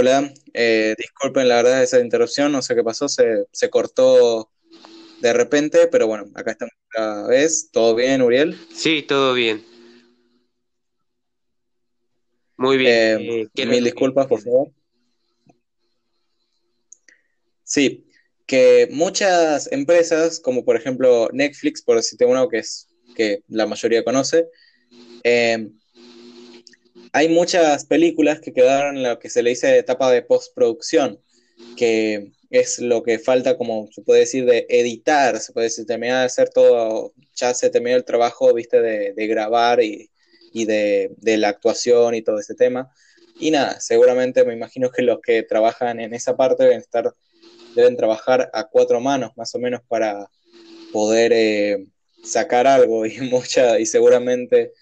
[0.00, 4.50] Hola, eh, disculpen la verdad esa interrupción, no sé qué pasó, se, se cortó
[5.20, 7.68] de repente, pero bueno, acá estamos otra vez.
[7.70, 8.58] ¿Todo bien, Uriel?
[8.72, 9.62] Sí, todo bien.
[12.56, 13.20] Muy bien.
[13.54, 14.70] Eh, mil disculpas, por favor.
[17.62, 18.06] Sí,
[18.46, 24.02] que muchas empresas, como por ejemplo Netflix, por decirte uno que es que la mayoría
[24.02, 24.48] conoce,
[25.24, 25.68] eh,
[27.12, 31.20] hay muchas películas que quedaron en lo que se le dice etapa de postproducción,
[31.76, 36.20] que es lo que falta, como se puede decir, de editar, se puede decir, terminar
[36.20, 40.10] de hacer todo, ya se terminó el trabajo, viste, de, grabar y,
[40.52, 42.90] de, la actuación y todo ese tema.
[43.38, 47.14] Y nada, seguramente me imagino que los que trabajan en esa parte deben estar,
[47.74, 50.28] deben trabajar a cuatro manos más o menos para
[50.92, 51.86] poder eh,
[52.22, 54.72] sacar algo y mucha, y seguramente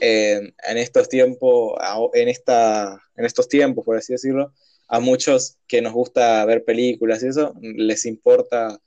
[0.00, 1.74] en estos tiempos,
[2.14, 4.52] en, en estos tiempos, por así decirlo,
[4.88, 8.80] a muchos que nos gusta ver películas y eso, les importa,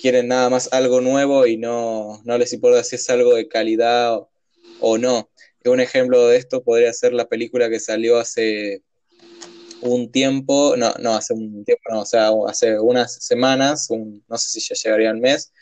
[0.00, 4.20] quieren nada más algo nuevo y no, no les importa si es algo de calidad
[4.80, 5.30] o, no.
[5.64, 8.82] Un ejemplo de esto podría ser la película que salió hace
[9.80, 14.48] un tiempo, no, no, hace un tiempo, no, o sea, hace unas semanas, no sé
[14.48, 15.52] si ya llegaría al mes,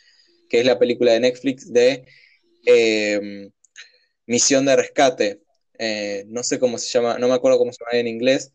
[0.47, 2.05] que es la película de Netflix de
[2.67, 3.49] eh,
[4.27, 5.41] Misión de Rescate.
[5.77, 8.53] Eh, no sé cómo se llama, no me acuerdo cómo se llama en inglés,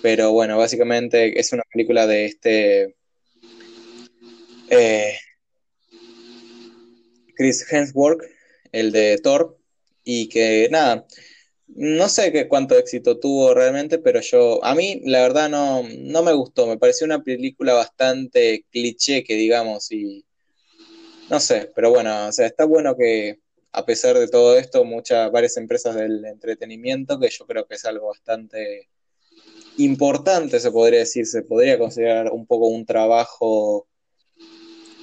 [0.00, 2.96] pero bueno, básicamente es una película de este
[4.70, 5.18] eh,
[7.34, 8.22] Chris Hemsworth,
[8.72, 9.58] el de Thor,
[10.02, 11.06] y que nada,
[11.68, 16.22] no sé qué cuánto éxito tuvo realmente, pero yo, a mí la verdad no, no
[16.22, 20.24] me gustó, me pareció una película bastante cliché, que digamos, y
[21.30, 23.40] no sé, pero bueno, o sea, está bueno que
[23.72, 27.84] a pesar de todo esto, muchas, varias empresas del entretenimiento, que yo creo que es
[27.84, 28.88] algo bastante
[29.78, 33.88] importante, se podría decir, se podría considerar un poco un trabajo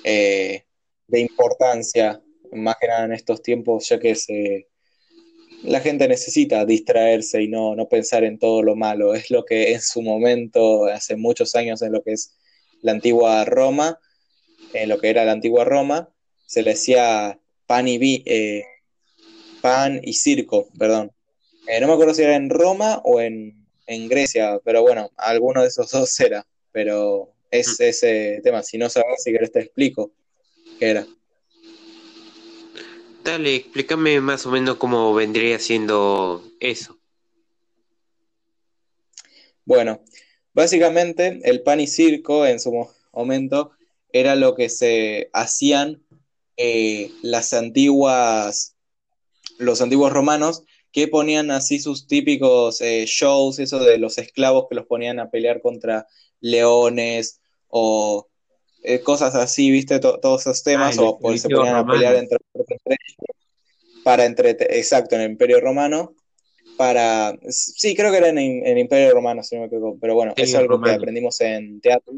[0.03, 0.65] eh,
[1.07, 2.21] de importancia,
[2.51, 4.67] más que nada en estos tiempos, ya que se,
[5.63, 9.15] la gente necesita distraerse y no, no pensar en todo lo malo.
[9.15, 12.35] Es lo que en su momento, hace muchos años, en lo que es
[12.81, 13.99] la antigua Roma,
[14.73, 16.09] en lo que era la antigua Roma,
[16.45, 18.65] se le decía pan y, vi, eh,
[19.61, 21.11] pan y circo, perdón.
[21.67, 23.59] Eh, no me acuerdo si era en Roma o en
[23.89, 27.83] en Grecia, pero bueno, alguno de esos dos era, pero es mm.
[27.83, 28.63] ese tema.
[28.63, 30.11] Si no sabes, si querés te explico
[30.79, 31.07] qué era.
[33.23, 36.97] Dale, explícame más o menos cómo vendría siendo eso.
[39.65, 40.01] Bueno,
[40.53, 43.71] básicamente el pan y circo en su momento
[44.11, 46.01] era lo que se hacían
[46.61, 48.75] eh, las antiguas,
[49.59, 54.75] los antiguos romanos que ponían así sus típicos eh, shows, eso de los esclavos que
[54.75, 56.05] los ponían a pelear contra
[56.41, 58.27] leones o
[58.83, 62.39] eh, cosas así, viste, todos esos temas, ah, o se ponían a pelear entre,
[64.03, 66.13] para entre, exacto, en el Imperio Romano,
[66.75, 70.33] para, sí, creo que era en, el Imperio Romano, si no me equivoco, pero bueno,
[70.35, 72.13] eso es algo que aprendimos en teatro.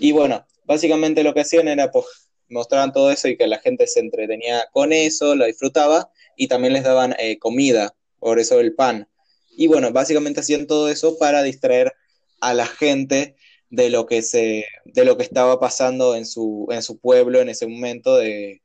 [0.00, 2.06] Y bueno, básicamente lo que hacían era, pues,
[2.52, 6.72] mostraban todo eso y que la gente se entretenía con eso, lo disfrutaba, y también
[6.72, 9.08] les daban eh, comida, por eso el pan.
[9.56, 11.92] Y bueno, básicamente hacían todo eso para distraer
[12.40, 13.36] a la gente
[13.70, 17.48] de lo que se, de lo que estaba pasando en su, en su pueblo en
[17.48, 18.60] ese momento de,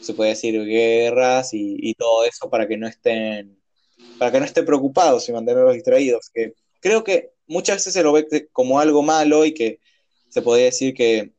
[0.00, 3.58] se puede decir, guerras y, todo eso para que no estén,
[4.18, 6.30] para que no estén preocupados y mantenerlos distraídos.
[6.32, 9.80] Que creo que muchas veces se lo ve como algo malo y que
[10.28, 11.32] se podría decir que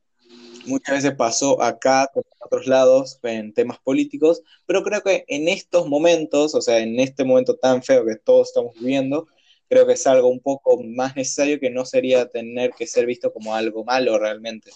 [0.65, 5.87] muchas veces pasó acá, en otros lados, en temas políticos, pero creo que en estos
[5.87, 9.27] momentos, o sea, en este momento tan feo que todos estamos viviendo,
[9.69, 13.33] creo que es algo un poco más necesario que no sería tener que ser visto
[13.33, 14.71] como algo malo realmente.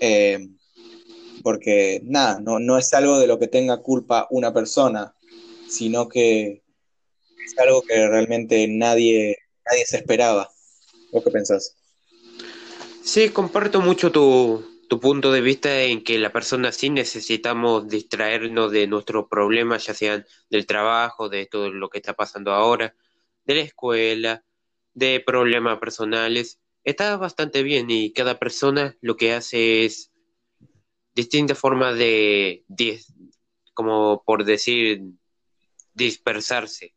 [0.00, 0.48] Eh,
[1.42, 5.14] porque nada, no, no es algo de lo que tenga culpa una persona,
[5.68, 6.62] sino que
[7.44, 10.50] es algo que realmente nadie, nadie se esperaba.
[11.12, 11.76] ¿Vos qué pensás?
[13.02, 18.72] Sí, comparto mucho tu, tu punto de vista en que la persona sí necesitamos distraernos
[18.72, 22.96] de nuestros problemas, ya sean del trabajo, de todo lo que está pasando ahora,
[23.44, 24.44] de la escuela,
[24.92, 26.58] de problemas personales.
[26.82, 30.10] Está bastante bien y cada persona lo que hace es
[31.14, 32.64] distintas formas de,
[33.72, 35.02] como por decir,
[35.94, 36.96] dispersarse.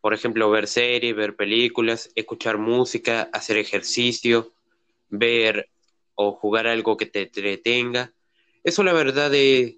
[0.00, 4.52] Por ejemplo, ver series, ver películas, escuchar música, hacer ejercicio,
[5.08, 5.68] ver
[6.14, 8.14] o jugar algo que te entretenga.
[8.64, 9.76] Eso la verdad es,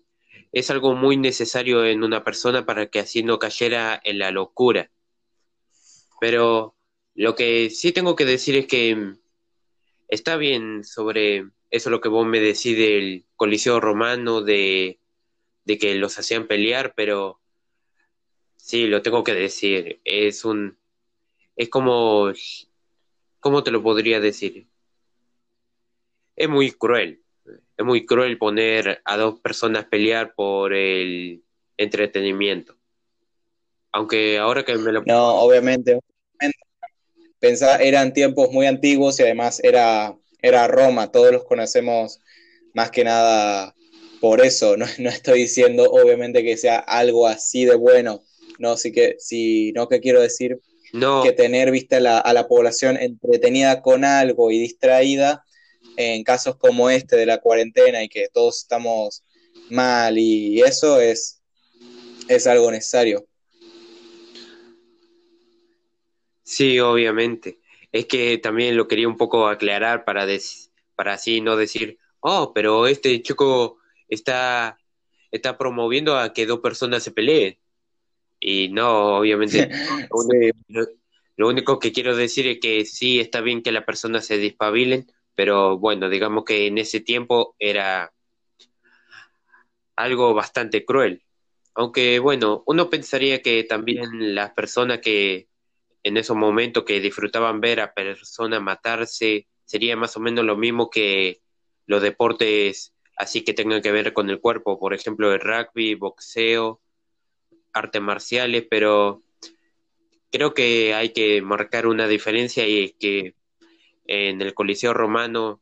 [0.53, 4.91] es algo muy necesario en una persona para que así no cayera en la locura.
[6.21, 6.77] Pero
[7.15, 9.19] Lo que sí tengo que decir es que mm,
[10.09, 15.01] está bien sobre eso lo que vos me decís del Coliseo Romano, de,
[15.65, 17.41] de que los hacían pelear, pero
[18.57, 20.79] sí, lo tengo que decir, es un,
[21.57, 22.33] es como,
[23.41, 24.67] ¿cómo te lo podría decir?
[26.37, 27.23] Es muy cruel,
[27.77, 31.43] es muy cruel poner a dos personas pelear por el
[31.77, 32.77] entretenimiento.
[33.93, 35.03] Aunque ahora que me lo...
[35.05, 36.01] No, obviamente.
[37.39, 42.21] Pensá, eran tiempos muy antiguos y además era, era Roma, todos los conocemos
[42.73, 43.75] más que nada
[44.21, 44.77] por eso.
[44.77, 48.25] No, no estoy diciendo obviamente que sea algo así de bueno,
[48.59, 49.17] no, sí que,
[49.75, 50.61] no que quiero decir
[50.93, 51.23] no.
[51.23, 55.44] que tener vista a la población entretenida con algo y distraída
[55.97, 59.25] en casos como este de la cuarentena y que todos estamos
[59.71, 61.43] mal y eso es,
[62.29, 63.27] es algo necesario.
[66.43, 67.59] Sí, obviamente.
[67.91, 70.27] Es que también lo quería un poco aclarar para,
[70.95, 74.79] para así no decir, oh, pero este chico está,
[75.31, 77.59] está promoviendo a que dos personas se peleen.
[78.41, 79.69] Y no, obviamente.
[81.37, 85.07] lo, único que quiero decir es que sí está bien que las personas se despabilen,
[85.35, 88.13] pero bueno, digamos que en ese tiempo era
[89.97, 91.23] algo bastante cruel.
[91.75, 95.49] Aunque bueno, uno pensaría que también las personas que
[96.03, 100.91] en esos momentos que disfrutaban ver a personas matarse sería más o menos lo mismo
[100.91, 101.41] que
[101.87, 106.81] los deportes así que tengan que ver con el cuerpo, por ejemplo, el rugby, boxeo,
[107.73, 109.23] artes marciales, pero
[110.31, 113.35] creo que hay que marcar una diferencia y es que
[114.07, 115.61] en el Coliseo Romano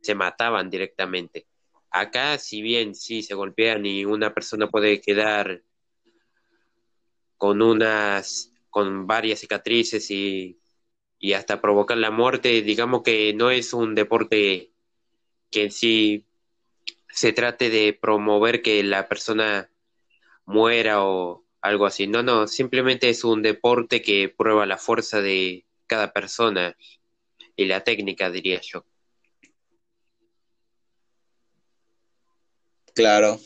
[0.00, 1.46] se mataban directamente.
[1.90, 5.62] Acá, si bien sí se golpean y una persona puede quedar
[7.36, 10.58] con unas, con varias cicatrices y,
[11.18, 14.72] y hasta provocar la muerte, digamos que no es un deporte
[15.50, 16.26] que en sí
[17.08, 19.70] se trate de promover que la persona
[20.44, 22.06] muera o algo así.
[22.06, 26.76] No, no, simplemente es un deporte que prueba la fuerza de cada persona
[27.60, 28.84] y la técnica, diría yo.
[32.94, 33.38] Claro.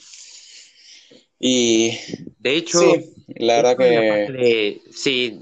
[1.38, 1.98] Y
[2.38, 5.40] de hecho, sí, la verdad que sí,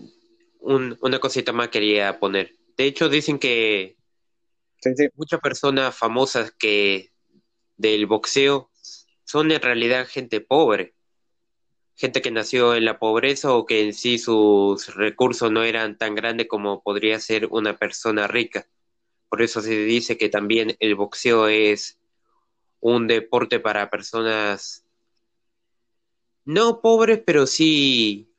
[0.61, 2.55] una cosita más quería poner.
[2.77, 3.97] De hecho, dicen que
[5.15, 7.11] muchas personas famosas que
[7.77, 8.71] del boxeo
[9.25, 10.95] son en realidad gente pobre,
[12.03, 16.17] gente que nació en la pobreza o que en sí sus recursos no eran tan
[16.17, 18.67] grandes como podría ser una persona rica.
[19.29, 22.01] Por eso se dice que también el boxeo es
[22.81, 24.85] un deporte para personas
[26.45, 28.35] no pobres, pero sí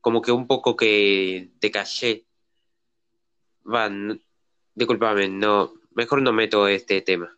[0.00, 2.24] como que un poco que de caché.
[3.62, 4.22] Van,
[4.74, 7.36] discúlpame, no, mejor no meto este tema.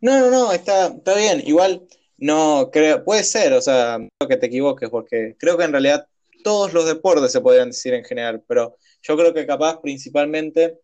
[0.00, 1.40] No, no, no, está, está bien.
[1.46, 1.86] Igual
[2.24, 6.06] no creo, puede ser, o sea, no que te equivoques, porque creo que en realidad
[6.42, 10.78] todos los deportes se podrían decir en general, pero yo creo que capaz principalmente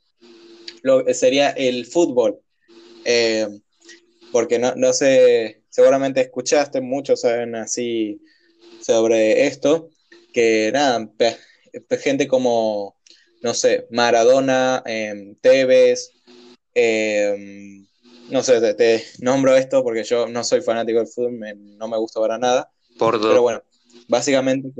[0.82, 2.40] lo, sería el fútbol.
[3.06, 3.48] Eh,
[4.32, 8.20] porque no, no sé, seguramente escuchaste, muchos saben así
[8.82, 9.88] sobre esto,
[10.34, 11.10] que nada,
[12.02, 12.96] gente como,
[13.40, 16.10] no sé, Maradona, eh, Tevez,
[16.74, 17.86] eh,
[18.30, 21.38] no sé, te, nombro esto porque yo no soy fanático del fútbol,
[21.76, 22.70] no me gusta para nada.
[22.98, 23.62] Por pero bueno,
[24.08, 24.70] básicamente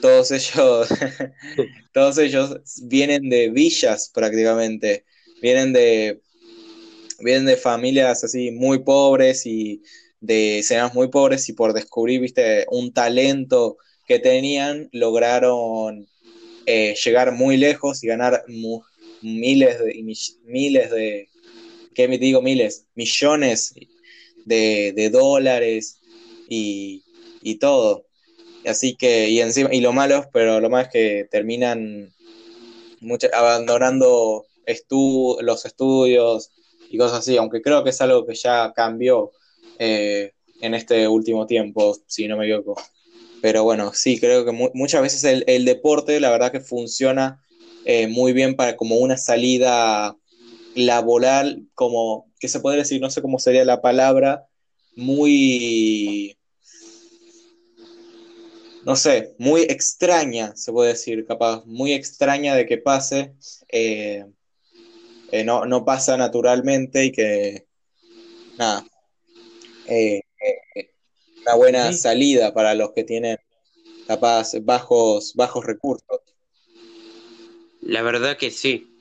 [0.00, 0.88] todos ellos,
[1.92, 5.04] todos ellos vienen de villas prácticamente,
[5.40, 6.20] vienen de,
[7.20, 9.82] vienen de familias así muy pobres y
[10.20, 16.06] de escenas muy pobres y por descubrir, viste, un talento que tenían, lograron
[16.66, 18.44] eh, llegar muy lejos y ganar
[19.22, 19.94] miles de,
[20.44, 21.28] miles de,
[21.96, 22.42] ¿qué me digo?
[22.42, 23.74] Miles, millones
[24.44, 25.98] de, dólares
[26.48, 27.02] y,
[27.58, 28.04] todo.
[28.66, 32.12] Así que, y encima, y lo malo, pero lo más es que terminan
[33.32, 34.44] abandonando
[35.40, 36.50] los estudios
[36.90, 39.32] y cosas así, aunque creo que es algo que ya cambió
[39.78, 42.80] eh, en este último tiempo, si no me equivoco.
[43.40, 47.42] Pero bueno, sí, creo que muchas veces el, deporte, la verdad que funciona
[47.84, 50.16] eh, muy bien para como una salida
[50.76, 53.00] laboral, como, ¿qué se puede decir?
[53.00, 54.46] No sé cómo sería la palabra,
[54.94, 56.36] muy,
[58.84, 63.34] no sé, muy extraña, se puede decir, capaz, muy extraña de que pase,
[63.68, 64.24] eh,
[65.32, 67.66] eh, no, pasa naturalmente y que,
[68.58, 68.86] nada,
[69.88, 70.20] eh,
[71.42, 73.38] una buena salida para los que tienen
[74.06, 76.20] capaz bajos, bajos recursos.
[77.80, 78.95] La verdad que sí.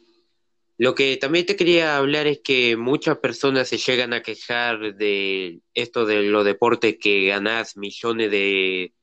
[0.78, 5.62] Lo que también te quería hablar es que muchas personas se llegan a quejar de
[5.74, 8.94] esto de los deportes que ganas millones de,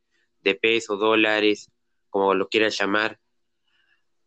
[0.43, 1.71] de pesos, dólares,
[2.11, 3.19] como lo quieras llamar,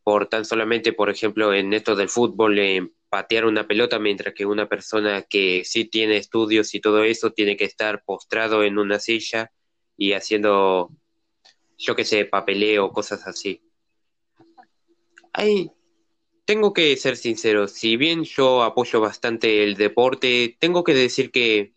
[0.03, 4.45] por tan solamente, por ejemplo, en esto del fútbol, en patear una pelota, mientras que
[4.45, 8.99] una persona que sí tiene estudios y todo eso tiene que estar postrado en una
[8.99, 9.51] silla
[9.95, 10.91] y haciendo,
[11.77, 13.61] yo qué sé, papeleo, cosas así.
[15.31, 15.71] Ay,
[16.45, 21.73] tengo que ser sincero, si bien yo apoyo bastante el deporte, tengo que decir que,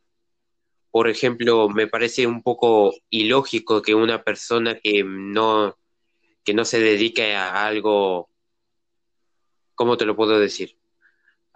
[0.91, 5.79] por ejemplo, me parece un poco ilógico que una persona que no,
[6.45, 8.31] que no se dedique a algo,
[9.75, 10.79] ¿cómo te lo puedo decir?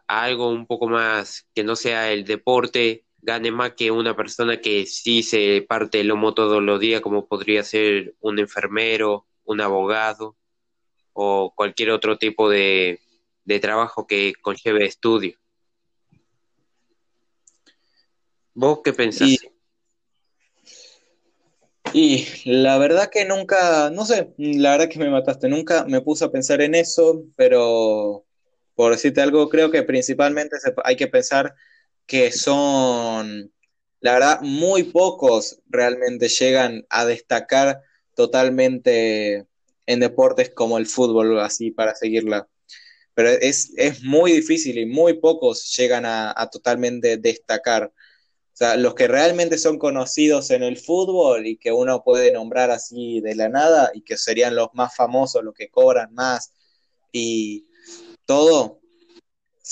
[0.09, 4.61] A algo un poco más que no sea el deporte, gane más que una persona
[4.61, 9.61] que sí se parte el lomo todos los días, como podría ser un enfermero, un
[9.61, 10.37] abogado
[11.13, 13.01] o cualquier otro tipo de,
[13.45, 15.39] de trabajo que conlleve estudio.
[18.55, 19.29] ¿Vos qué pensás?
[21.95, 26.25] Y, la verdad que nunca, no sé, la verdad que me mataste, nunca me puse
[26.25, 28.25] a pensar en eso, pero
[28.75, 31.55] por decirte algo, creo que principalmente hay que pensar
[32.07, 33.53] que son,
[34.01, 37.83] la verdad, muy pocos realmente llegan a destacar
[38.15, 39.47] totalmente
[39.87, 42.49] en deportes como el fútbol, así para seguirla.
[43.15, 43.73] Pero es,
[44.03, 47.85] muy difícil y muy pocos llegan a, totalmente destacar.
[47.85, 52.71] O sea, los que realmente son conocidos en el fútbol y que uno puede nombrar
[52.71, 56.53] así de la nada y que serían los más famosos, los que cobran más
[57.13, 57.67] y
[58.27, 58.83] todo,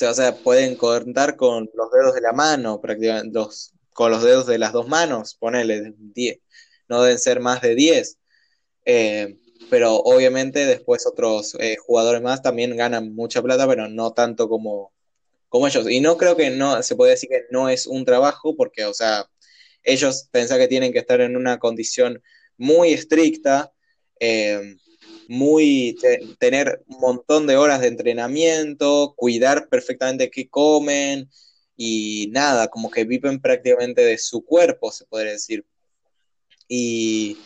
[0.09, 4.47] o sea, pueden contar con los dedos de la mano, prácticamente, los, con los dedos
[4.47, 6.39] de las dos manos, ponele 10,
[6.89, 8.19] no deben ser más de 10.
[8.85, 9.37] Eh,
[9.71, 14.93] pero obviamente después otros eh, jugadores más también ganan mucha plata, pero no tanto como,
[15.49, 15.89] como ellos.
[15.89, 18.93] Y no creo que no, se puede decir que no es un trabajo, porque, o
[18.93, 19.31] sea,
[19.85, 22.23] ellos pensan que tienen que estar en una condición
[22.59, 23.73] muy estricta,
[24.19, 24.77] eh,
[25.29, 25.97] muy
[26.39, 31.31] tener un montón de horas de entrenamiento, cuidar perfectamente qué comen
[31.77, 35.65] y nada, como que viven prácticamente de su cuerpo, se podría decir.
[36.69, 37.39] Y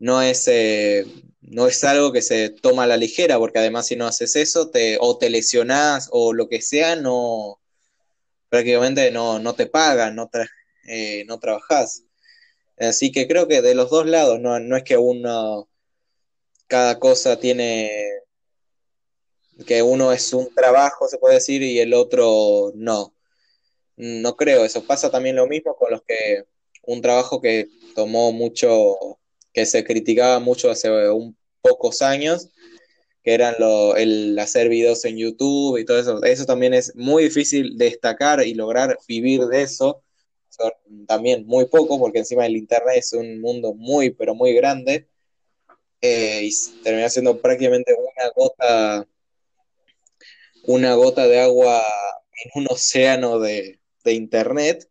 [0.00, 1.06] no es, eh,
[1.42, 4.70] no es algo que se toma a la ligera, porque además si no haces eso,
[4.70, 7.60] te, o te lesionás o lo que sea, no
[8.48, 10.28] prácticamente no, no te pagan, no,
[10.88, 12.04] eh, no trabajás.
[12.78, 15.68] Así que creo que de los dos lados, no, no es que uno
[16.66, 17.90] cada cosa tiene,
[19.66, 23.14] que uno es un trabajo, se puede decir, y el otro no.
[23.96, 26.44] No creo, eso pasa también lo mismo con los que
[26.84, 29.18] un trabajo que tomó mucho,
[29.52, 32.48] que se criticaba mucho hace un pocos años,
[33.22, 36.22] que eran lo, el hacer videos en YouTube y todo eso.
[36.22, 40.02] Eso también es muy difícil destacar y lograr vivir de eso.
[41.06, 45.08] También muy poco, porque encima el Internet es un mundo muy, pero muy grande
[46.02, 49.06] eh, y termina siendo prácticamente una gota,
[50.64, 51.84] una gota de agua
[52.44, 54.88] en un océano de, internet.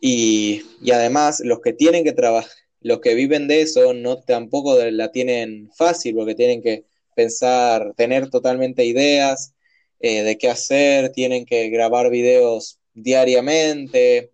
[0.00, 0.62] Y,
[0.92, 5.70] además, los que tienen que trabajar, los que viven de eso, no tampoco la tienen
[5.76, 9.54] fácil, porque tienen que pensar, tener totalmente ideas
[10.00, 14.32] eh, de qué hacer, tienen que grabar videos diariamente,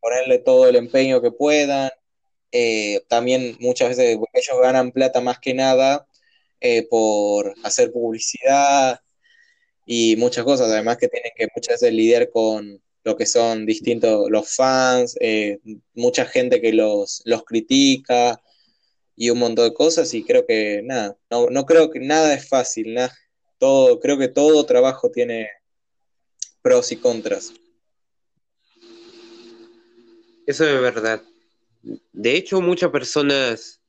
[0.00, 1.90] ponerle todo el empeño que puedan,
[2.52, 6.06] eh, también muchas veces ellos ganan plata más que nada
[6.60, 9.00] eh, por hacer publicidad
[9.86, 14.30] y muchas cosas, además que tienen que muchas veces lidiar con lo que son distintos
[14.30, 15.58] los fans, eh,
[15.94, 18.40] mucha gente que los, los critica
[19.16, 22.48] y un montón de cosas y creo que nada, no, no creo que nada es
[22.48, 23.14] fácil, nada,
[23.58, 25.48] todo, creo que todo trabajo tiene
[26.62, 27.52] pros y contras.
[30.46, 31.22] Eso es verdad.
[32.12, 33.80] De hecho, muchas personas,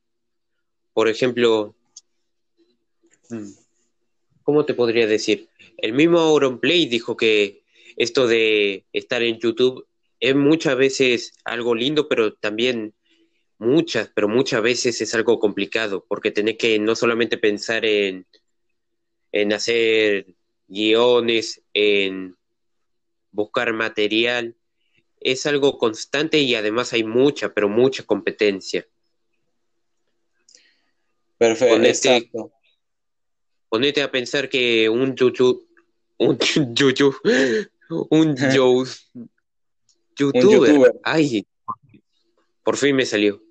[0.92, 1.74] por ejemplo,
[3.30, 3.50] mm,
[4.42, 5.48] ¿cómo te podría decir?
[5.76, 7.61] El mismo Auronplay dijo que
[7.96, 9.86] esto de estar en YouTube
[10.20, 12.94] es muchas veces algo lindo, pero también
[13.58, 18.26] muchas, pero muchas veces es algo complicado, porque tenés que no solamente pensar en,
[19.32, 20.26] en hacer
[20.68, 22.36] guiones, en
[23.30, 24.54] buscar material,
[25.20, 28.86] es algo constante y además hay mucha, pero mucha competencia.
[31.38, 32.52] Perfecto, exacto.
[33.68, 35.66] Ponete a pensar que un yuyu,
[36.18, 36.38] un
[36.74, 37.14] yuyu,
[38.10, 38.84] un yo,
[40.16, 41.46] YouTuber, ay,
[42.62, 43.42] por fin me salió.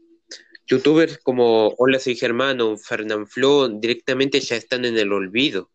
[0.68, 5.70] youtubers como Hola soy Germán o Flo directamente ya están en el olvido.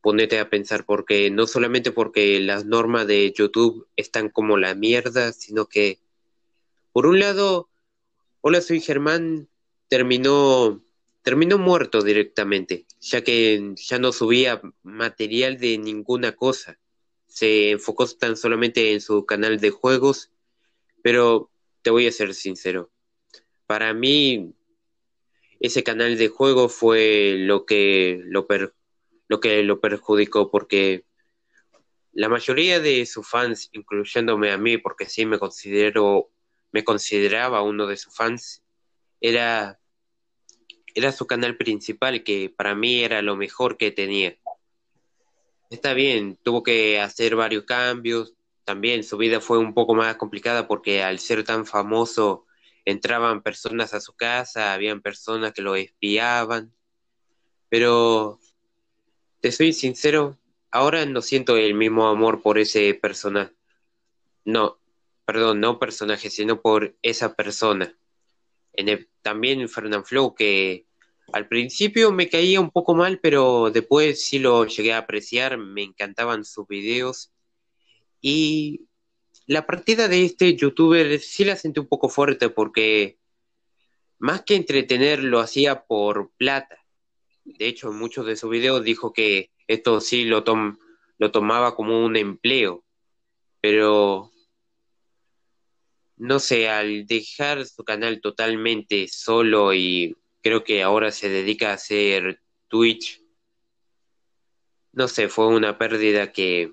[0.00, 5.32] Ponete a pensar, porque no solamente porque las normas de YouTube están como la mierda,
[5.32, 5.98] sino que,
[6.92, 7.68] por un lado,
[8.40, 9.48] Hola soy Germán
[9.88, 10.80] terminó,
[11.22, 16.78] terminó muerto directamente, ya que ya no subía material de ninguna cosa.
[17.36, 20.30] Se enfocó tan solamente en su canal de juegos,
[21.02, 21.50] pero
[21.82, 22.90] te voy a ser sincero,
[23.66, 24.54] para mí
[25.60, 28.46] ese canal de juego fue lo que lo,
[29.28, 31.04] lo que lo perjudicó porque
[32.14, 36.30] la mayoría de sus fans, incluyéndome a mí, porque sí me considero,
[36.72, 38.62] me consideraba uno de sus fans,
[39.20, 39.78] era,
[40.94, 44.38] era su canal principal, que para mí era lo mejor que tenía.
[45.68, 50.68] Está bien, tuvo que hacer varios cambios, también su vida fue un poco más complicada
[50.68, 52.46] porque al ser tan famoso
[52.84, 56.72] entraban personas a su casa, habían personas que lo espiaban,
[57.68, 58.38] pero
[59.40, 60.38] te soy sincero,
[60.70, 63.52] ahora no siento el mismo amor por ese personaje.
[64.44, 64.78] No,
[65.24, 67.96] perdón, no personaje, sino por esa persona.
[68.72, 70.85] En también Fernand Flow, que
[71.32, 75.82] al principio me caía un poco mal, pero después sí lo llegué a apreciar, me
[75.82, 77.32] encantaban sus videos.
[78.20, 78.86] Y
[79.46, 83.18] la partida de este youtuber sí la sentí un poco fuerte porque
[84.18, 86.78] más que entretener lo hacía por plata.
[87.44, 90.44] De hecho, en muchos de sus videos dijo que esto sí lo,
[91.18, 92.84] lo tomaba como un empleo.
[93.60, 94.30] Pero,
[96.16, 100.16] no sé, al dejar su canal totalmente solo y
[100.46, 103.20] creo que ahora se dedica a hacer Twitch,
[104.92, 106.72] no sé, fue una pérdida que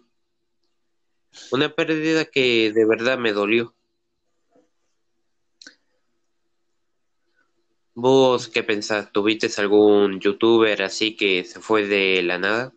[1.51, 3.73] una pérdida que de verdad me dolió.
[7.95, 9.11] ¿Vos qué pensás?
[9.11, 12.73] ¿Tuviste algún youtuber así que se fue de la nada?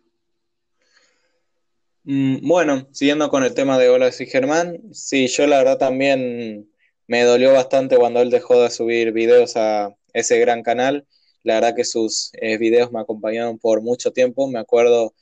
[2.05, 6.71] Mm, bueno, siguiendo con el tema de Hola, soy Germán, sí, yo la verdad también
[7.05, 11.05] me dolió bastante cuando él dejó de subir videos a ese gran canal.
[11.43, 14.47] La verdad que sus eh, videos me acompañaron por mucho tiempo.
[14.47, 15.13] Me acuerdo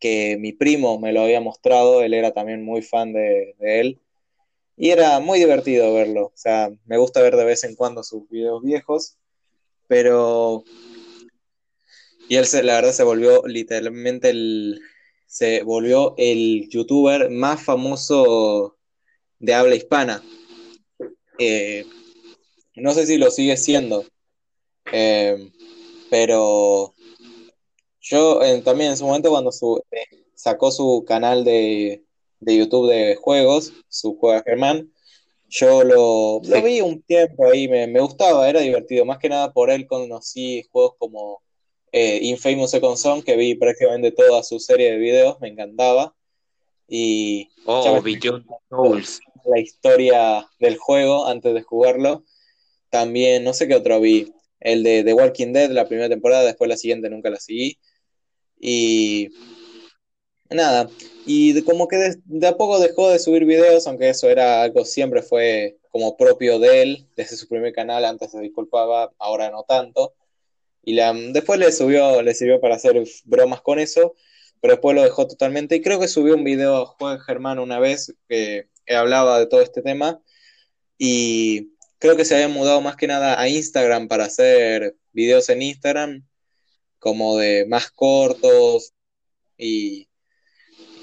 [0.00, 4.00] que mi primo me lo había mostrado, él era también muy fan de, él.
[4.76, 6.26] Y era muy divertido verlo.
[6.26, 9.16] O sea, me gusta ver de vez en cuando sus videos viejos,
[9.86, 10.64] pero...
[12.28, 14.80] Y él, se, la verdad, se volvió literalmente el...
[15.26, 18.76] Se volvió el youtuber más famoso
[19.38, 20.22] de habla hispana.
[21.38, 21.84] Eh,
[22.76, 24.04] no sé si lo sigue siendo,
[24.92, 25.50] eh,
[26.10, 26.94] pero
[28.00, 29.50] yo también en su momento cuando
[29.90, 32.04] eh, sacó su canal de,
[32.40, 34.92] YouTube de juegos, su Juega Germán,
[35.48, 39.04] yo lo, vi un tiempo ahí, me, gustaba, era divertido.
[39.04, 41.42] Más que nada por él conocí juegos como
[41.92, 46.14] eh, Infamous Second Son, que vi prácticamente toda su serie de videos, me encantaba.
[46.88, 48.00] Y oh,
[49.46, 52.24] la historia del juego antes de jugarlo.
[52.90, 54.32] También, no sé qué otro vi.
[54.64, 57.78] El de The Walking Dead, la primera temporada, después la siguiente nunca la seguí.
[58.58, 59.28] Y
[60.50, 60.88] nada,
[61.26, 65.22] y como que de, a poco dejó de subir videos, aunque eso era algo siempre
[65.22, 70.14] fue como propio de él, desde su primer canal, antes se disculpaba, ahora no tanto.
[70.82, 70.96] Y
[71.32, 74.14] después le subió, le sirvió para hacer bromas con eso,
[74.60, 75.76] pero después lo dejó totalmente.
[75.76, 79.46] Y creo que subió un video a Juan Germán una vez que, que hablaba de
[79.46, 80.20] todo este tema.
[80.98, 81.73] Y
[82.04, 86.22] creo que se había mudado más que nada a Instagram para hacer videos en Instagram
[86.98, 88.92] como de más cortos
[89.56, 90.06] y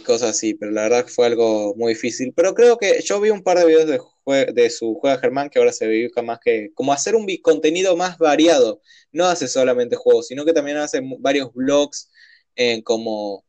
[0.05, 2.33] cosas así, pero la verdad fue algo muy difícil.
[2.35, 5.57] Pero creo que yo vi un par de videos de, de su Juega Germán que
[5.57, 8.79] ahora se dedica más que como hacer un contenido más variado.
[9.11, 12.11] No hace solamente juegos, sino que también hace varios blogs
[12.55, 13.43] eh, como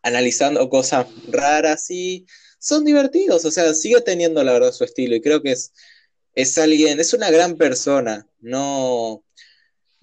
[0.00, 2.24] analizando cosas raras y
[2.58, 3.44] son divertidos.
[3.44, 5.74] O sea, sigue teniendo la verdad su estilo y creo que es,
[6.34, 8.26] es alguien, es una gran persona.
[8.40, 9.24] No,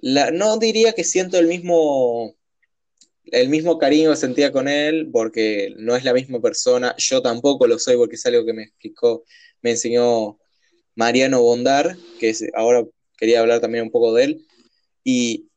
[0.02, 2.36] no diría que siento el mismo,
[3.26, 6.96] el mismo cariño que sentía con él, porque no es la misma persona.
[6.98, 9.24] Yo tampoco lo soy, porque es algo que me explicó,
[9.62, 10.39] me enseñó
[10.96, 12.86] Mariano Bondar, que ahora
[13.18, 14.46] quería hablar también un poco de él.
[15.04, 15.48] Y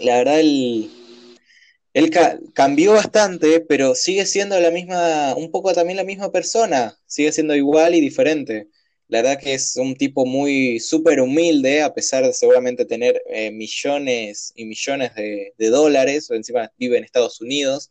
[0.00, 2.10] la verdad, él
[2.54, 7.54] cambió bastante, pero sigue siendo la misma, un poco también la misma persona, sigue siendo
[7.54, 8.68] igual y diferente.
[9.10, 13.50] La verdad que es un tipo muy súper humilde, a pesar de seguramente tener eh,
[13.50, 17.90] millones y millones de, dólares, o encima vive en Estados Unidos.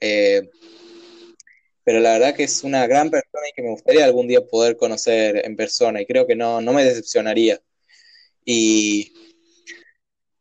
[0.00, 0.50] Eh,
[1.84, 4.76] pero la verdad que es una gran persona y que me gustaría algún día poder
[4.76, 7.60] conocer en persona y creo que no, no me decepcionaría.
[8.44, 9.12] Y,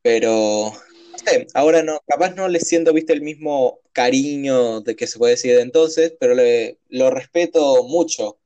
[0.02, 0.74] pero,
[1.12, 5.20] no sé, ahora no, capaz no le siento, viste, el mismo cariño de que se
[5.20, 8.40] puede decir de entonces, pero le, lo respeto mucho.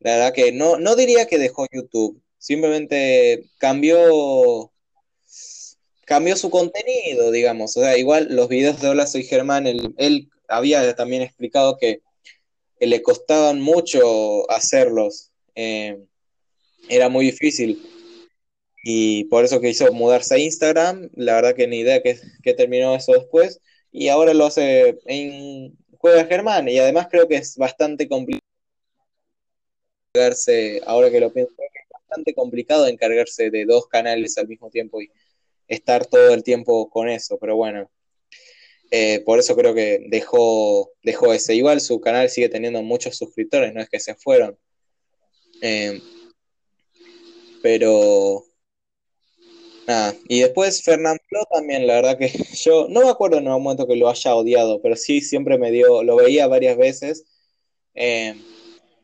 [0.00, 4.72] La verdad que no, no diría que dejó YouTube, simplemente cambió,
[6.04, 7.76] cambió su contenido, digamos.
[7.76, 12.00] O sea, igual los videos de Hola Soy Germán, él, había también explicado que,
[12.80, 15.32] le costaban mucho hacerlos.
[15.56, 15.98] Eh,
[16.88, 17.82] era muy difícil.
[18.84, 21.10] Y por eso que hizo mudarse a Instagram.
[21.14, 23.60] La verdad que ni idea que, que terminó eso después.
[23.90, 26.68] Y ahora lo hace en Juega Germán.
[26.68, 28.47] Y además creo que es bastante complicado
[30.86, 35.10] ahora que lo pienso, es bastante complicado encargarse de dos canales al mismo tiempo y
[35.68, 37.90] estar todo el tiempo con eso, pero bueno,
[38.90, 41.54] eh, por eso creo que dejó, dejó ese.
[41.54, 44.58] Igual su canal sigue teniendo muchos suscriptores, no es que se fueron.
[45.60, 46.00] Eh,
[47.62, 48.44] pero
[49.86, 51.20] nada, y después Fernando
[51.52, 52.28] también, la verdad que
[52.62, 55.70] yo no me acuerdo en un momento que lo haya odiado, pero sí siempre me
[55.70, 57.24] dio, lo veía varias veces.
[57.94, 58.34] Eh,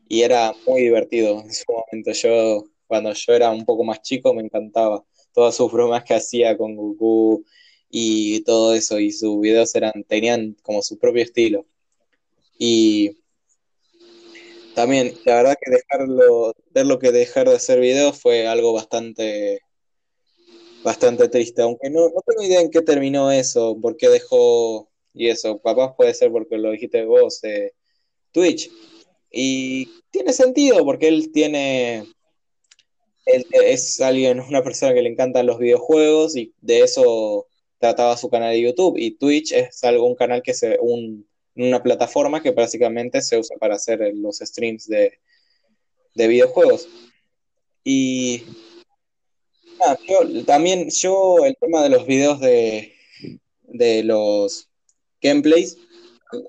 [0.07, 2.11] y era muy divertido en su momento.
[2.11, 6.57] Yo, cuando yo era un poco más chico, me encantaba todas sus bromas que hacía
[6.57, 7.43] con Goku
[7.89, 11.65] y todo eso, y sus videos eran, tenían como su propio estilo.
[12.57, 13.17] Y
[14.75, 19.59] también, la verdad que dejarlo, ver lo que dejar de hacer videos fue algo bastante,
[20.83, 25.29] bastante triste, aunque no, no tengo idea en qué terminó eso, por qué dejó, y
[25.29, 27.71] eso, papás puede ser porque lo dijiste vos, eh,
[28.31, 28.69] Twitch.
[29.31, 32.05] Y tiene sentido porque él tiene,
[33.25, 37.47] él es alguien, una persona que le encantan los videojuegos y de eso
[37.79, 38.97] trataba su canal de YouTube.
[38.97, 43.57] Y Twitch es algo, un canal que se, un, una plataforma que básicamente se usa
[43.57, 45.19] para hacer los streams de,
[46.13, 46.87] de videojuegos.
[47.83, 48.43] Y
[50.45, 52.93] también yo el tema de los videos de,
[53.63, 54.69] de los
[55.21, 55.77] gameplays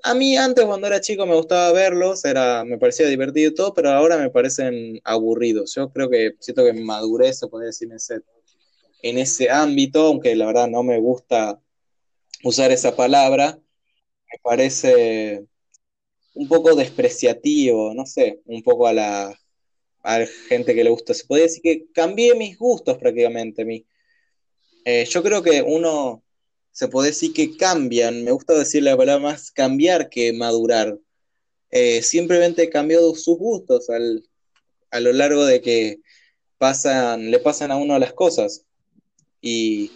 [0.03, 3.73] a mí antes cuando era chico me gustaba verlos, era, me parecía divertido y todo,
[3.73, 5.73] pero ahora me parecen aburridos.
[5.75, 8.21] Yo creo que siento que maduré, se puede decir, en ese,
[9.01, 11.59] en ese ámbito, aunque la verdad no me gusta
[12.43, 13.59] usar esa palabra,
[14.31, 15.45] me parece
[16.33, 19.39] un poco despreciativo, no sé, un poco a la,
[20.03, 21.13] a gente que le gusta.
[21.13, 23.65] Se puede decir que cambié mis gustos prácticamente.
[23.65, 23.85] Mi,
[24.85, 26.23] eh, yo creo que uno
[26.77, 30.99] se puede decir que cambian, me gusta decir la palabra más cambiar que madurar.
[31.71, 36.01] Eh, simplemente cambió sus gustos a lo largo de que
[36.59, 38.63] pasan, le pasan a uno las cosas.
[39.41, 39.89] Y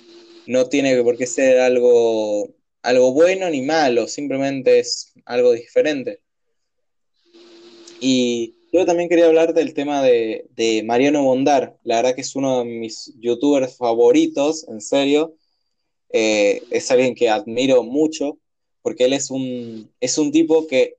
[0.48, 2.50] no tiene por qué ser algo,
[2.82, 6.20] algo bueno ni malo, simplemente es algo diferente.
[8.00, 11.78] Y yo también quería hablar del tema de, de Mariano Bondar.
[11.84, 15.38] La verdad que es uno de mis youtubers favoritos, en serio.
[16.14, 18.38] Eh, es alguien que admiro mucho,
[18.82, 20.96] porque él es un, es un tipo que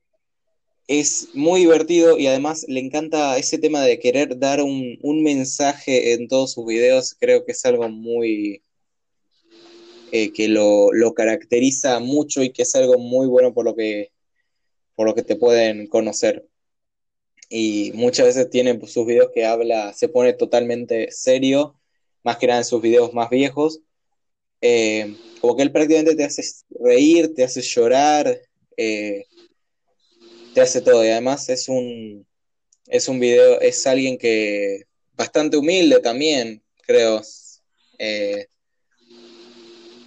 [0.86, 6.28] es muy divertido y además le encanta ese tema de querer dar un, mensaje en
[6.28, 8.62] todos sus videos, creo que es algo muy...
[10.12, 14.12] Eh, que lo, caracteriza mucho y que es algo muy bueno por lo que,
[14.94, 16.46] por lo que te pueden conocer.
[17.48, 21.76] Y muchas veces tiene sus videos que habla, se pone totalmente serio,
[22.24, 23.80] más que nada en sus videos más viejos,
[24.62, 28.40] eh, como que él prácticamente te hace reír, te hace llorar,
[28.76, 29.24] eh,
[30.54, 31.04] te hace todo.
[31.04, 32.24] Y además es un,
[32.86, 37.20] es un video, es alguien que bastante humilde también, creo.
[37.98, 38.46] Eh,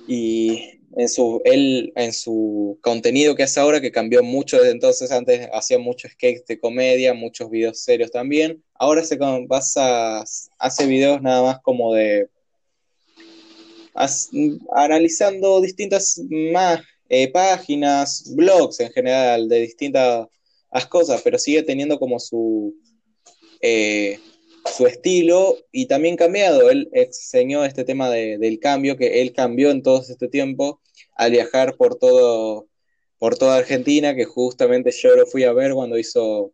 [0.07, 5.11] y en su, él, en su contenido que hace ahora, que cambió mucho desde entonces,
[5.11, 8.63] antes hacía muchos sketches de comedia, muchos videos serios también.
[8.75, 9.17] Ahora se
[9.49, 10.23] pasa,
[10.57, 12.29] hace videos nada más como de
[14.73, 20.27] analizando distintas más, eh, páginas, blogs en general, de distintas
[20.89, 22.75] cosas, pero sigue teniendo como su,
[23.61, 24.19] eh,
[24.75, 26.69] su estilo y también cambiado.
[26.69, 30.81] Él enseñó este tema del cambio, que él cambió en todo este tiempo
[31.15, 32.67] al viajar por todo
[33.17, 36.51] por toda Argentina, que justamente yo lo fui a ver cuando hizo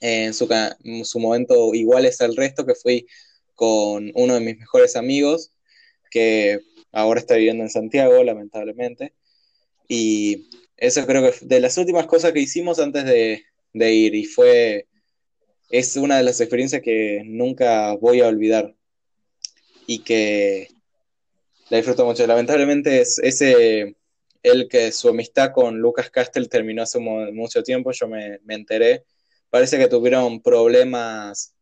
[0.00, 0.48] en su,
[0.84, 3.06] en su momento Iguales al Resto, que fui
[3.54, 5.52] con uno de mis mejores amigos,
[6.16, 6.60] que
[6.92, 9.12] ahora está viviendo en Santiago, lamentablemente.
[9.86, 10.48] Y
[10.78, 14.86] eso creo que de las últimas cosas que hicimos antes de, ir y fue,
[15.68, 18.74] es una de las experiencias que nunca voy a olvidar
[19.86, 20.68] y que
[21.68, 22.26] la disfruto mucho.
[22.26, 23.94] Lamentablemente es ese,
[24.42, 29.04] el que su amistad con Lucas Castel terminó hace mucho tiempo, yo me, me enteré.
[29.50, 31.54] Parece que tuvieron problemas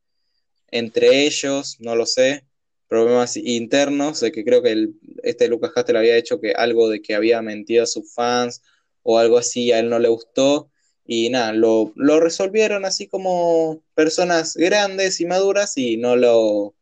[0.70, 2.44] entre ellos, no lo sé,
[2.88, 7.02] problemas internos, de que creo que el, este Lucas Castel había hecho que algo de
[7.02, 8.62] que había mentido a sus fans
[9.02, 10.70] o algo así, a él no le gustó.
[11.06, 16.74] Y nada, lo, lo resolvieron así como personas grandes y maduras y no lo...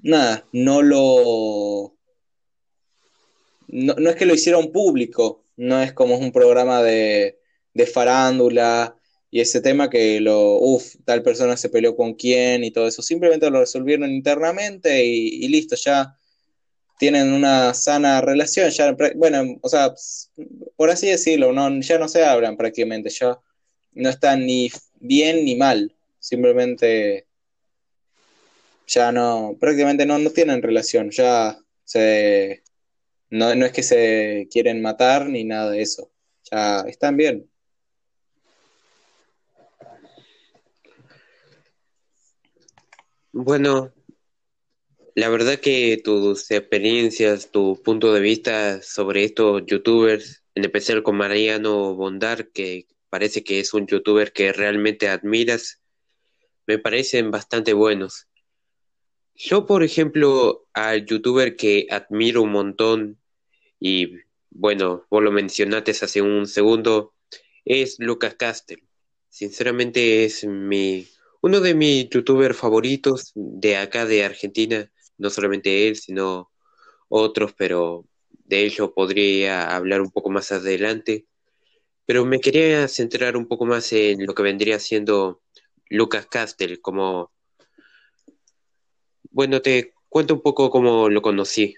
[0.00, 1.94] Nada, no lo...
[3.68, 7.38] No, no es que lo hicieron público, no es como un programa de,
[7.72, 8.96] de farándula
[9.34, 13.02] y ese tema que lo, uff, tal persona se peleó con quién y todo eso,
[13.02, 16.16] simplemente lo resolvieron internamente y, listo, ya
[17.00, 19.92] tienen una sana relación, ya, bueno, o sea,
[20.76, 23.36] por así decirlo, no, ya no se hablan prácticamente, ya
[23.94, 24.70] no están ni
[25.00, 27.26] bien ni mal, simplemente
[28.86, 32.62] ya no, prácticamente no, no tienen relación, ya se,
[33.30, 36.12] no, no es que se quieren matar ni nada de eso,
[36.48, 37.50] ya están bien.
[43.36, 43.92] Bueno,
[45.16, 51.16] la verdad que tus experiencias, tu punto de vista sobre estos youtubers, en especial con
[51.16, 55.82] Mariano Bondar, que parece que es un youtuber que realmente admiras,
[56.68, 58.28] me parecen bastante buenos.
[59.34, 63.18] Yo, por ejemplo, al youtuber que admiro un montón,
[63.80, 64.12] y
[64.50, 67.14] bueno, vos lo mencionaste hace un segundo,
[67.64, 68.84] es Lucas Castel.
[69.28, 71.08] Sinceramente es mi
[71.44, 76.50] uno de mis youtubers favoritos de acá de Argentina, no solamente él, sino
[77.10, 81.26] otros, pero de ello podría hablar un poco más adelante.
[82.06, 85.42] Pero me quería centrar un poco más en lo que vendría siendo
[85.90, 87.30] Lucas Castel, como...
[89.30, 91.74] Bueno, te cuento un poco cómo lo conocí.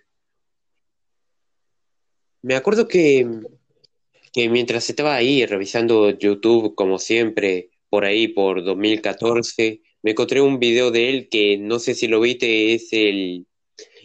[2.41, 3.29] Me acuerdo que,
[4.33, 10.59] que mientras estaba ahí revisando YouTube, como siempre, por ahí, por 2014, me encontré un
[10.59, 13.47] video de él que no sé si lo viste, es el,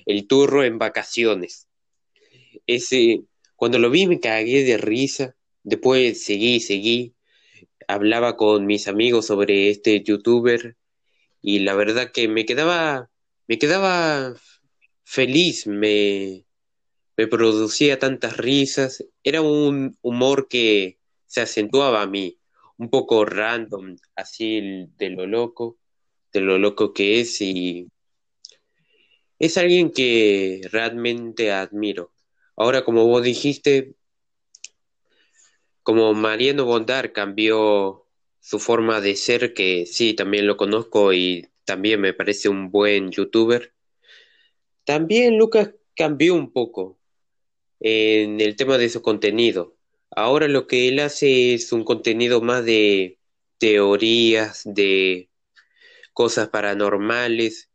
[0.05, 1.67] el turro en vacaciones.
[2.67, 3.23] Ese,
[3.57, 7.15] cuando lo vi me cagué de risa, después seguí, seguí,
[7.85, 10.77] hablaba con mis amigos sobre este youtuber
[11.41, 13.09] y la verdad que me quedaba,
[13.49, 14.37] me quedaba
[15.03, 16.45] feliz, me,
[17.17, 22.37] me producía tantas risas, era un humor que se acentuaba a mí
[22.81, 25.77] un poco random, así de lo loco,
[26.33, 27.87] de lo loco que es y
[29.37, 32.11] es alguien que realmente admiro.
[32.55, 33.93] Ahora, como vos dijiste,
[35.83, 38.07] como Mariano Bondar cambió
[38.39, 43.11] su forma de ser, que sí, también lo conozco y también me parece un buen
[43.11, 43.75] youtuber,
[44.85, 46.97] también Lucas cambió un poco
[47.79, 49.77] en el tema de su contenido.
[50.11, 53.17] Ahora lo que él hace es un contenido más de
[53.57, 55.29] teorías, de
[56.13, 57.69] cosas paranormales,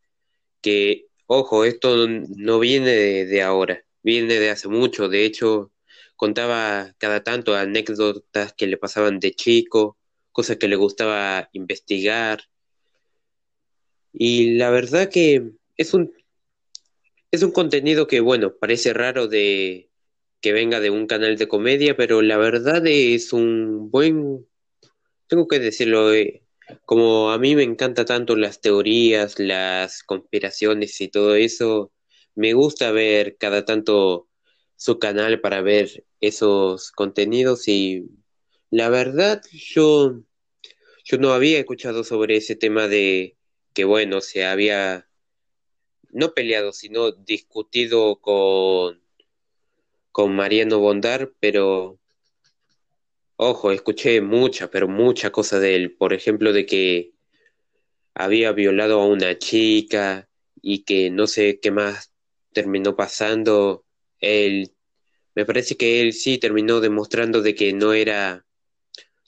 [0.60, 2.90] que, ojo, esto no viene
[3.24, 5.08] de, ahora, viene de hace mucho.
[5.08, 5.72] De hecho,
[6.16, 9.96] contaba cada tanto anécdotas que le pasaban de chico,
[10.32, 12.42] cosas que le gustaba investigar.
[14.12, 16.12] Y la verdad que es un,
[17.30, 19.88] es un contenido que, bueno, parece raro de,
[20.40, 24.46] que venga de un canal de comedia, pero la verdad es un buen,
[25.28, 26.42] tengo que decirlo, eh,
[26.84, 31.92] como a mí me encanta tanto las teorías, las conspiraciones y todo eso,
[32.34, 34.28] me gusta ver cada tanto
[34.76, 38.04] su canal para ver esos contenidos y
[38.70, 40.22] la verdad yo,
[41.04, 43.36] yo no había escuchado sobre ese tema de
[43.72, 45.08] que bueno, se había
[46.10, 49.05] no peleado, sino discutido con
[50.16, 52.00] con Mariano Bondar, pero
[53.36, 55.94] ojo, escuché mucha, pero mucha cosa de él.
[55.94, 57.12] Por ejemplo, de que
[58.14, 60.26] había violado a una chica
[60.62, 62.14] y que no sé qué más
[62.54, 63.84] terminó pasando.
[64.18, 64.72] Él,
[65.34, 68.46] me parece que él sí terminó demostrando de que no era,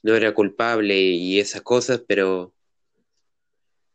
[0.02, 2.54] no era culpable y esas cosas, pero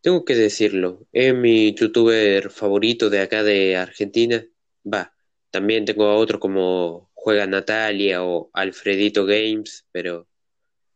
[0.02, 4.46] tengo que decirlo, es mi youtuber favorito de acá de Argentina.
[4.86, 5.12] Va,
[5.54, 10.28] también tengo a otro como Juega Natalia o Alfredito Games, pero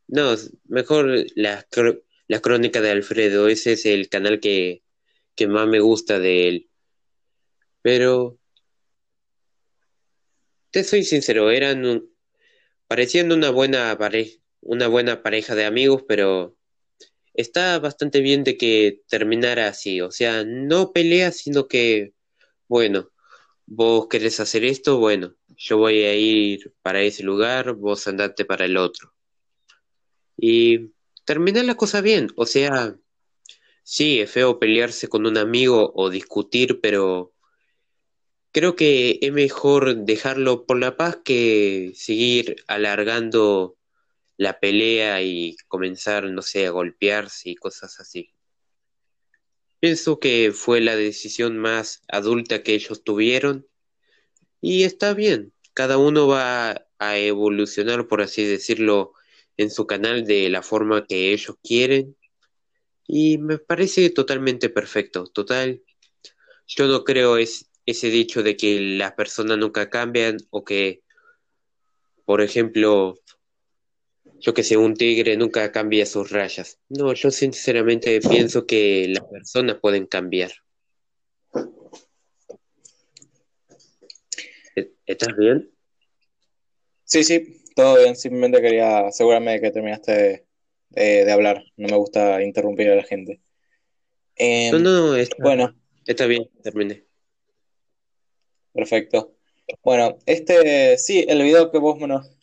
[0.08, 0.34] no,
[0.65, 1.67] mejor las,
[2.41, 4.82] crónicas de Alfredo, ese es el canal que,
[5.48, 6.70] más me gusta de él.
[7.84, 8.39] Pero,
[10.72, 12.10] te soy sincero, eran
[12.88, 16.58] parecían una buena pareja, una buena pareja de amigos, pero
[17.36, 22.13] está bastante bien de que terminara así, o sea, no pelea, sino que,
[22.67, 23.12] bueno,
[23.68, 28.66] vos querés hacer esto, bueno, yo voy a ir para ese lugar, vos andate para
[28.66, 29.14] el otro.
[30.36, 30.92] Y
[31.26, 32.98] terminar la cosa bien, o sea,
[33.90, 37.34] Sí, es feo pelearse con un amigo o discutir, pero
[38.52, 43.78] creo que es mejor dejarlo por la paz que seguir alargando
[44.36, 48.34] la pelea y comenzar, no sé, a golpearse y cosas así.
[49.80, 53.68] Pienso que fue la decisión más adulta que ellos tuvieron
[54.60, 59.13] y está bien, cada uno va a evolucionar, por así decirlo,
[59.56, 62.16] en su canal de la forma que ellos quieren
[63.08, 65.28] y me parece totalmente perfecto.
[65.28, 65.82] Total,
[66.68, 71.04] yo no creo es, ese dicho de que las personas nunca cambian o que,
[72.26, 73.20] por ejemplo,
[74.39, 76.80] yo que sé, un tigre nunca cambia sus rayas.
[76.89, 80.52] No, yo sinceramente pienso que las personas pueden cambiar.
[84.76, 85.71] ¿E-, ¿Estás bien?
[87.04, 88.15] Sí, sí, todo bien.
[88.15, 90.45] Simplemente quería asegurarme de que terminaste
[90.89, 91.63] de, hablar.
[91.78, 93.41] No me gusta interrumpir a la gente.
[94.36, 95.76] Em, no, no, está, bueno.
[96.06, 97.06] Está bien, terminé.
[98.73, 99.34] Perfecto.
[99.84, 101.97] Bueno, este, sí, el video que vos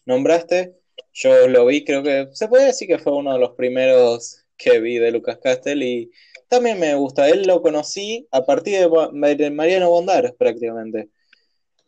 [0.05, 0.77] nombraste,
[1.15, 4.81] yo lo vi, creo que se puede decir que fue uno de los primeros que
[4.81, 6.11] vi de Lucas Castel y
[6.49, 7.29] también me gusta.
[7.29, 11.09] Él lo conocí a partir de, Mariano Bondar, prácticamente.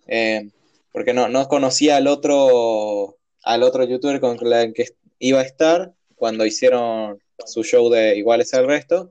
[0.06, 0.50] Em,
[0.92, 4.86] porque no, no conocía al otro, al otro youtuber con el que
[5.18, 9.10] iba a estar, cuando hicieron su show de Iguales al Resto.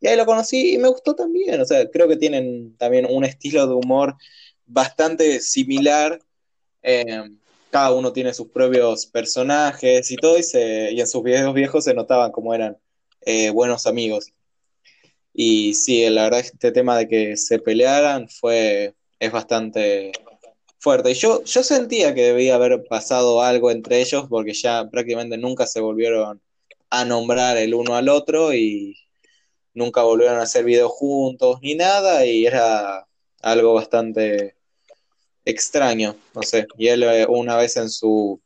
[0.00, 1.60] Y ahí lo conocí y me gustó también.
[1.60, 4.14] O sea, creo que tienen también un estilo de humor
[4.64, 6.20] bastante similar.
[6.82, 7.24] Eh,
[7.76, 12.32] cada uno tiene sus propios personajes y todo, y, en sus videos viejos se notaban
[12.32, 12.78] como eran
[13.20, 14.32] eh, buenos amigos.
[15.34, 20.12] Y sí, la verdad este tema de que se pelearan fue, es bastante
[20.78, 21.10] fuerte.
[21.10, 25.66] Y yo, yo sentía que debía haber pasado algo entre ellos porque ya prácticamente nunca
[25.66, 26.40] se volvieron
[26.88, 28.96] a nombrar el uno al otro y
[29.74, 33.06] nunca volvieron a hacer videos juntos ni nada y era
[33.42, 34.55] algo bastante
[35.46, 36.66] extraño, no sé.
[36.76, 38.40] Y él eh, una vez en su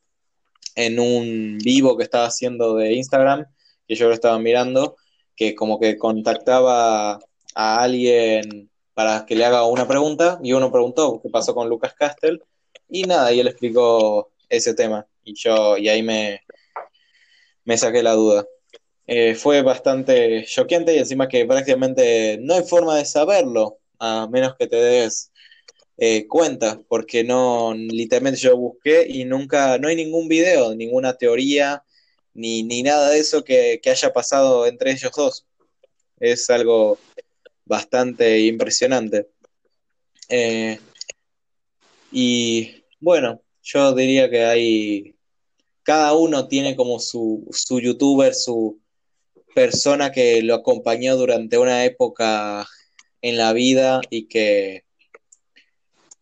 [0.76, 3.46] en un vivo que estaba haciendo de Instagram,
[3.88, 4.96] que yo lo estaba mirando,
[5.34, 7.18] que como que contactaba
[7.54, 11.94] a alguien para que le haga una pregunta y uno preguntó qué pasó con Lucas
[11.94, 12.42] Castel
[12.88, 16.42] y nada, y él explicó ese tema y yo y ahí me,
[17.64, 18.46] me saqué la duda.
[19.06, 24.54] Eh, fue bastante choqueante y encima que prácticamente no hay forma de saberlo, a menos
[24.56, 25.29] que te des
[26.02, 31.84] eh, cuenta, porque no, literalmente yo busqué y nunca, no hay ningún video, ninguna teoría,
[32.32, 35.46] ni, ni nada de eso que, haya pasado entre ellos dos.
[36.18, 36.98] Es algo
[37.66, 39.28] bastante impresionante.
[40.30, 40.80] Eh,
[42.12, 45.14] y bueno, yo diría que hay
[45.82, 48.80] cada uno tiene como su, su youtuber, su
[49.54, 52.66] persona que lo acompañó durante una época
[53.20, 54.84] en la vida y que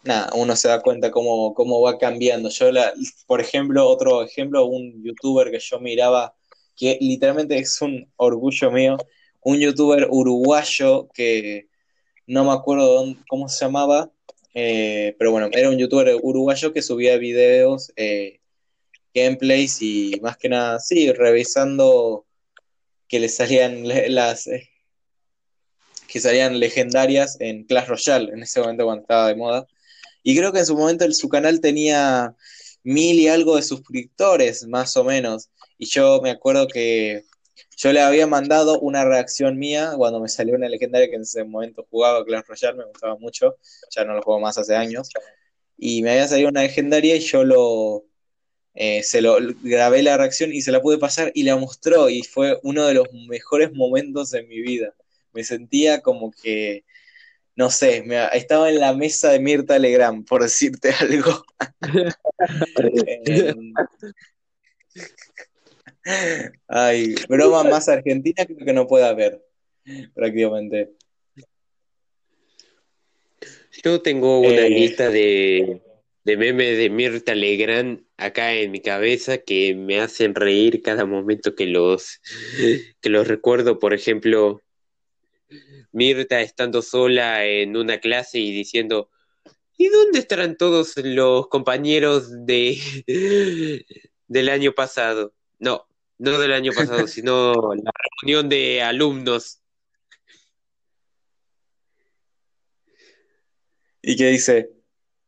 [0.04, 2.48] nada, uno se da cuenta cómo, cómo va cambiando.
[2.50, 2.92] Yo, la,
[3.26, 6.34] por ejemplo, otro ejemplo, un youtuber que yo miraba,
[6.76, 8.96] que literalmente es un orgullo mío,
[9.42, 11.68] un youtuber uruguayo que
[12.26, 14.10] no me acuerdo cómo se llamaba,
[14.54, 18.40] eh, pero bueno, era un youtuber uruguayo que subía videos eh,
[19.14, 22.26] gameplays y más que nada, sí, revisando
[23.08, 24.68] que le salían las eh,
[26.08, 29.66] que salían legendarias en Clash Royale en ese momento cuando estaba de moda.
[30.22, 32.34] Y creo que en su momento su canal tenía
[32.82, 35.50] mil y algo de suscriptores, más o menos.
[35.78, 37.24] Y yo me acuerdo que
[37.76, 41.44] yo le había mandado una reacción mía cuando me salió una legendaria que en ese
[41.44, 43.56] momento jugaba Clash Royale, me gustaba mucho,
[43.90, 45.08] ya no lo juego más hace años.
[45.76, 48.04] Y me había salido una legendaria y yo lo,
[48.74, 52.22] eh, se lo grabé la reacción y se la pude pasar y la mostró y
[52.22, 54.94] fue uno de los mejores momentos de mi vida.
[55.32, 56.84] Me sentía como que,
[57.58, 61.44] no sé, me, estaba en la mesa de Mirta Legrand, por decirte algo.
[66.68, 69.44] Ay, broma más argentina creo que no puede haber,
[70.14, 70.92] prácticamente.
[73.82, 75.82] Yo tengo una eh, lista de,
[76.22, 81.56] de memes de Mirta Legrand acá en mi cabeza que me hacen reír cada momento
[81.56, 82.20] que los,
[83.00, 83.80] que los recuerdo.
[83.80, 84.62] Por ejemplo,
[85.92, 89.10] Mirta estando sola en una clase y diciendo,
[89.76, 92.78] ¿y dónde estarán todos los compañeros de
[94.26, 95.34] del año pasado?
[95.58, 95.86] No,
[96.18, 99.62] no del año pasado, sino la reunión de alumnos.
[104.02, 104.70] ¿Y qué dice?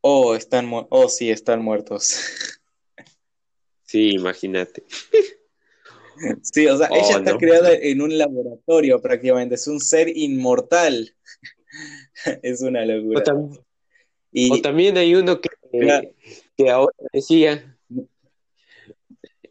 [0.00, 2.56] Oh, están oh, sí, están muertos.
[3.90, 4.84] Sí, imagínate.
[6.42, 11.14] Sí, o sea, oh, ella está creada en un laboratorio prácticamente, es un ser inmortal.
[12.42, 13.22] es una locura.
[14.50, 15.48] O, también hay uno que,
[16.56, 17.76] que ahora decía,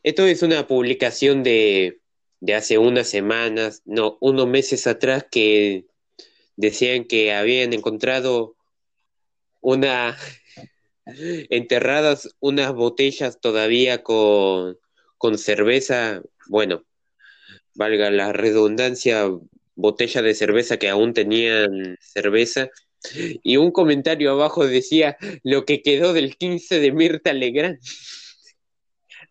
[0.03, 1.99] esto es una publicación de,
[2.39, 5.85] de hace unas semanas, no, unos meses atrás, que
[6.55, 8.55] decían que habían encontrado
[9.61, 10.17] una
[11.49, 14.77] enterradas unas botellas todavía con,
[15.19, 16.83] con cerveza, bueno,
[17.75, 19.29] valga la redundancia,
[19.75, 22.69] botella de cerveza que aún tenían cerveza.
[23.43, 27.77] Y un comentario abajo decía lo que quedó del 15 de Mirta Legrand.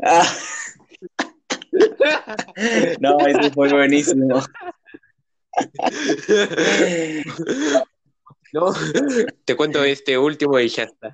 [0.03, 0.31] Ah.
[3.01, 4.43] no, eso fue buenísimo.
[8.51, 8.73] No,
[9.45, 11.13] te cuento este último y ya está.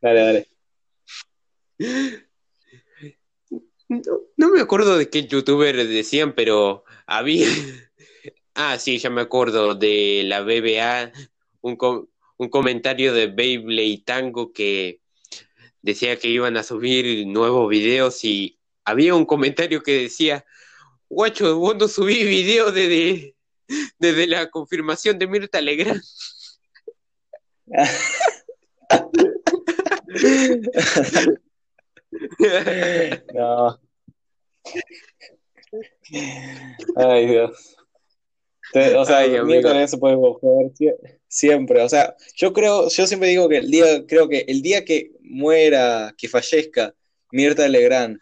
[0.00, 0.46] Dale,
[1.80, 2.28] dale.
[4.36, 7.46] No, me acuerdo de qué youtuber decían, pero había.
[8.54, 11.10] Ah, sí, ya me acuerdo de la BBA,
[11.62, 11.78] un,
[12.36, 15.00] un comentario de Beyblade Tango que
[15.80, 20.44] decía que iban a subir nuevos videos y había un comentario que decía:
[21.08, 23.34] Guacho, vos no subí video desde,
[23.98, 26.02] desde la confirmación de Mirta Legrand.
[33.34, 33.81] no.
[36.96, 37.76] Ay, Dios.
[38.96, 39.30] O sea, Ay,
[39.98, 40.72] puede joder
[41.28, 41.82] siempre.
[41.82, 45.10] O sea, yo creo, yo siempre digo que el día, creo que el día que
[45.20, 46.94] muera, que fallezca
[47.30, 48.18] Mirta Legrand,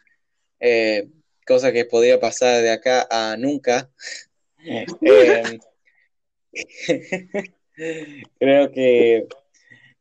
[0.60, 1.08] eh,
[1.46, 3.90] cosa que podría pasar de acá a nunca,
[5.02, 5.58] eh,
[8.38, 9.26] creo que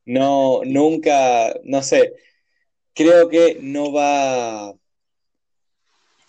[0.05, 2.13] no, nunca, no sé,
[2.93, 4.73] creo que no va,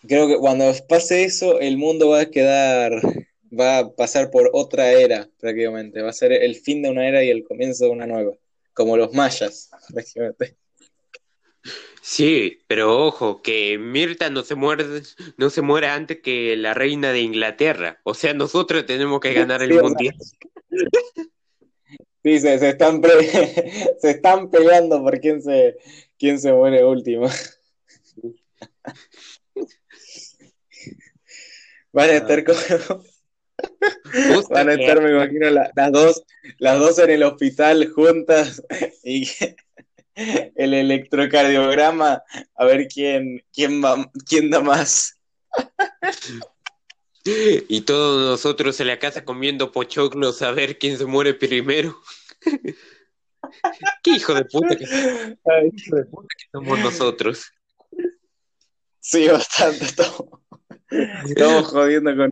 [0.07, 2.93] creo que cuando pase eso, el mundo va a quedar,
[3.59, 7.23] va a pasar por otra era prácticamente, va a ser el fin de una era
[7.25, 8.33] y el comienzo de una nueva,
[8.73, 10.57] como los mayas prácticamente.
[12.03, 14.85] Sí, pero ojo, que Mirta no se muere,
[15.37, 18.01] no se muere antes que la reina de Inglaterra.
[18.05, 20.15] O sea, nosotros tenemos que ganar el mundial.
[22.23, 23.01] Sí, se, están
[24.01, 25.79] se están peleando por quién se,
[26.19, 27.29] quién se muere último.
[31.93, 33.05] Van a estar como...
[34.51, 36.23] Van a estar, me imagino, las, dos,
[36.59, 38.63] las dos en el hospital juntas
[39.05, 39.29] y
[40.57, 42.23] el electrocardiograma
[42.55, 43.83] a ver quién, quién,
[44.27, 45.19] quién da más.
[47.25, 52.01] Y todos nosotros en la casa comiendo pochoclos a ver quién se muere primero.
[54.03, 54.87] Qué hijo de puta que,
[56.53, 57.53] somos nosotros.
[59.01, 59.85] Sí, bastante.
[59.85, 60.40] Estamos,
[61.65, 62.31] jodiendo con.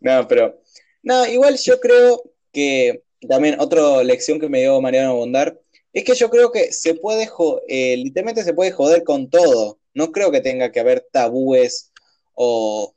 [0.00, 0.60] No, pero.
[1.02, 2.22] No, igual yo creo
[2.52, 5.60] que también otra lección que me dio Mariano Bondar
[5.92, 7.28] es que yo creo que se puede,
[7.68, 9.78] eh, literalmente se puede joder con todo.
[9.94, 11.92] No creo que tenga que haber tabúes
[12.34, 12.94] o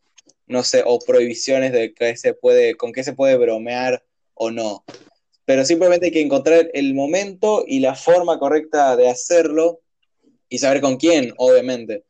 [0.48, 4.84] no sé, o prohibiciones de que se puede, con qué se puede bromear o no.
[5.46, 9.82] Pero simplemente hay que encontrar el momento y la forma correcta de hacerlo
[10.50, 12.06] y saber con quién, obviamente.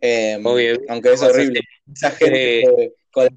[0.00, 0.44] Em,
[0.88, 1.60] aunque es horrible.
[1.92, 2.92] Esa gente eh,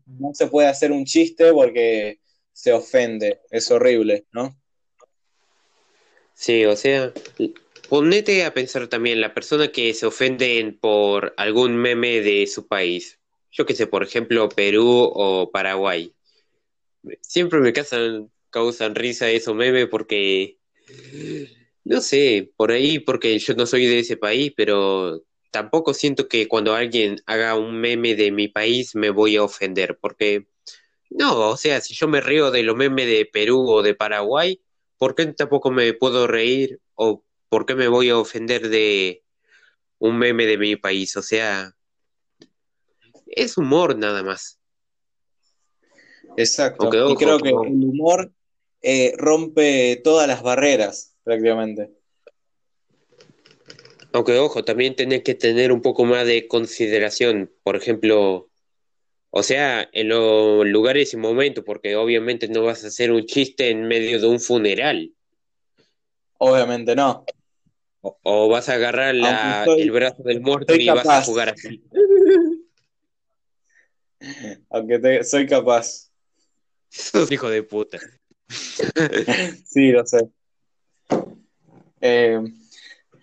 [0.05, 2.20] no se puede hacer un chiste porque
[2.53, 3.41] se ofende.
[3.49, 4.57] Es horrible, ¿no?
[6.34, 7.14] Sí, o sea,
[7.89, 13.20] ponete a pensar también la persona que se ofende por algún meme de su país
[13.51, 16.14] yo que sé, por ejemplo, Perú o Paraguay.
[17.22, 20.57] Siempre me causan, causan risa esos memes porque,
[21.84, 26.47] no sé, por ahí, porque yo no soy de ese país, pero tampoco siento que
[26.47, 30.47] cuando alguien haga un meme de mi país me voy a ofender, porque,
[31.09, 34.61] no, o sea, si yo me río de los memes de Perú o de Paraguay,
[34.97, 39.23] ¿por qué tampoco me puedo reír o por qué me voy a ofender de
[39.97, 41.15] un meme de mi país?
[41.17, 41.75] O sea,
[43.25, 44.59] es humor nada más.
[46.37, 46.87] Exacto.
[47.09, 48.31] y creo que el humor
[48.81, 51.98] eh, rompe todas las barreras, prácticamente.
[54.12, 57.51] Aunque ojo, también tenés que tener un poco más de consideración.
[57.64, 58.49] Por ejemplo,
[59.30, 63.70] o sea, en los lugares y momentos, porque obviamente no vas a hacer un chiste
[63.70, 65.14] en medio de un funeral.
[66.39, 67.26] Obviamente no.
[68.01, 71.84] O, vas a agarrar el brazo del muerto y vas a jugar así.
[74.70, 76.10] Aunque soy capaz.
[77.30, 77.99] hijo de puta.
[79.66, 80.30] sí, lo sé.
[82.01, 82.41] Eh,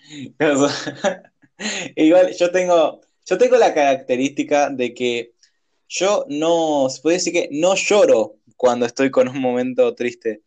[1.97, 5.33] igual yo tengo, yo tengo la característica de que
[5.89, 10.43] yo no, se puede decir que no lloro cuando estoy con un momento triste.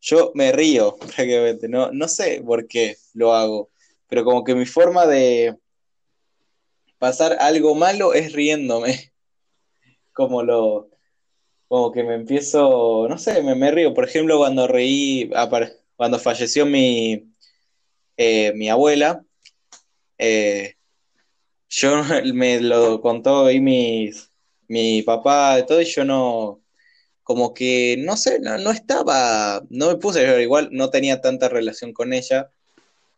[0.00, 3.70] Yo me río prácticamente, no, no sé por qué lo hago,
[4.08, 5.56] pero como que mi forma de
[6.98, 9.12] pasar algo malo es riéndome.
[10.12, 10.90] Como lo,
[11.66, 13.92] como que me empiezo, no sé, me, me río.
[13.94, 15.28] Por ejemplo, cuando reí,
[15.96, 17.33] cuando falleció mi,
[18.16, 19.24] eh, mi abuela,
[20.18, 20.76] eh,
[21.68, 22.02] yo
[22.34, 24.30] me lo contó ahí mis,
[24.68, 26.60] mi papá y todo, y yo no,
[27.22, 31.92] como que, no sé, no, estaba, no me puse a igual no tenía tanta relación
[31.92, 32.50] con ella,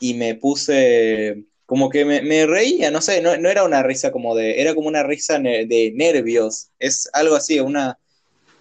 [0.00, 4.60] y me puse, como que me, reía, no sé, no, era una risa como de,
[4.60, 7.98] era como una risa de nervios, es algo así, una,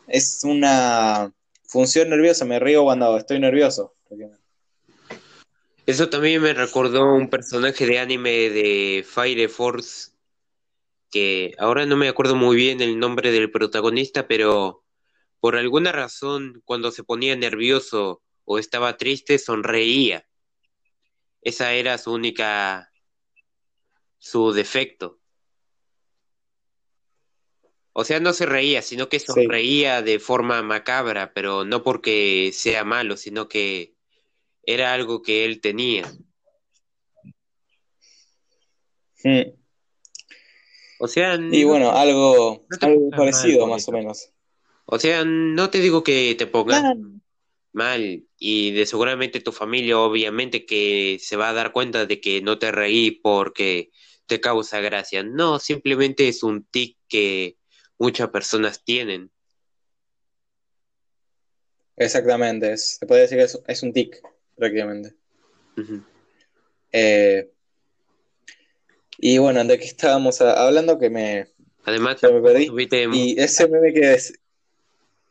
[0.07, 1.33] es una
[1.67, 3.93] función nerviosa, me río cuando estoy nervioso.
[5.85, 10.13] Eso también me recordó un personaje de anime de Fire Force,
[11.11, 14.83] que ahora no me acuerdo muy bien el nombre del protagonista, pero
[15.39, 20.27] por alguna razón cuando se ponía nervioso o estaba triste sonreía.
[21.41, 22.91] Esa era su única,
[24.17, 25.19] su defecto.
[27.93, 32.83] O sea, no se reía, sino que sonreía de forma macabra, pero no porque sea
[32.83, 33.94] malo, sino que
[34.65, 36.11] era algo que él tenía.
[40.99, 42.65] O sea, y bueno, algo,
[43.15, 44.29] parecido más o menos.
[44.85, 46.83] O sea, no te digo que te pongas
[47.73, 52.41] mal y de seguramente tu familia obviamente que se va a dar cuenta de que
[52.41, 53.91] no te reí porque
[54.27, 55.23] te causa gracia.
[55.23, 57.57] No, simplemente es un tic que
[57.97, 59.31] muchas personas tienen.
[61.97, 64.21] Exactamente, se puede decir que es un tic
[64.55, 65.13] prácticamente.
[66.91, 67.51] Eh,
[69.17, 71.47] y bueno, de aquí estábamos hablando que me.
[71.83, 72.69] Además, me perdí.
[73.13, 74.39] Y ese meme que es.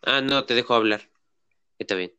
[0.03, 1.03] Ah, no, te dejo hablar.
[1.79, 2.13] Está bien.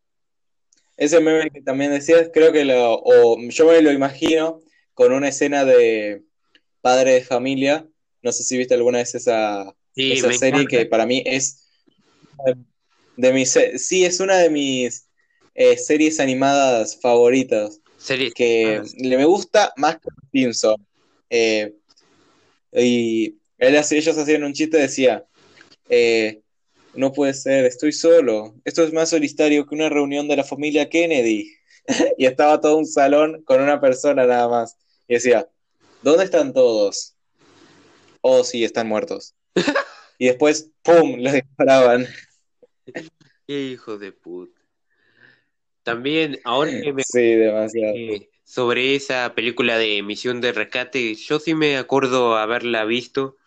[0.98, 3.02] Ese meme que también decías, creo que lo.
[3.04, 4.62] O yo me lo imagino
[4.94, 6.24] con una escena de
[6.82, 7.88] padre de familia.
[8.22, 11.62] No sé si viste alguna vez esa, esa serie que para mí es.
[13.18, 15.05] De mis, sí, es una de mis
[15.56, 17.80] eh, series animadas favoritas.
[17.98, 20.86] Series que le me gusta más que Simpson.
[21.30, 21.74] Eh,
[22.74, 25.26] y ellos hacían un chiste, decía,
[25.90, 26.42] eh,
[26.94, 28.54] no puede ser, estoy solo.
[28.66, 31.52] Esto es más solitario que una reunión de la familia Kennedy.
[32.18, 34.78] y estaba todo un salón con una persona nada más.
[35.08, 35.48] Y decía,
[36.02, 37.16] ¿dónde están todos?
[38.22, 39.36] Oh, sí, están muertos.
[40.18, 42.08] y después, ¡pum!, los disparaban.
[43.48, 44.55] Qué hijo de puta.
[45.86, 47.04] También, ahora que me
[48.44, 53.38] sobre esa película de Misión de Rescate, yo sí me acuerdo haberla visto.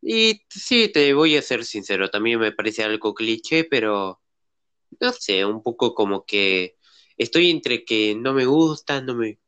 [0.00, 4.20] Y sí, te voy a ser sincero, también me parece algo cliché, pero
[5.00, 6.76] no sé, un poco como que
[7.16, 9.38] estoy entre que no me gusta, no me,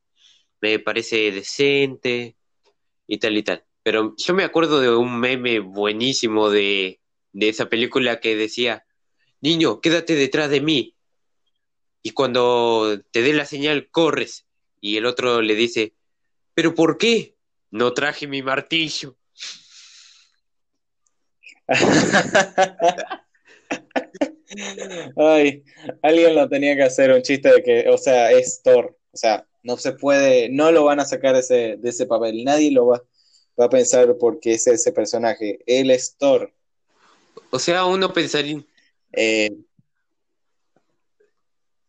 [0.61, 2.37] me parece decente
[3.07, 3.65] y tal y tal.
[3.83, 7.01] Pero yo me acuerdo de un meme buenísimo de,
[7.33, 8.85] de esa película que decía,
[9.41, 10.97] niño, quédate detrás de mí,
[12.03, 14.47] y cuando te dé la señal corres
[14.81, 15.95] y el otro le dice,
[16.55, 17.37] pero ¿por qué?
[17.71, 19.17] No traje mi martillo.
[25.17, 25.63] Ay,
[26.03, 29.47] alguien lo tenía que hacer un chiste de que, o sea, es Thor, o sea,
[29.63, 32.87] no se puede, no lo van a sacar de ese, de ese papel, nadie lo
[32.87, 33.01] va,
[33.61, 36.53] va a pensar porque es ese personaje, él es Thor.
[37.51, 38.65] O sea, uno pensaría...
[39.13, 39.51] Eh,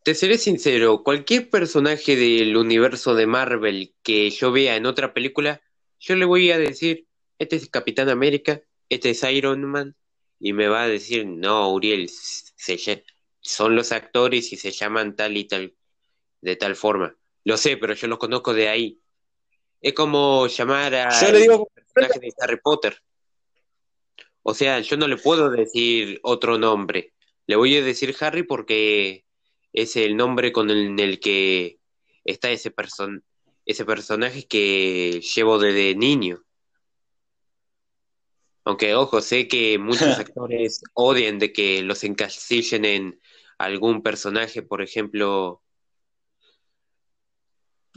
[0.04, 5.62] te seré sincero, cualquier personaje del universo de Marvel que yo vea en otra película,
[6.00, 9.96] yo le voy a decir, este es Capitán América, este es Iron Man,
[10.40, 12.10] y me va a decir, no, Uriel,
[13.42, 15.76] son los actores y se llaman tal y tal,
[16.42, 17.16] de tal forma.
[17.44, 19.00] Lo sé, pero yo los conozco de ahí.
[19.82, 21.68] Es como llamar a yo le digo...
[21.94, 23.02] personaje de Harry Potter.
[24.44, 27.14] O sea, yo no le puedo decir otro nombre.
[27.46, 29.26] Le voy a decir Harry porque
[29.74, 31.80] es el nombre con el, que
[32.24, 33.24] está ese, person
[33.66, 36.44] ese personaje que llevo desde niño.
[38.64, 43.22] Aunque, ojo, sé que muchos actores odian de que los encasillen en
[43.58, 45.62] algún personaje, por ejemplo.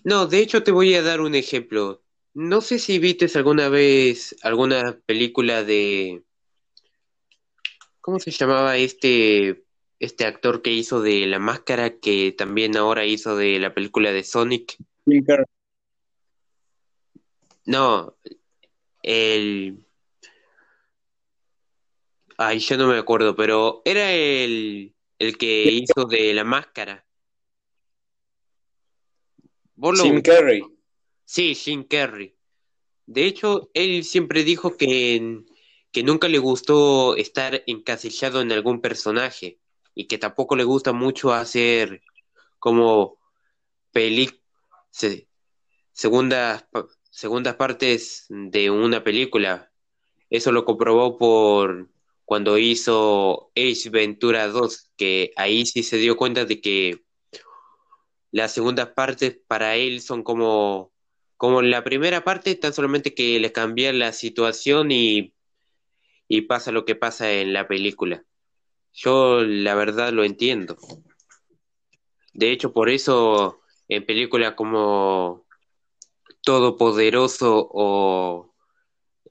[0.05, 2.03] No, de hecho te voy a dar un ejemplo.
[2.35, 6.25] No sé si viste alguna vez alguna película de...
[8.01, 9.64] ¿Cómo se llamaba este
[9.99, 14.25] este actor que hizo de La Máscara, que también ahora hizo de la película de
[14.25, 14.77] Sonic.
[17.67, 18.17] No,
[19.03, 19.87] el...
[22.37, 27.07] Ay, yo no me acuerdo, pero era el, el que hizo de la máscara.
[29.77, 30.63] Jim Carrey.
[31.25, 32.37] Sí, Jim Carrey.
[33.07, 35.45] De hecho, él siempre dijo que,
[35.93, 39.61] que nunca le gustó estar encasillado en algún personaje
[39.95, 42.03] y que tampoco le gusta mucho hacer
[42.59, 43.19] como
[43.93, 44.31] peli
[45.93, 46.67] segundas,
[47.11, 49.71] segundas partes de una película.
[50.31, 51.89] Eso lo comprobó por
[52.25, 57.05] cuando hizo Ace Ventura 2, que ahí sí se dio cuenta de que
[58.31, 60.93] las segundas partes para él son como,
[61.37, 65.35] como la primera parte, tan solamente que le cambia la situación y,
[66.27, 68.25] y pasa lo que pasa en la película.
[68.95, 70.77] Yo la verdad lo entiendo.
[72.33, 75.47] De hecho, por eso en películas como
[76.43, 78.55] Todopoderoso o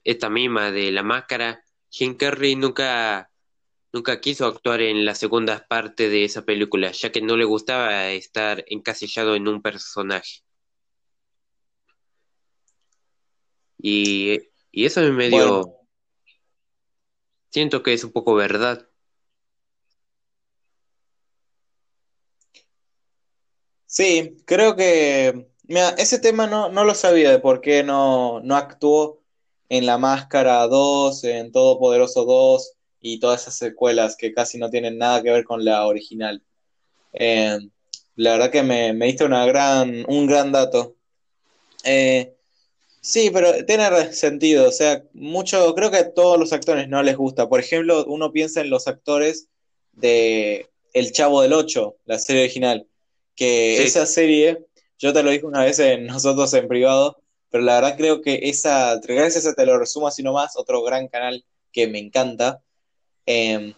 [0.04, 3.30] esta misma de La Máscara, Jim Carrey nunca,
[3.92, 8.10] nunca quiso actuar en la segunda parte de esa película, ya que no le gustaba
[8.10, 10.42] estar encasillado en un personaje.
[13.78, 14.40] Y,
[14.72, 15.70] y eso me dio...
[17.50, 18.90] Siento que es un poco verdad.
[23.94, 28.56] Sí, creo que, mira, ese tema no, no lo sabía de por qué no, no
[28.56, 29.22] actuó
[29.68, 34.98] en La Máscara 2, en Todopoderoso 2 y todas esas secuelas que casi no tienen
[34.98, 36.42] nada que ver con la original.
[37.12, 37.56] Eh,
[38.16, 40.96] la verdad que me, me diste una gran, un gran dato.
[41.84, 42.34] Eh,
[43.00, 47.16] sí, pero tiene sentido, o sea, mucho, creo que a todos los actores no les
[47.16, 47.48] gusta.
[47.48, 49.50] Por ejemplo, uno piensa en los actores
[49.92, 52.88] de El Chavo del Ocho, la serie original
[53.34, 54.64] que esa serie,
[54.98, 58.40] yo te lo dije una vez en nosotros en privado, pero la verdad creo que
[58.42, 62.62] esa, gracias a Te lo resumo así nomás, otro gran canal que me encanta,
[63.26, 63.74] em,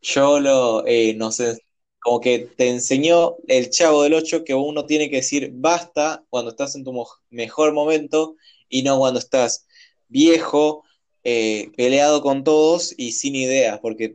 [0.00, 1.58] yo lo, eh, no sé,
[2.00, 6.50] como que te enseñó el chavo del 8 que uno tiene que decir basta cuando
[6.50, 6.92] estás en tu
[7.30, 8.36] mejor momento
[8.68, 9.66] y no cuando estás
[10.08, 10.84] viejo,
[11.24, 14.14] eh, peleado con todos y sin ideas, porque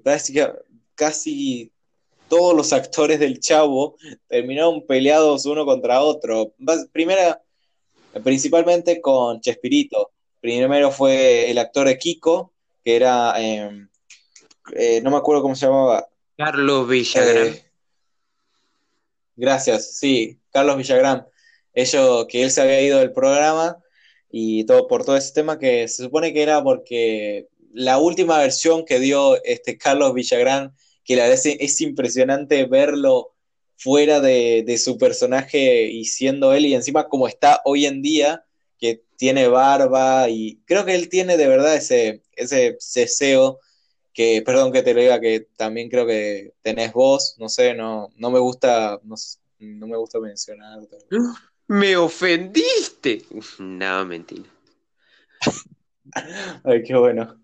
[0.96, 1.72] casi
[2.32, 3.98] todos los actores del Chavo
[4.30, 6.54] terminaron peleados uno contra otro.
[6.94, 7.42] Primera,
[8.24, 10.12] principalmente con Chespirito.
[10.40, 12.54] Primero fue el actor de Kiko,
[12.86, 13.90] que era, em,
[14.74, 16.08] eh, no me acuerdo cómo se llamaba.
[16.38, 17.48] Carlos Villagrán.
[17.48, 17.66] Eh,
[19.36, 21.28] gracias, sí, Carlos Villagrán.
[21.74, 23.78] Ellos, que él se había ido del programa
[24.30, 28.86] y todo por todo ese tema que se supone que era porque la última versión
[28.86, 30.74] que dio este Carlos Villagrán
[31.04, 33.34] que la verdad es, impresionante verlo
[33.78, 38.46] fuera de, su personaje y siendo él y encima como está hoy en día,
[38.80, 43.60] que tiene barba y creo que él tiene de verdad ese, ese ceseo
[44.14, 48.10] que, perdón que te lo diga, que también creo que tenés voz, no sé, no,
[48.18, 49.16] no me gusta, no,
[49.60, 50.80] no me gusta mencionar.
[51.68, 53.24] Me ofendiste.
[53.60, 54.50] No, mentira.
[56.66, 57.40] Ay, qué bueno.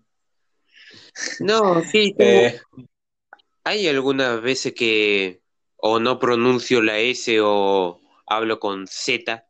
[1.40, 2.60] No, sí, eh,
[3.68, 5.42] hay algunas veces que
[5.76, 9.46] o no pronuncio la S o hablo con Z.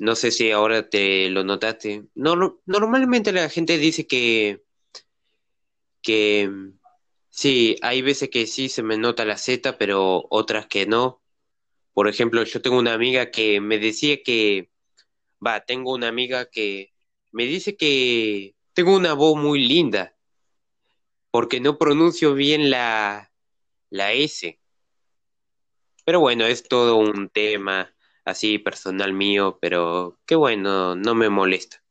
[0.00, 2.06] No sé si ahora te lo notaste.
[2.16, 4.64] No, normalmente la gente dice que,
[6.02, 6.50] que
[7.30, 11.22] sí, hay veces que sí se me nota la Z, pero otras que no.
[11.94, 14.70] Por ejemplo, yo tengo una amiga que me decía que,
[15.44, 16.92] va, tengo una amiga que
[17.30, 20.17] me dice que tengo una voz muy linda
[21.30, 23.30] porque no pronuncio bien la,
[23.90, 24.58] la S.
[26.04, 31.82] Pero bueno, es todo un tema así personal mío, pero qué bueno, no me molesta.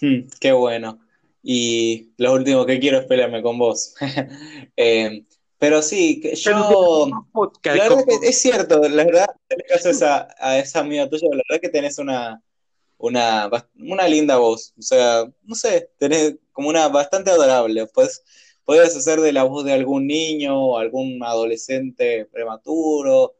[0.00, 1.00] Hmm, qué bueno.
[1.42, 3.94] Y lo último que quiero es pelearme con vos.
[4.78, 5.24] Eh,
[5.58, 7.08] pero sí, yo.
[7.64, 11.28] La verdad que es cierto, la verdad, en caso a esa, a esa amiga tuya,
[11.30, 12.42] la verdad que tenés una,
[12.98, 14.74] una, una linda voz.
[14.78, 17.86] O sea, no sé, tenés como una bastante adorable.
[17.94, 18.22] Pues
[18.64, 23.36] podrías hacer de la voz de algún niño o algún adolescente prematuro.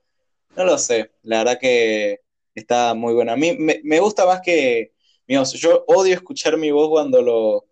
[0.57, 1.13] No lo sé.
[1.23, 2.21] La verdad que
[2.55, 3.33] está muy buena.
[3.35, 4.93] A mí me, gusta más que.
[5.29, 7.67] yo odio escuchar mi voz cuando lo.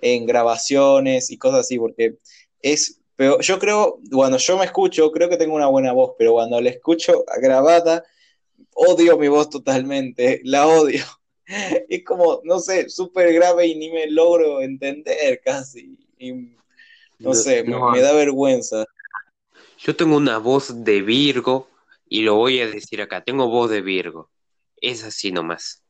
[0.00, 2.18] en grabaciones y cosas así, porque
[2.62, 2.98] es.
[3.16, 6.58] Pero yo creo, cuando yo me escucho, creo que tengo una buena voz, pero cuando
[6.60, 8.02] la escucho grabada,
[8.74, 11.04] odio mi voz totalmente, la odio.
[11.88, 15.98] es como, no sé, súper grave y ni me logro entender casi.
[17.18, 18.84] no sé, me, da vergüenza.
[19.78, 21.68] Yo tengo una voz de Virgo
[22.08, 24.30] y lo voy a decir acá, tengo voz de Virgo.
[24.76, 25.82] Es así nomás.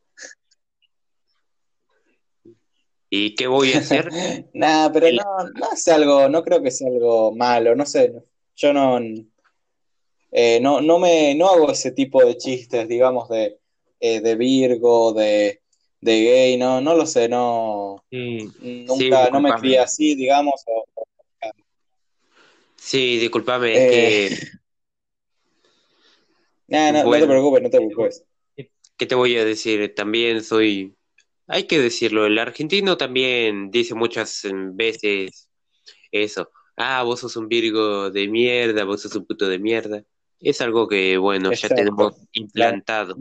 [3.13, 4.09] ¿Y qué voy a hacer?
[4.55, 8.13] Nada, pero no, no es algo, no creo que sea algo malo, no sé.
[8.55, 9.01] Yo no,
[10.31, 13.60] eh, no, no me, no hago ese tipo de chistes, digamos, de,
[14.01, 15.61] eh, de Virgo, de,
[16.01, 20.65] de gay, no, no lo sé, no, nunca, no me crié así, digamos.
[22.77, 24.51] Sí, discúlpame, es que...
[26.73, 28.25] Eh, no, no te preocupes, no te preocupes.
[28.97, 29.93] ¿Qué te voy a decir?
[29.93, 30.95] También soy,
[31.49, 34.43] hay que decirlo, el argentino también dice muchas
[34.75, 35.49] veces
[36.13, 36.51] eso.
[36.77, 40.05] Ah, vos sos un Virgo de mierda, vos sos un puto de mierda.
[40.41, 43.17] Es algo que, bueno, ya tenemos implantado.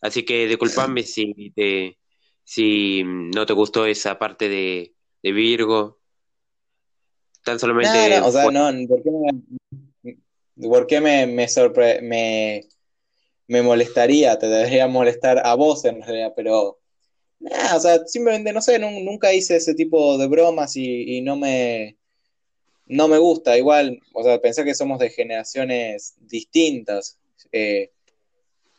[0.00, 1.98] Así que disculpame si te,
[2.44, 5.98] si no te gustó esa parte de, Virgo.
[7.44, 8.20] Tan solamente.
[8.20, 12.64] o sea, no, ¿por qué me, por qué me, me,
[13.48, 14.38] me, molestaría?
[14.38, 16.78] Te debería molestar a vos en realidad, pero.
[17.40, 21.98] o sea, simplemente no sé, nunca hice ese tipo de bromas y, no me.
[22.88, 27.18] No me gusta, igual, o sea, pensé que somos de generaciones distintas.
[27.52, 27.90] Eh,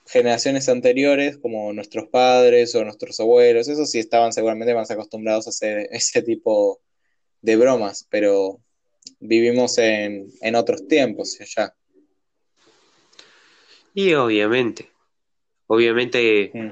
[0.10, 5.52] generaciones anteriores, como nuestros padres o nuestros abuelos, eso sí estaban seguramente más acostumbrados a
[5.52, 6.82] hacer ese tipo
[7.42, 8.60] de bromas, pero
[9.20, 11.74] vivimos en, otros tiempos ya.
[13.94, 14.90] Y obviamente,
[15.68, 16.70] obviamente mm.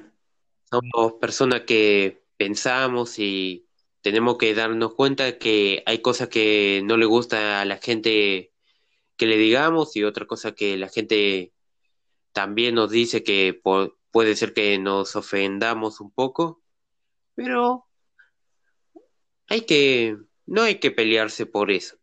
[0.71, 3.66] somos personas que pensamos y
[4.01, 8.53] tenemos que darnos cuenta que hay cosas que no le gusta a la gente
[9.17, 11.53] que le digamos y otra cosa que la gente
[12.31, 13.59] también nos dice que
[14.11, 16.61] puede ser que nos ofendamos un poco,
[17.35, 17.87] pero
[19.47, 21.97] hay que, no hay que pelearse por eso.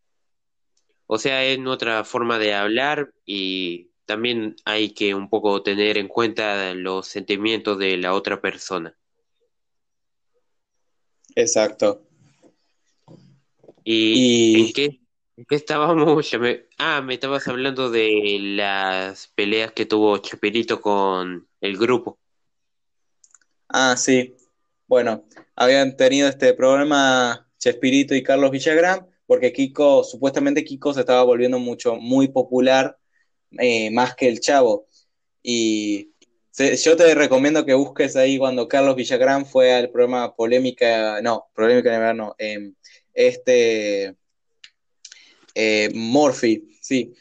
[1.06, 6.08] O sea, es otra forma de hablar y también hay que un poco tener en
[6.08, 8.96] cuenta los sentimientos de la otra persona.
[11.34, 12.02] Exacto.
[13.84, 14.66] ¿Y, y...
[14.66, 15.04] en qué
[15.48, 16.30] qué estábamos?
[16.78, 22.18] Ah, me estabas hablando de las peleas que tuvo Chapirito con el grupo.
[23.68, 24.36] Ah, sí.
[24.86, 25.24] Bueno,
[25.56, 31.58] habían tenido este problema Chespirito y Carlos Villagrán, porque Kiko, supuestamente Kiko se estaba volviendo
[31.58, 32.98] mucho, muy popular,
[33.58, 34.86] eh, más que el Chavo.
[35.42, 36.12] Y
[36.56, 41.90] yo te recomiendo que busques ahí cuando Carlos Villagrán fue al programa Polémica, no, Polémica
[41.90, 42.72] de Verano, eh,
[43.12, 44.16] este
[45.54, 47.14] eh, Morphy, sí.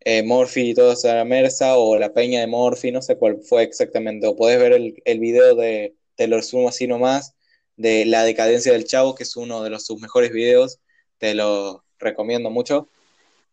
[0.00, 3.62] Eh, Morphy y toda esa mersa, o la peña de Morphy, no sé cuál fue
[3.62, 4.26] exactamente.
[4.26, 7.34] O podés ver el, el video de, te lo resumo así nomás,
[7.76, 10.80] de La decadencia del chavo, que es uno de los, sus mejores videos,
[11.18, 12.88] te lo recomiendo mucho.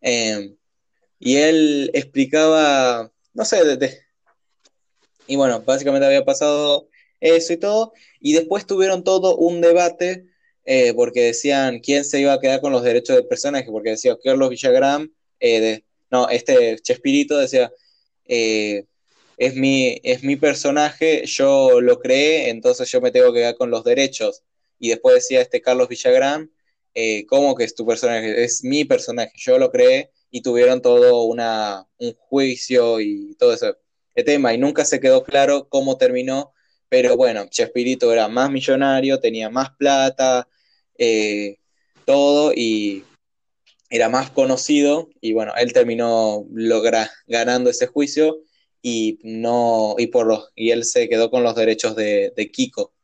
[0.00, 0.56] Em,
[1.18, 4.05] y él explicaba, no sé, de,
[5.26, 6.88] y bueno, básicamente había pasado
[7.20, 10.26] eso y todo, y después tuvieron todo un debate
[10.64, 14.18] eh, porque decían quién se iba a quedar con los derechos del personaje, porque decía
[14.22, 17.72] Carlos Villagrán, eh, no, este Chespirito decía,
[18.26, 18.84] eh,
[19.36, 23.70] es, mi, es mi personaje, yo lo creé, entonces yo me tengo que quedar con
[23.70, 24.42] los derechos.
[24.78, 26.50] Y después decía este Carlos Villagrán,
[27.28, 28.44] ¿cómo que es tu personaje?
[28.44, 33.74] Es mi personaje, yo lo creé y tuvieron todo una, un juicio y todo ese
[34.24, 36.52] tema y nunca se quedó claro cómo terminó,
[36.88, 40.48] pero bueno, Chespirito era más millonario, tenía más plata,
[40.98, 41.58] eh,
[42.04, 43.04] todo y
[43.90, 48.38] era más conocido y bueno, él terminó logra, ganando ese juicio
[48.82, 52.94] y no y por los y él se quedó con los derechos de, Kiko.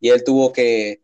[0.00, 1.02] Y él tuvo que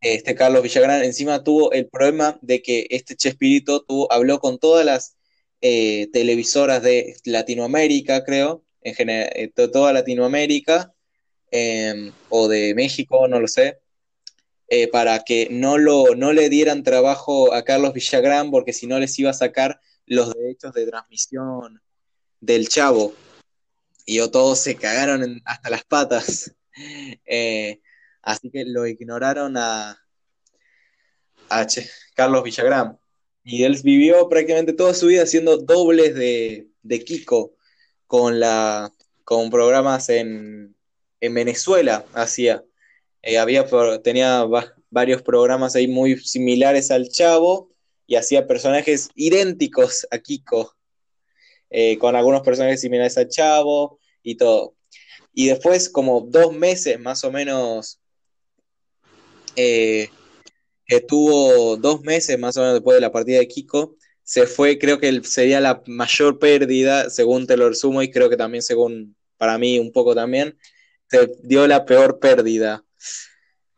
[0.00, 4.84] este Carlos Villagrán encima tuvo el problema de que este Chespirito tuvo, habló con todas
[4.86, 5.16] las
[5.62, 10.94] eh, televisoras de Latinoamérica creo en general eh, toda Latinoamérica
[11.50, 13.80] em, o de México no lo sé
[14.68, 18.98] eh, para que no, lo, no le dieran trabajo a Carlos Villagrán, porque si no
[18.98, 21.80] les iba a sacar los derechos de transmisión
[22.40, 23.14] del Chavo.
[24.04, 26.52] Y todos se cagaron hasta las patas.
[27.24, 27.80] Eh,
[28.20, 29.98] así que lo ignoraron a,
[31.48, 31.66] a
[32.14, 32.98] Carlos Villagrán.
[33.42, 37.55] Y él vivió prácticamente toda su vida haciendo dobles de, de Kiko
[38.06, 38.92] con, la,
[39.24, 40.76] con programas en,
[41.20, 42.64] en Venezuela, hacía.
[43.22, 43.66] Eh, había,
[44.02, 44.46] tenía
[44.90, 47.70] varios programas ahí muy similares al Chavo
[48.06, 50.76] y hacía personajes idénticos a Kiko,
[51.70, 54.74] eh, con algunos personajes similares al Chavo y todo.
[55.32, 58.00] Y después, como dos meses más o menos,
[59.56, 60.08] eh,
[60.86, 63.96] estuvo dos meses más o menos después de la partida de Kiko,
[64.26, 68.36] se fue, creo que sería la mayor pérdida, según te lo resumo, y creo que
[68.36, 70.58] también según para mí un poco también,
[71.08, 72.84] se dio la peor pérdida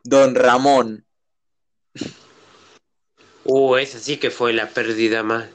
[0.05, 1.05] Don Ramón.
[3.45, 5.51] Uh, esa sí que fue la pérdida más.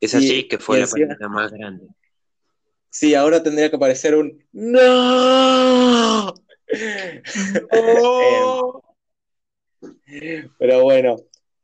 [0.00, 1.88] Esa sí, que fue la pérdida más grande.
[2.90, 6.32] Sí, ahora tendría que aparecer un ¡No!
[10.58, 11.16] Pero bueno,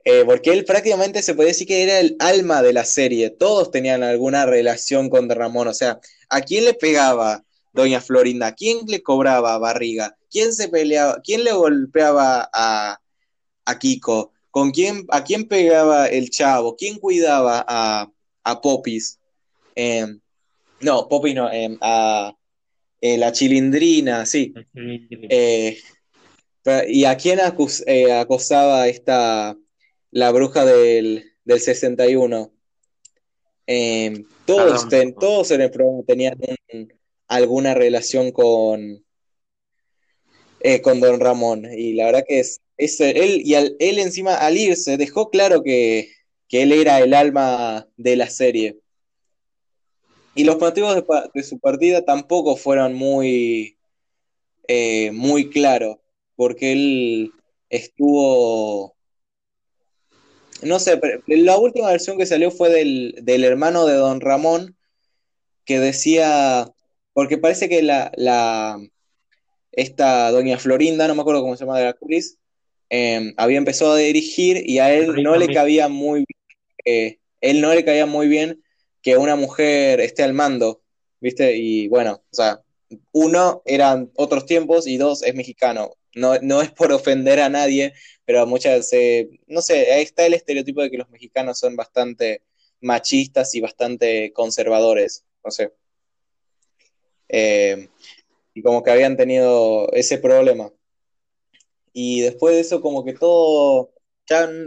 [0.09, 3.29] eh, porque él prácticamente se puede decir que era el alma de la serie.
[3.31, 5.67] Todos tenían alguna relación con Ramón.
[5.67, 5.99] O sea,
[6.29, 7.43] ¿a quién le pegaba
[7.73, 8.47] Doña Florinda?
[8.47, 10.17] ¿A quién le cobraba barriga?
[10.31, 11.21] ¿Quién se peleaba?
[11.25, 13.01] ¿Quién le golpeaba a,
[13.81, 14.31] Kiko?
[14.53, 16.77] ¿Con quién, ¿A quién pegaba el chavo?
[16.77, 18.09] ¿Quién cuidaba a,
[18.45, 19.19] a Popis?
[19.75, 20.21] Em,
[20.83, 22.33] no, Popis no, em, a
[23.01, 24.55] eh, la chilindrina, sí.
[24.73, 25.77] Eh,
[26.87, 29.57] ¿Y a quién acosaba esta
[30.17, 32.51] la bruja del, del 61.
[33.67, 34.87] Eh, todos,
[35.21, 36.39] todos en el programa tenían
[37.29, 39.05] alguna relación con,
[40.61, 41.69] eh, con Don Ramón.
[41.71, 46.11] Y la verdad que es, él, y él encima al irse dejó claro que,
[46.51, 48.79] él era el alma de la serie.
[50.35, 51.05] Y los motivos
[51.35, 53.77] de, su partida tampoco fueron muy,
[54.67, 55.99] eh, muy claros,
[56.37, 57.33] porque él
[57.69, 58.96] estuvo
[60.63, 64.77] no sé, la última versión que salió fue del, hermano de Don Ramón,
[65.65, 66.73] que decía,
[67.13, 68.79] porque parece que la, la
[69.73, 72.39] esta doña Florinda, no me acuerdo cómo se llama de la actriz,
[72.89, 76.25] em, había empezado a dirigir y a él no le cabía muy
[76.85, 78.63] bien, él no le cabía muy bien
[79.03, 80.83] que una mujer esté al mando,
[81.21, 81.57] ¿viste?
[81.57, 82.61] Y bueno, o sea,
[83.13, 85.93] uno eran otros tiempos y dos es mexicano.
[86.17, 87.93] No, no es por ofender a nadie,
[88.25, 92.43] pero muchas, eh, no sé, ahí está el estereotipo de que los mexicanos son bastante
[92.81, 95.73] machistas y bastante conservadores, no sé.
[97.29, 97.89] Eh,
[98.55, 100.73] y como que habían tenido ese problema.
[101.93, 103.93] Y después de eso, como que todo,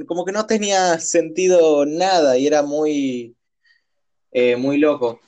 [0.08, 3.36] como que no tenía sentido nada y era muy,
[4.32, 5.20] eh, muy loco.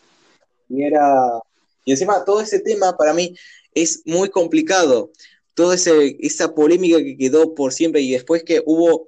[0.69, 1.39] Y era,
[1.83, 3.35] y encima todo ese tema para mí
[3.73, 5.11] es muy complicado,
[5.53, 9.07] toda esa polémica que quedó por siempre y después que hubo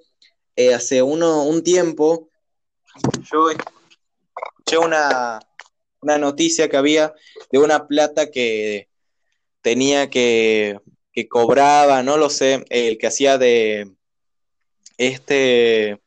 [0.56, 2.30] eh, hace uno, un tiempo,
[3.32, 5.40] yo escuché una,
[6.02, 7.14] una noticia que había
[7.52, 8.90] de una plata que
[9.62, 10.80] tenía que,
[11.12, 13.92] que cobraba, no lo sé, el que hacía de
[14.98, 16.02] este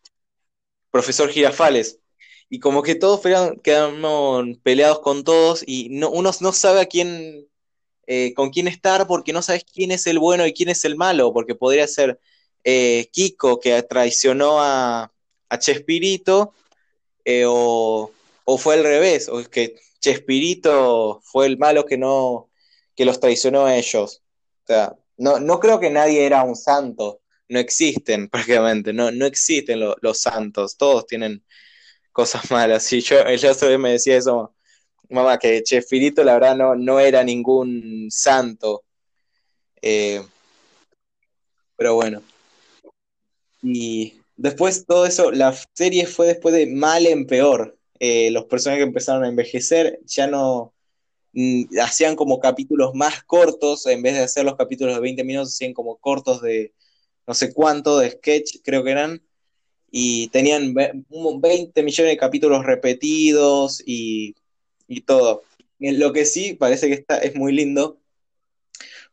[0.91, 1.99] profesor Girafales.
[2.49, 3.20] Y como que todos
[3.62, 7.49] quedaron peleados con todos y no, uno no sabe a quién
[8.07, 10.97] eh, con quién estar porque no sabes quién es el bueno y quién es el
[10.97, 12.21] malo, porque podría ser
[12.65, 15.13] eh, Kiko que traicionó a,
[15.59, 16.53] Chespirito,
[17.25, 18.13] eh, o,
[18.59, 22.51] fue al revés, o que Chespirito fue el malo que no
[22.95, 24.23] que los traicionó a ellos.
[25.17, 30.21] No, no creo que nadie era un santo, no existen prácticamente, no, no existen los
[30.21, 31.45] santos, todos tienen
[32.13, 32.93] cosas malas.
[32.93, 34.56] Y yo, yo me decía eso
[35.11, 38.85] mamá, que Chespirito la verdad no, no era ningún santo.
[39.83, 40.23] Eh,
[41.77, 42.23] pero bueno.
[43.63, 47.79] Y después todo eso, la serie fue después de mal en peor.
[47.99, 50.75] Eh, los personajes empezaron a envejecer, ya no
[51.33, 55.55] mm, hacían como capítulos más cortos, en vez de hacer los capítulos de 20 minutos,
[55.55, 56.75] hacían como cortos de
[57.27, 59.23] no sé cuánto, de sketch, creo que eran,
[59.91, 64.35] y tenían 20 millones de capítulos repetidos y
[64.89, 65.43] y todo.
[65.78, 67.99] Lo que sí parece que está, es muy lindo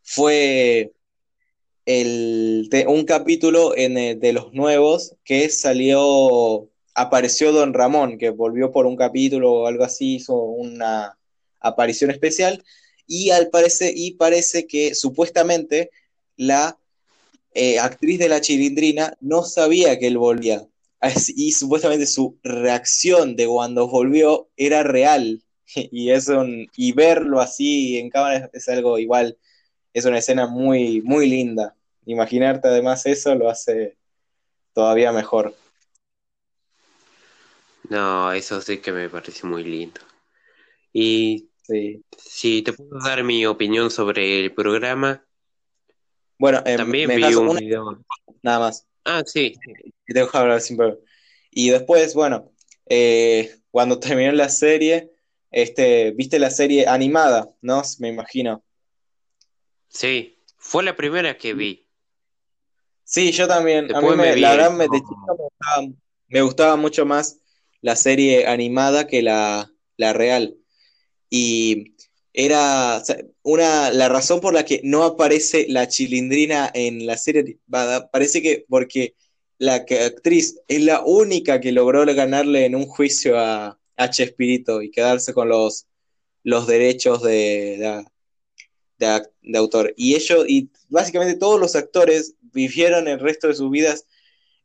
[0.01, 0.93] fue
[1.85, 8.71] el, un capítulo en, eh, de los nuevos que salió, apareció Don Ramón, que volvió
[8.71, 11.17] por un capítulo o algo así, hizo una
[11.59, 12.63] aparición especial,
[13.07, 15.91] y, al parece, y parece que supuestamente
[16.37, 16.77] la
[17.53, 20.65] eh, actriz de la chilindrina no sabía que él volvía.
[21.35, 25.43] Y supuestamente su reacción de cuando volvió era real.
[25.91, 26.29] y, es
[26.75, 29.37] y verlo así en cámara es, algo igual,
[29.93, 31.75] es una escena muy, muy linda.
[32.05, 33.97] Imaginarte además eso lo hace
[34.73, 35.55] todavía mejor.
[37.89, 40.01] No, eso sí que me parece muy lindo.
[40.91, 41.49] Y
[42.17, 45.25] si te puedo dar mi opinión sobre el programa.
[46.37, 48.03] Bueno, em, también vi un video.
[48.41, 48.87] Nada más.
[49.05, 49.57] Ah, sí.
[50.33, 50.77] Hablar sin
[51.51, 52.51] Y después, bueno,
[52.87, 55.12] eh, cuando terminó la serie,
[55.53, 57.83] este, viste la serie animada, ¿no?
[57.99, 58.63] Me imagino.
[59.87, 61.87] Sí, fue la primera que vi.
[63.03, 63.95] Sí, yo también.
[63.95, 64.87] a mí me, la verdad me,
[66.27, 67.39] me, gustaba, mucho más
[67.81, 70.57] la serie animada que la, real.
[71.29, 71.93] Y
[72.33, 73.03] era
[73.43, 77.59] una, la razón por la que no aparece la chilindrina en la serie
[78.11, 79.13] parece que porque
[79.59, 84.91] la actriz es la única que logró ganarle en un juicio a, a Chespirito y
[84.91, 85.87] quedarse con los,
[86.43, 88.05] los derechos de,
[88.97, 89.93] de, autor.
[89.97, 94.05] Y ellos, y básicamente todos los actores vivieron el resto de sus vidas,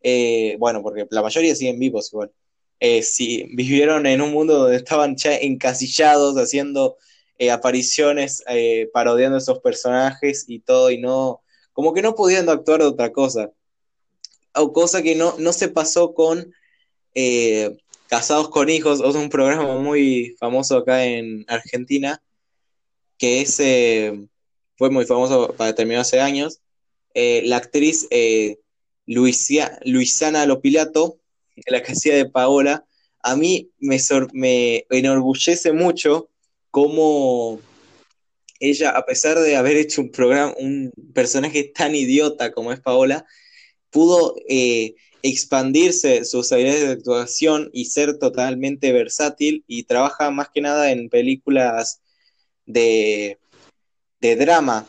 [0.03, 2.33] eh, bueno, porque la mayoría siguen vivos igual,
[2.81, 3.03] eh,
[3.51, 6.97] vivieron en un mundo donde estaban ya encasillados haciendo
[7.39, 8.43] eh, apariciones,
[8.93, 13.53] parodiando esos personajes y todo, y no, como que no pudiendo actuar de otra cosa.
[14.55, 16.53] O cosa que no, no se pasó con
[18.09, 22.22] Casados con Hijos, es un programa muy famoso acá en Argentina,
[23.18, 23.56] que es,
[24.76, 26.61] fue muy famoso para terminar hace años.
[27.12, 28.61] Eh, la actriz eh,
[29.04, 31.20] Luisana Lopilato,
[31.66, 32.86] la que hacía de Paola,
[33.22, 33.98] a mí me,
[34.32, 36.30] me enorgullece mucho
[36.70, 37.61] cómo
[38.59, 43.26] ella, a pesar de haber hecho un programa, un personaje tan idiota como es Paola,
[43.90, 50.60] pudo eh, expandirse sus habilidades de actuación y ser totalmente versátil y trabaja más que
[50.60, 52.00] nada en películas
[52.66, 53.38] de,
[54.20, 54.86] de drama,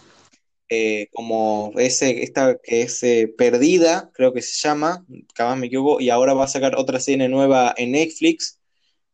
[0.70, 5.04] eh, como ese, esta que es eh, Perdida, creo que se llama,
[5.34, 8.60] capaz me equivoco, y ahora va a sacar otra serie nueva en Netflix,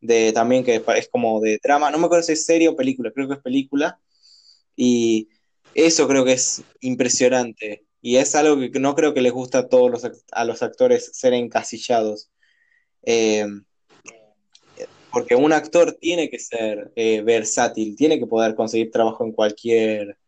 [0.01, 3.11] de, también que es como de drama, no me acuerdo si es serie o película,
[3.11, 3.99] creo que es película,
[4.75, 5.29] y
[5.73, 9.67] eso creo que es impresionante, y es algo que no creo que les gusta a
[9.67, 12.29] todos los, a los actores ser encasillados.
[13.01, 13.47] Eh,
[15.11, 20.19] porque un actor tiene que ser eh, versátil, tiene que poder conseguir trabajo en cualquier,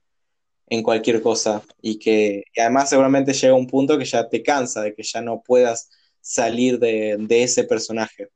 [0.67, 1.61] en cualquier cosa.
[1.79, 5.43] Y que además seguramente llega un punto que ya te cansa de que ya no
[5.45, 8.29] puedas salir de, de ese personaje.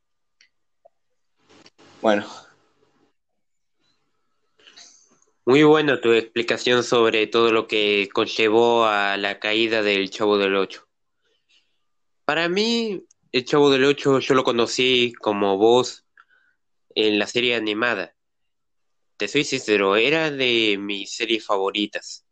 [2.00, 2.28] Bueno,
[5.46, 10.56] muy buena tu explicación sobre todo lo que conllevó a la caída del Chavo del
[10.56, 10.88] Ocho.
[12.26, 16.06] Para mí, el Chavo del Ocho yo lo conocí como voz
[16.96, 18.16] en la serie animada.
[19.18, 22.26] Te soy sincero, era de mis series favoritas.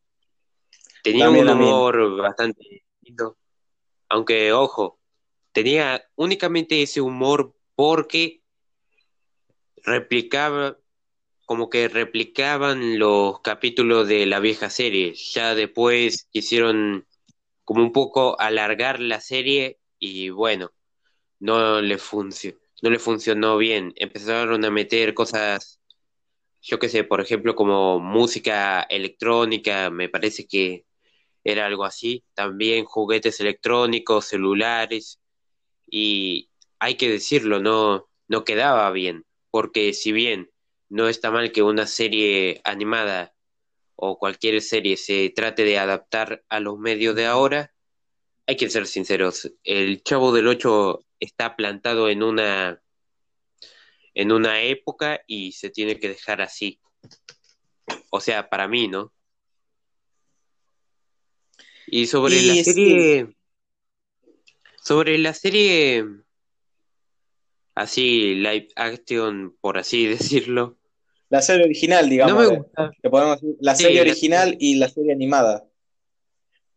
[1.04, 3.38] Tenía un humor bastante lindo.
[4.10, 5.00] Aunque, ojo,
[5.52, 8.42] tenía únicamente ese humor porque
[9.84, 10.78] replicaba
[11.50, 15.16] como que replicaban los capítulos de la vieja serie.
[15.16, 17.08] Ya después quisieron
[17.66, 20.72] como un poco alargar la serie y bueno,
[21.40, 21.98] no le,
[22.84, 23.94] no le funcionó bien.
[23.96, 25.80] Empezaron a meter cosas,
[26.62, 30.86] yo qué sé, por ejemplo, como música electrónica, me parece que
[31.44, 32.24] era algo así.
[32.36, 35.20] También juguetes electrónicos, celulares
[35.90, 40.52] y hay que decirlo, no, no quedaba bien, porque si bien
[40.90, 43.34] no está mal que una serie animada
[43.96, 47.74] o cualquier serie se trate de adaptar a los medios de ahora,
[48.48, 52.82] hay que ser sinceros, el Chavo del Ocho está plantado en una
[54.16, 56.80] en una época y se tiene que dejar así.
[58.10, 59.14] O sea, para mí, ¿no?
[61.88, 63.36] Y sobre la serie
[64.84, 66.06] sobre la serie
[67.76, 70.79] así live action por así decirlo
[71.30, 72.34] la serie original, digamos.
[72.34, 72.92] No me gusta.
[73.10, 75.66] podemos la serie original y la serie animada.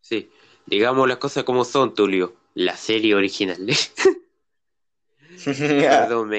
[0.00, 0.30] Sí,
[0.66, 2.34] digamos las cosas como son, Tulio.
[2.54, 3.66] La serie original.
[5.44, 6.32] Perdón,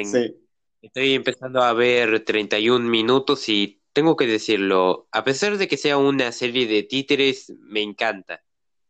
[0.81, 5.97] Estoy empezando a ver 31 minutos y tengo que decirlo, a pesar de que sea
[5.97, 8.43] una serie de títeres, me encanta.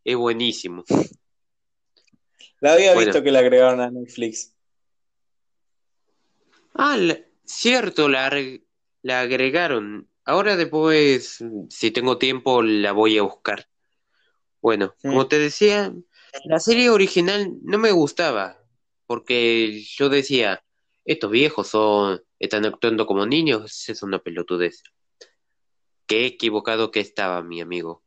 [0.03, 0.83] Es buenísimo.
[2.59, 4.55] La había visto que la agregaron a Netflix.
[6.73, 6.97] Ah,
[7.45, 8.31] cierto, la,
[9.03, 10.09] la agregaron.
[10.25, 13.67] Ahora después, si tengo tiempo, la voy a buscar.
[14.61, 15.93] Bueno, como te decía,
[16.45, 18.57] la serie original no me gustaba,
[19.05, 20.63] porque yo decía,
[21.03, 24.81] estos viejos son, están actuando como niños, es una pelotudez.
[26.07, 28.03] Qué equivocado que estaba, mi amigo.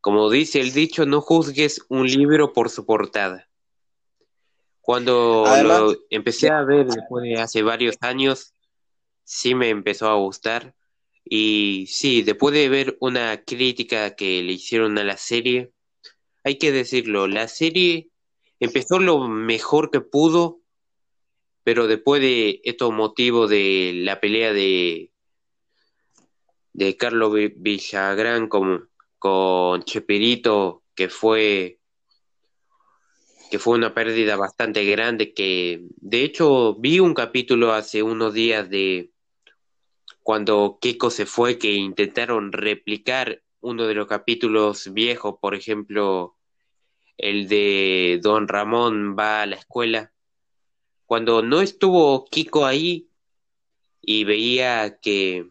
[0.00, 3.48] Como dice el dicho, no juzgues un libro por su portada.
[4.80, 8.54] Cuando lo empecé a ver después de hace varios años,
[9.24, 10.74] sí me empezó a gustar.
[11.24, 15.72] Y sí, después de ver una crítica que le hicieron a la serie,
[16.44, 18.10] hay que decirlo, la serie
[18.58, 20.60] empezó lo mejor que pudo,
[21.64, 25.12] pero después de estos motivos de la pelea de,
[26.72, 31.79] de Carlos Villagrán con, con Chepirito, que fue
[33.50, 38.70] que fue una pérdida bastante grande que de hecho vi un capítulo hace unos días
[38.70, 39.10] de
[40.22, 46.36] cuando Kiko se fue, que intentaron replicar uno de los capítulos viejos, por ejemplo,
[47.16, 50.12] el de Don Ramón va a la escuela.
[51.06, 53.08] Cuando no estuvo Kiko ahí
[54.00, 55.50] y veía que,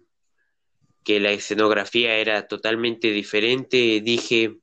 [1.04, 4.60] que la escenografía era totalmente diferente, dije,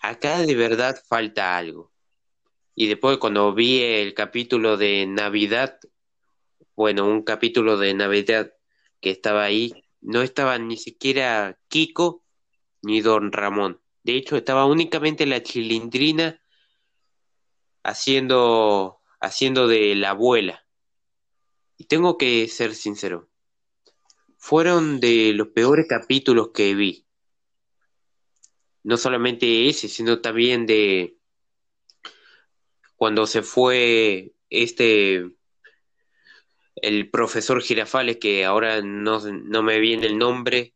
[0.00, 1.92] acá de verdad falta algo.
[2.80, 5.80] Y después cuando vi el capítulo de Navidad,
[6.76, 8.52] bueno, un capítulo de Navidad
[9.00, 12.22] que estaba ahí, no estaba ni siquiera Kiko
[12.82, 13.80] ni Don Ramón.
[14.04, 16.40] De hecho, estaba únicamente la chilindrina
[17.82, 20.64] haciendo, haciendo de la abuela.
[21.78, 23.28] Y tengo que ser sincero,
[24.36, 27.08] fueron de los peores capítulos que vi.
[28.84, 31.17] No solamente ese, sino también de
[32.98, 35.24] cuando se fue este
[36.82, 40.74] el profesor Girafales, que ahora no, no me viene el nombre,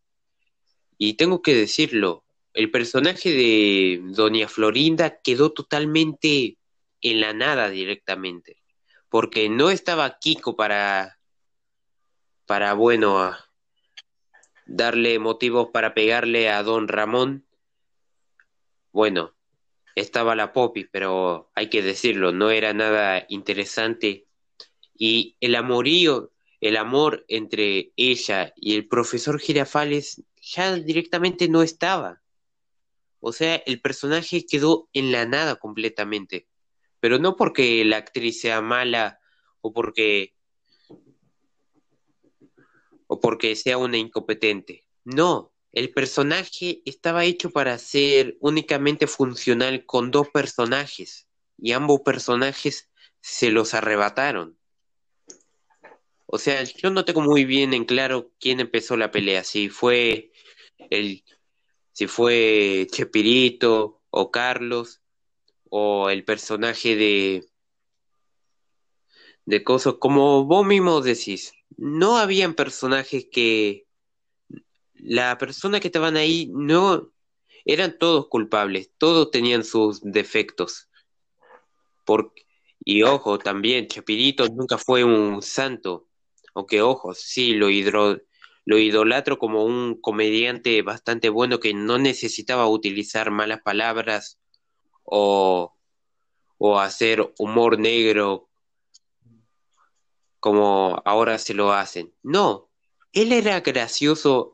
[0.99, 6.59] y tengo que decirlo, el personaje de Doña Florinda quedó totalmente
[7.01, 8.63] en la nada directamente,
[9.09, 11.19] porque no estaba Kiko para,
[12.47, 13.37] para bueno,
[14.67, 17.47] darle motivos para pegarle a Don Ramón.
[18.93, 19.35] Bueno,
[19.95, 24.27] estaba la Poppy, pero hay que decirlo, no era nada interesante.
[24.95, 32.23] Y el amorío, el amor entre ella y el profesor Girafales ya directamente no estaba.
[33.21, 36.49] O sea, el personaje quedó en la nada completamente.
[37.01, 39.19] Pero no porque la actriz sea mala
[39.61, 40.35] o porque
[43.07, 44.87] o porque sea una incompetente.
[45.05, 52.91] No, el personaje estaba hecho para ser únicamente funcional con dos personajes y ambos personajes
[53.21, 54.59] se los arrebataron.
[56.27, 60.33] O sea, yo no tengo muy bien en claro quién empezó la pelea, si fue
[60.91, 61.25] el
[61.93, 65.03] si fue Chepirito o Carlos
[65.69, 67.47] o el personaje de
[69.45, 73.87] de cosas como vos mismo decís, no habían personajes que
[75.03, 77.13] la persona que estaban ahí no
[77.65, 80.89] eran todos culpables, todos tenían sus defectos.
[82.85, 86.09] y ojo, también Chapirito nunca fue un santo,
[86.55, 87.69] aunque ojo, sí lo,
[88.65, 94.41] lo idolatro como un comediante bastante bueno que no necesitaba utilizar malas palabras
[95.05, 95.75] o,
[96.59, 98.49] o hacer humor negro
[100.41, 102.13] como ahora se lo hacen.
[102.23, 102.69] No,
[103.13, 104.52] él era gracioso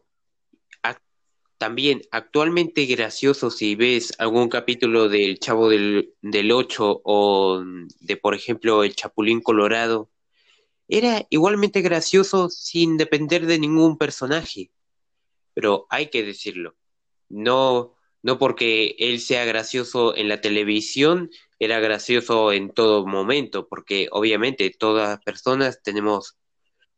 [1.59, 7.63] también actualmente gracioso si ves algún capítulo del Chavo del, del 8 o
[8.01, 10.09] de, por ejemplo, el Chapulín Colorado,
[10.87, 14.71] era igualmente gracioso sin depender de ningún personaje.
[15.53, 16.77] Pero hay que decirlo,
[17.29, 24.09] no, no porque él sea gracioso en la televisión, era gracioso en todo momento, porque
[24.13, 26.37] obviamente todas personas tenemos,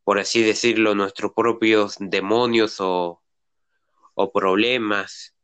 [0.05, 3.23] por así decirlo, nuestros propios demonios o
[4.21, 5.35] o problemas.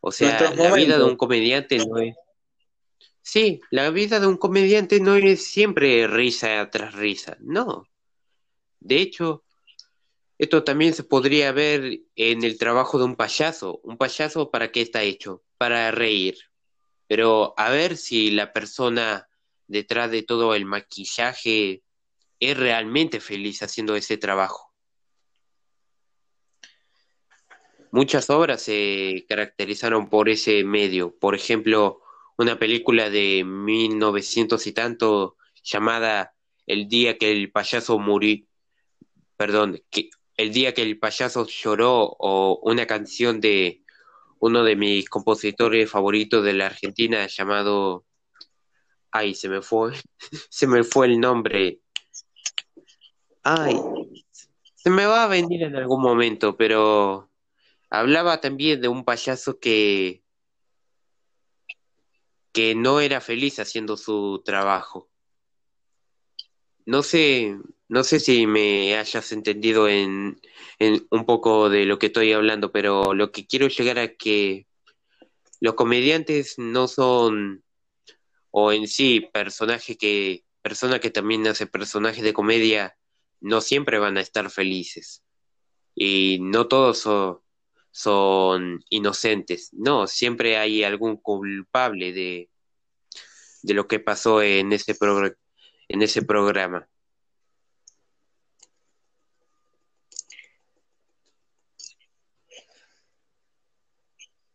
[0.00, 2.14] O sea, la vida de un comediante no es...
[3.22, 7.88] Sí, la vida de un comediante no es siempre risa tras risa, no.
[8.80, 9.44] De hecho,
[10.38, 13.80] esto también se podría ver en el trabajo de un payaso.
[13.84, 15.42] ¿Un payaso para qué está hecho?
[15.56, 16.36] Para reír.
[17.06, 19.28] Pero a ver si la persona
[19.66, 21.82] detrás de todo el maquillaje
[22.40, 24.71] es realmente feliz haciendo ese trabajo.
[27.92, 31.14] Muchas obras se caracterizaron por ese medio.
[31.14, 32.00] Por ejemplo,
[32.38, 36.34] una película de 1900 y tanto llamada
[36.66, 38.46] El día que el payaso murió,
[39.36, 40.08] perdón, que,
[40.38, 43.82] El día que el payaso lloró o una canción de
[44.38, 48.06] uno de mis compositores favoritos de la Argentina llamado
[49.10, 49.92] Ay, se me fue,
[50.48, 51.80] se me fue el nombre.
[53.42, 53.76] Ay,
[54.76, 57.31] se me va a venir en algún momento, pero
[57.94, 60.22] Hablaba también de un payaso que,
[62.50, 65.10] que no era feliz haciendo su trabajo.
[66.86, 67.58] No sé,
[67.88, 70.40] no sé si me hayas entendido en,
[70.78, 74.66] en un poco de lo que estoy hablando, pero lo que quiero llegar a que
[75.60, 77.62] los comediantes no son,
[78.50, 82.96] o en sí, personajes que, personas que también hacen personajes de comedia,
[83.42, 85.22] no siempre van a estar felices.
[85.94, 87.41] Y no todos son,
[87.92, 89.70] son inocentes.
[89.72, 92.50] No, siempre hay algún culpable de,
[93.62, 95.36] de lo que pasó en ese, progr
[95.88, 96.88] en ese programa.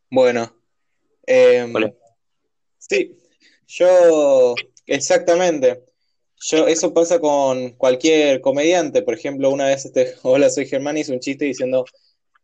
[0.09, 0.55] Bueno,
[1.25, 1.73] em,
[2.77, 3.17] sí,
[3.67, 4.55] yo
[4.85, 5.83] exactamente.
[6.39, 9.01] Yo, eso pasa con cualquier comediante.
[9.01, 11.85] Por ejemplo, una vez este, hola, soy Germán, hizo un chiste diciendo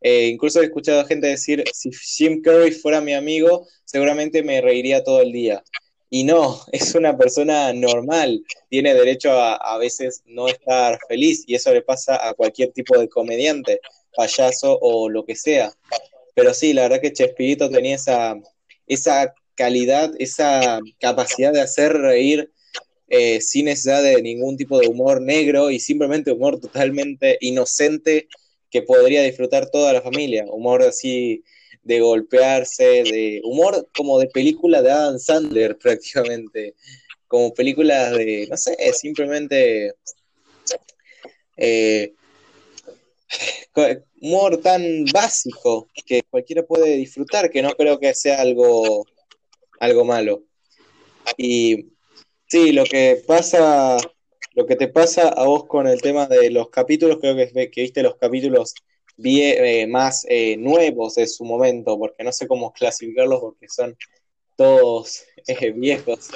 [0.06, 4.60] eh, incluso he escuchado a gente decir, si Jim Carrey fuera mi amigo, seguramente me
[4.60, 5.64] reiría todo el día.
[6.10, 11.54] Y no, es una persona normal, tiene derecho a, a veces no estar feliz y
[11.54, 13.80] eso le pasa a cualquier tipo de comediante,
[14.14, 15.72] payaso o lo que sea.
[16.34, 18.36] Pero sí, la verdad que Chespirito tenía esa,
[18.86, 22.52] esa calidad, esa capacidad de hacer reír
[23.08, 28.28] eh, sin necesidad de ningún tipo de humor negro y simplemente humor totalmente inocente
[28.74, 30.46] que podría disfrutar toda la familia.
[30.48, 31.44] Humor así
[31.84, 36.74] de golpearse, de humor como de película de Adam Sandler prácticamente,
[37.28, 39.94] como películas de, no sé, simplemente
[41.56, 42.14] eh,
[44.20, 49.06] humor tan básico que cualquiera puede disfrutar, que no creo que sea algo,
[49.78, 50.42] algo malo.
[51.36, 51.92] Y
[52.48, 53.98] sí, lo que pasa,
[54.54, 57.82] lo que te pasa a vos con el tema de los capítulos, creo que, que
[57.82, 58.74] viste los capítulos
[59.22, 63.96] eh, más eh, nuevos de su momento, porque no sé cómo clasificarlos porque son
[64.56, 66.30] todos eh, viejos,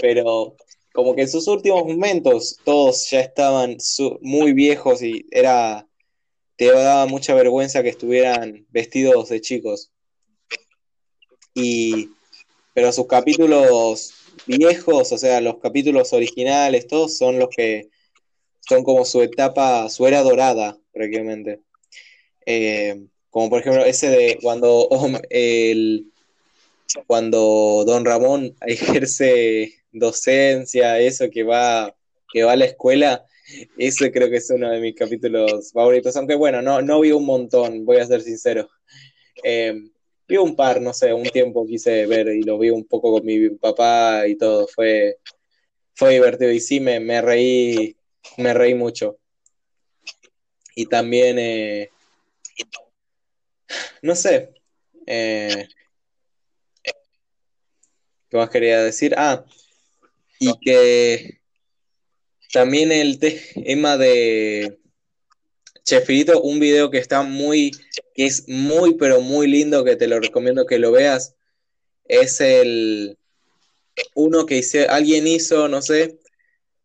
[0.00, 0.56] pero
[0.92, 3.76] como que en sus últimos momentos todos ya estaban
[4.20, 5.86] muy viejos y era
[6.56, 9.92] te daba mucha vergüenza que estuvieran vestidos de chicos.
[11.54, 12.10] Y,
[12.74, 14.12] pero sus capítulos
[14.46, 17.88] viejos, o sea, los capítulos originales, todos son los que
[18.60, 21.60] son como su etapa, su era dorada, prácticamente.
[22.46, 24.88] Eh, como por ejemplo ese de cuando
[25.30, 26.12] el,
[27.06, 31.94] cuando Don Ramón ejerce docencia, eso que va,
[32.32, 33.24] que va a la escuela
[33.78, 37.24] ese creo que es uno de mis capítulos favoritos, aunque bueno, no, no vi un
[37.24, 38.68] montón, voy a ser sincero.
[39.42, 39.74] Eh,
[40.28, 43.24] vi un par, no sé, un tiempo quise ver y lo vi un poco con
[43.24, 45.18] mi papá y todo, fue,
[45.94, 47.96] fue divertido y sí, me, me reí,
[48.36, 49.18] me reí mucho.
[50.74, 51.90] Y también, eh,
[54.02, 54.54] no sé,
[55.06, 55.66] eh,
[58.28, 59.14] ¿qué más quería decir?
[59.16, 59.44] Ah,
[60.38, 61.40] y que
[62.52, 64.77] también el tema de
[65.88, 67.70] Chefirito, un video que está muy,
[68.14, 71.34] que es muy, pero muy lindo, que te lo recomiendo que lo veas,
[72.04, 73.16] es el
[74.14, 76.18] uno que hice, alguien hizo, no sé,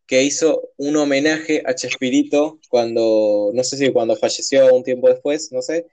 [0.06, 5.52] que hizo un homenaje a Chespirito cuando, no sé si cuando falleció un tiempo después,
[5.52, 5.86] no sé,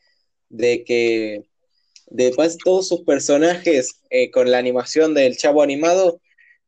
[0.47, 1.43] de que
[2.07, 2.31] de
[2.63, 6.21] todos sus personajes eh, con la animación del chavo animado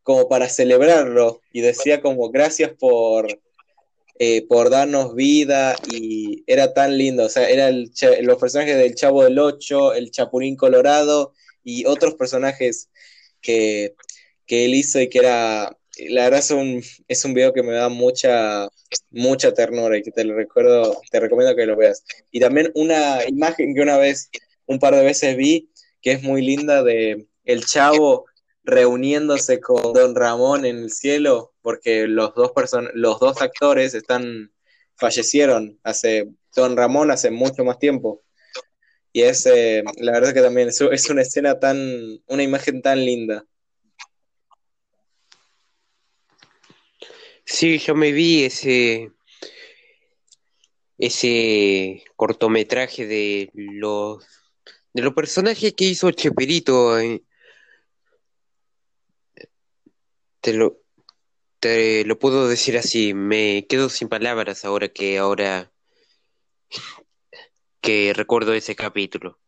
[0.03, 1.41] como para celebrarlo.
[1.53, 3.28] Y decía como gracias por,
[4.19, 7.90] eh, por darnos vida y era tan lindo, o sea, eran
[8.22, 11.34] los personajes del Chavo del Ocho, el Chapulín Colorado
[11.64, 12.90] y otros personajes
[13.41, 13.95] que,
[14.45, 15.77] que él hizo y que era,
[16.10, 18.68] la verdad es un, es un video que me da mucha,
[19.11, 22.03] mucha ternura y que te lo recuerdo, te recomiendo que lo veas.
[22.31, 24.30] Y también una imagen que una vez,
[24.65, 25.69] un par de veces vi,
[26.02, 28.26] que es muy linda de el Chavo
[28.64, 32.52] reuniéndose con Don Ramón en el cielo, porque los dos,
[32.94, 34.52] los dos actores están,
[34.95, 38.23] fallecieron hace, Don Ramón hace mucho más tiempo.
[39.11, 41.77] Y es, eh, la verdad que también es, una escena tan,
[42.27, 43.45] una imagen tan linda.
[47.45, 49.11] Sí, yo me vi ese,
[50.98, 54.26] ese cortometraje de los,
[54.94, 56.98] de los personajes que hizo Cheperito
[60.44, 60.82] Te lo,
[61.61, 65.72] te lo puedo decir así, me quedo sin palabras ahora que ahora
[67.80, 69.40] que recuerdo ese capítulo.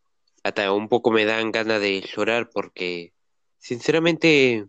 [0.42, 3.12] Hasta un poco me dan ganas de llorar porque
[3.58, 4.68] sinceramente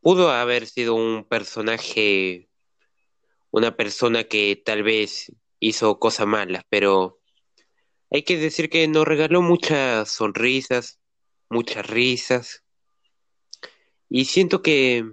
[0.00, 2.48] pudo haber sido un personaje,
[3.50, 5.30] una persona que tal vez
[5.60, 7.20] hizo cosas malas, pero
[8.10, 11.00] hay que decir que nos regaló muchas sonrisas,
[11.50, 12.62] muchas risas
[14.08, 15.04] y siento que,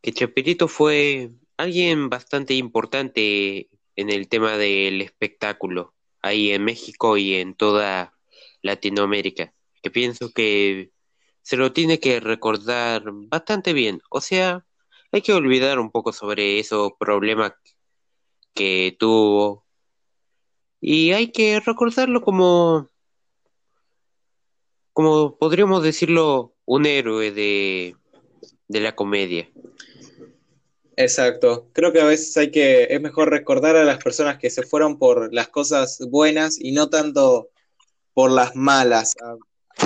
[0.00, 7.34] que Chapirito fue alguien bastante importante en el tema del espectáculo, ahí en México y
[7.34, 8.14] en toda
[8.62, 10.92] Latinoamérica, que pienso que
[11.42, 14.00] se lo tiene que recordar bastante bien.
[14.10, 14.66] O sea,
[15.12, 17.52] hay que olvidar un poco sobre esos problemas
[18.54, 19.66] que tuvo
[20.80, 22.88] y hay que recordarlo como,
[24.92, 27.96] como podríamos decirlo, un héroe de,
[28.68, 29.48] la comedia.
[30.96, 31.68] Exacto.
[31.72, 34.98] Creo que a veces hay que, es mejor recordar a las personas que se fueron
[34.98, 37.48] por las cosas buenas y no tanto
[38.12, 39.16] por las malas,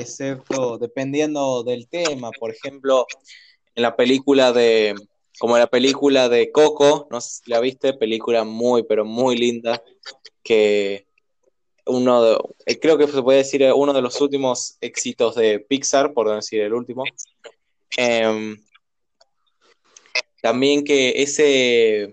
[0.01, 2.33] excepto dependiendo del tema.
[2.33, 3.07] Por ejemplo,
[3.77, 4.97] en la película de,
[5.39, 9.85] como la película de Coco, no sé si la viste, película muy, pero muy linda,
[10.43, 11.07] que
[11.87, 15.61] uno de, eh, creo que se puede decir eh, uno de los últimos éxitos de
[15.61, 17.05] Pixar, por no decir el último.
[17.97, 18.57] Em,
[20.41, 22.11] también que ese,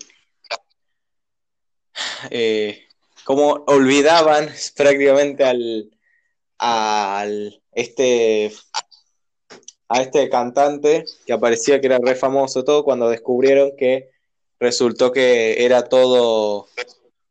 [2.30, 2.88] eh,
[3.24, 5.90] como olvidaban prácticamente al,
[6.58, 8.52] al este
[9.92, 14.12] a este cantante que aparecía que era re famoso todo cuando descubrieron que
[14.60, 16.68] resultó que era todo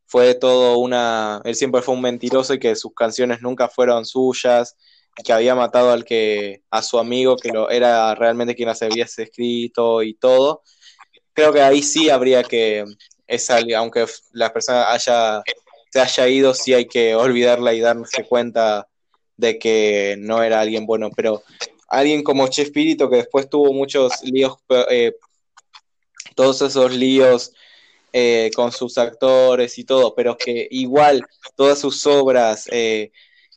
[0.09, 4.75] fue todo una él siempre fue un mentiroso y que sus canciones nunca fueron suyas
[5.23, 9.05] que había matado al que a su amigo que lo era realmente quien las había
[9.05, 10.63] escrito y todo.
[11.33, 12.85] Creo que ahí sí habría que
[13.27, 15.43] esa aunque la persona haya
[15.91, 18.87] se haya ido sí hay que olvidarla y darse cuenta
[19.37, 21.09] de que no era alguien bueno.
[21.15, 21.43] Pero
[21.87, 24.57] alguien como Chespirito que después tuvo muchos líos,
[24.89, 25.13] eh,
[26.35, 27.53] todos esos líos
[28.13, 31.25] eh, con sus actores y todo, pero que igual
[31.55, 33.11] todas sus obras eh,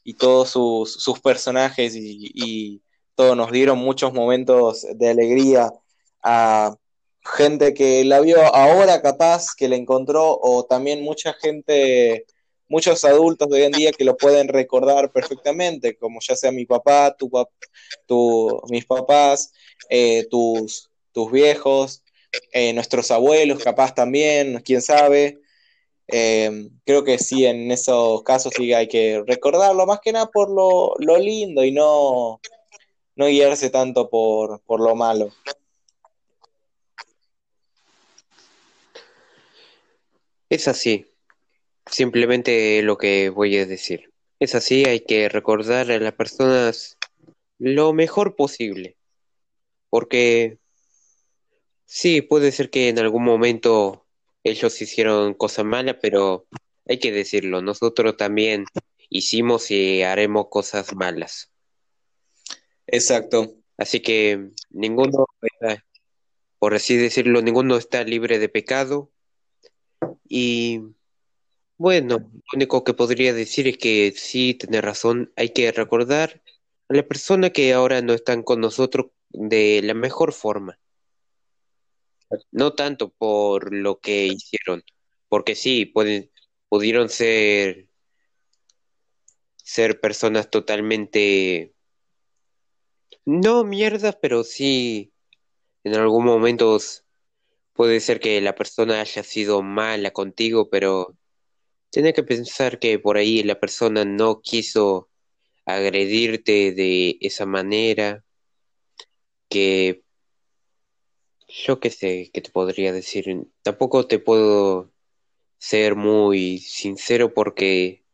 [0.04, 2.82] y todos sus, personajes y, y,
[3.14, 5.70] todo nos dieron muchos momentos de alegría
[6.22, 6.74] a
[7.24, 12.26] gente que la vio ahora capaz, que la encontró, o también mucha gente
[12.72, 16.64] muchos adultos de hoy en día que lo pueden recordar perfectamente, como ya sea mi
[16.64, 17.30] papá, tu,
[18.06, 19.52] tu mis papás,
[19.90, 22.01] eh, tus, tus viejos,
[22.52, 25.40] eh, nuestros abuelos, capaz también, quién sabe.
[26.08, 30.50] Eh, creo que sí, en esos casos sí hay que recordarlo, más que nada por
[30.50, 32.40] lo, lo lindo y no,
[33.16, 35.30] no guiarse tanto por, por lo malo.
[40.50, 41.12] Es así,
[41.86, 44.12] Simplemente lo que voy a decir.
[44.38, 46.96] Es así, hay que recordar a las personas
[47.58, 48.96] lo mejor posible.
[49.90, 50.58] Porque
[51.92, 54.06] sí, puede ser que en algún momento
[54.44, 56.46] ellos hicieron cosas malas, pero
[56.88, 58.64] hay que decirlo, nosotros también
[59.10, 61.52] hicimos y haremos cosas malas.
[62.86, 63.56] Exacto.
[63.76, 65.26] Así que ninguno
[66.58, 69.10] por así decirlo, ninguno está libre de pecado.
[70.26, 70.80] Y
[71.76, 76.40] bueno, lo único que podría decir es que sí, tiene razón, hay que recordar
[76.88, 80.78] a la persona que ahora no están con nosotros de la mejor forma.
[82.50, 84.82] No tanto por lo que hicieron,
[85.28, 86.30] porque sí, pueden,
[86.68, 87.88] pudieron ser,
[89.56, 91.74] ser personas totalmente,
[93.24, 95.12] no mierdas, pero sí,
[95.84, 96.78] en algún momento
[97.72, 101.16] puede ser que la persona haya sido mala contigo, pero
[101.90, 105.10] tiene que pensar que por ahí la persona no quiso
[105.66, 108.24] agredirte de esa manera,
[109.48, 110.01] que
[111.52, 114.92] yo qué sé, qué te podría decir, tampoco te puedo
[115.58, 118.04] ser muy sincero porque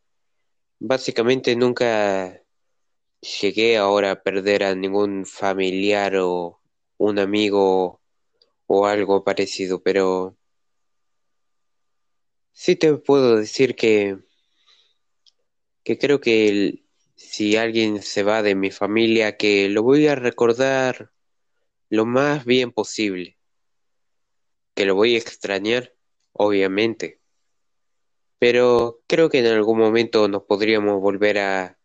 [0.81, 2.43] básicamente nunca
[3.41, 6.61] llegué ahora a perder a ningún familiar o
[6.99, 8.01] un amigo
[8.67, 10.39] o algo parecido, pero
[12.61, 14.19] Sí te puedo decir que,
[15.85, 16.83] que creo que
[17.15, 21.13] si alguien se va de mi familia, que lo voy a recordar
[21.91, 23.39] lo más bien posible.
[24.75, 25.95] Que lo voy a extrañar,
[26.33, 27.21] obviamente.
[28.39, 31.79] Pero creo que en algún momento nos podríamos volver a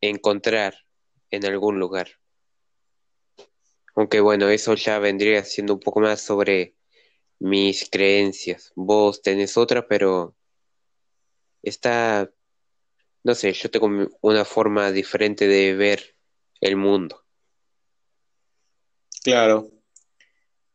[0.00, 0.74] encontrar
[1.30, 2.08] en algún lugar.
[3.94, 6.76] Aunque bueno, eso ya vendría siendo un poco más sobre
[7.38, 8.72] mis creencias.
[8.76, 10.36] Vos tenés otra, pero
[11.62, 12.30] está,
[13.24, 16.16] no sé, yo tengo una forma diferente de ver
[16.60, 17.21] el mundo.
[19.22, 19.70] Claro.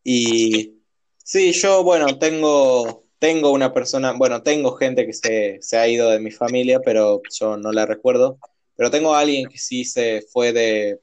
[0.04, 0.82] Y
[1.18, 6.10] sí, yo, bueno, tengo, tengo una persona, bueno, tengo gente que se, se ha ido
[6.10, 8.40] de mi familia, pero yo no la recuerdo.
[8.76, 11.02] Pero tengo a alguien que sí se fue de,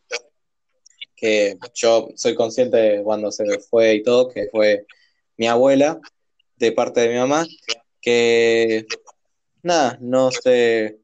[1.16, 4.87] que yo soy consciente de cuando se fue y todo, que fue
[5.37, 6.01] mi abuela,
[6.57, 7.47] de parte de mi mamá,
[8.01, 8.87] que
[9.62, 11.01] nada, no sé.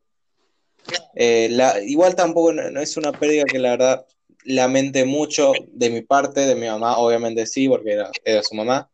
[1.14, 4.06] Eh, la, igual tampoco no, es una pérdida que la verdad
[4.44, 7.92] lamente mucho de mi parte, de mi mamá, obviamente sí, porque
[8.24, 8.90] era, su mamá.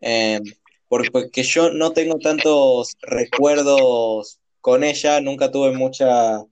[0.00, 0.40] Eh,
[0.88, 6.44] porque yo no tengo tantos recuerdos con ella, nunca tuve mucha,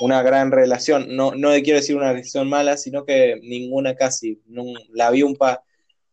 [0.00, 1.16] una gran relación.
[1.16, 4.40] No, no quiero decir una relación mala, sino que ninguna casi.
[4.90, 5.64] la vi un, pa,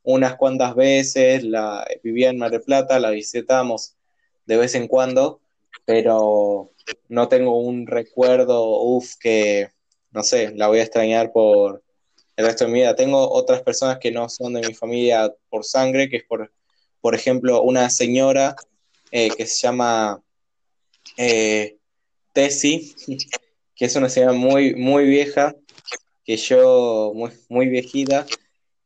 [0.03, 3.95] unas cuantas veces, la, vivía en Mar del Plata, la visitamos
[4.45, 5.41] de vez en cuando,
[5.85, 6.71] pero
[7.09, 9.69] no tengo un recuerdo, uff, que,
[10.17, 11.83] no sé, la voy a extrañar por
[12.35, 12.95] el resto de mi vida.
[12.95, 16.51] Tengo otras personas que no son de mi familia por sangre, que es por,
[17.01, 18.55] por ejemplo, una señora
[19.11, 20.19] eh, que se llama
[21.17, 21.77] eh,
[22.33, 22.95] Tessie,
[23.75, 25.55] que es una señora muy, muy vieja,
[26.25, 28.25] que yo, muy, muy viejita,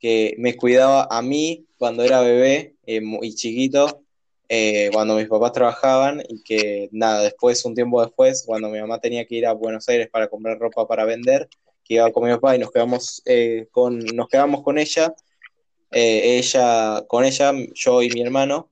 [0.01, 4.00] que me cuidaba a mí cuando era bebé eh, y chiquito,
[4.53, 8.99] eh, cuando mis papás trabajaban y que nada, después, un tiempo después, cuando mi mamá
[8.99, 11.47] tenía que ir a Buenos Aires para comprar ropa para vender,
[11.85, 15.13] que iba con mi papá y nos quedamos, eh, con, nos quedamos con ella,
[15.91, 18.69] ella, con ella, yo y mi hermano,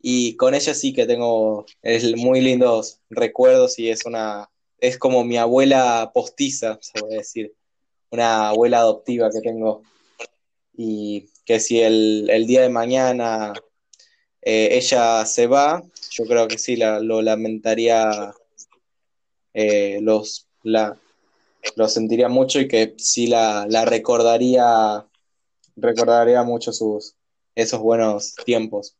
[0.00, 1.66] y con ella sí que tengo
[2.16, 7.54] muy lindos recuerdos y es una, es como mi abuela postiza, se puede decir,
[8.10, 9.82] una abuela adoptiva que tengo.
[10.76, 13.52] Y que si el, día de mañana
[14.46, 18.32] eh, ella se va, yo creo que sí, la, lo lamentaría,
[19.54, 20.96] eh, los, la,
[21.74, 25.04] lo sentiría mucho y que sí la, la recordaría,
[25.74, 27.16] recordaría mucho sus,
[27.56, 28.96] esos buenos tiempos.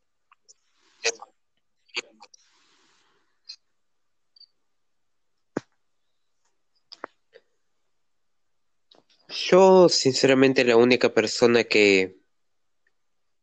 [9.29, 12.16] Yo, sinceramente, la única persona que...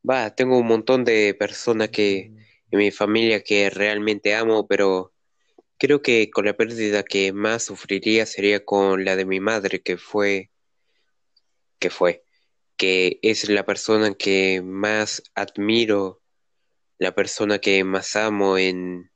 [0.09, 2.31] Va, tengo un montón de personas que
[2.71, 5.13] en mi familia que realmente amo, pero
[5.77, 9.97] creo que con la pérdida que más sufriría sería con la de mi madre, que
[9.97, 10.51] fue...
[11.79, 12.23] que fue,
[12.77, 16.21] que es la persona que más admiro,
[16.99, 19.11] la persona que más amo en,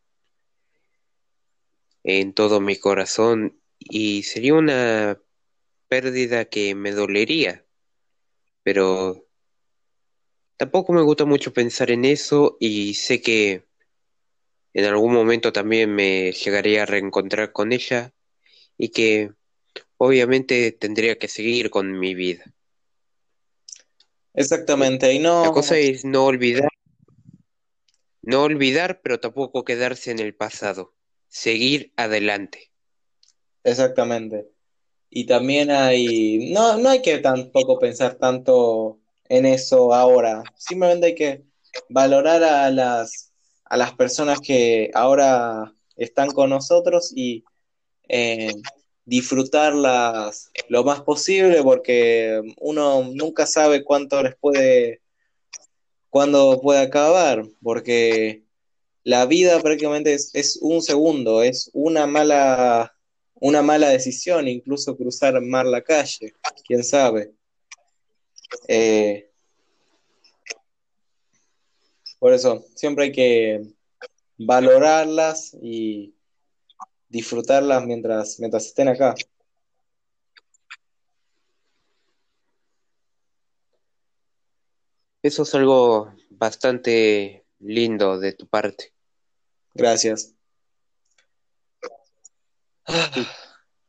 [2.03, 5.22] en todo mi corazón, y sería una
[5.88, 7.65] pérdida que me dolería,
[8.64, 9.27] pero
[10.58, 13.66] tampoco me gusta mucho pensar en eso y sé que
[14.74, 18.14] en algún momento también me llegaría a reencontrar con ella
[18.78, 19.32] y que
[19.98, 22.44] obviamente tendría que seguir con mi vida.
[24.34, 25.46] Exactamente, y no...
[25.46, 26.70] La cosa es no olvidar,
[28.22, 30.94] no olvidar, pero tampoco quedarse en el pasado,
[31.28, 32.72] seguir adelante.
[33.64, 34.48] Exactamente.
[35.10, 41.16] Y también hay, no, no hay que tampoco pensar tanto en eso ahora, simplemente hay
[41.16, 41.44] que
[41.90, 43.32] valorar a las,
[43.66, 47.44] a las personas que ahora están con nosotros y
[48.08, 48.54] eh,
[49.06, 55.02] disfrutarlas lo más posible porque uno nunca sabe cuánto les puede,
[56.10, 58.44] cuándo puede acabar, porque
[59.04, 62.94] la vida prácticamente es, es un segundo, es una mala
[63.40, 66.34] una mala decisión, incluso cruzar mar la calle,
[66.66, 67.34] quién sabe.
[68.68, 69.30] Eh,
[72.19, 73.61] por eso, siempre hay que
[74.38, 76.15] valorarlas y
[77.10, 79.15] disfrutarlas mientras, mientras estén acá.
[85.22, 88.94] Eso es algo bastante lindo de tu parte.
[89.74, 90.34] Gracias.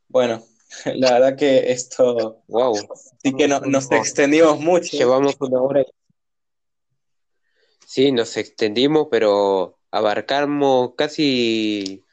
[0.09, 0.43] Bueno,
[0.97, 2.43] la verdad que esto.
[2.49, 2.77] Wow.
[3.23, 4.97] Sí que no, nos extendimos mucho.
[4.97, 5.85] Llevamos una hora.
[7.87, 12.05] Sí, nos extendimos, pero abarcamos casi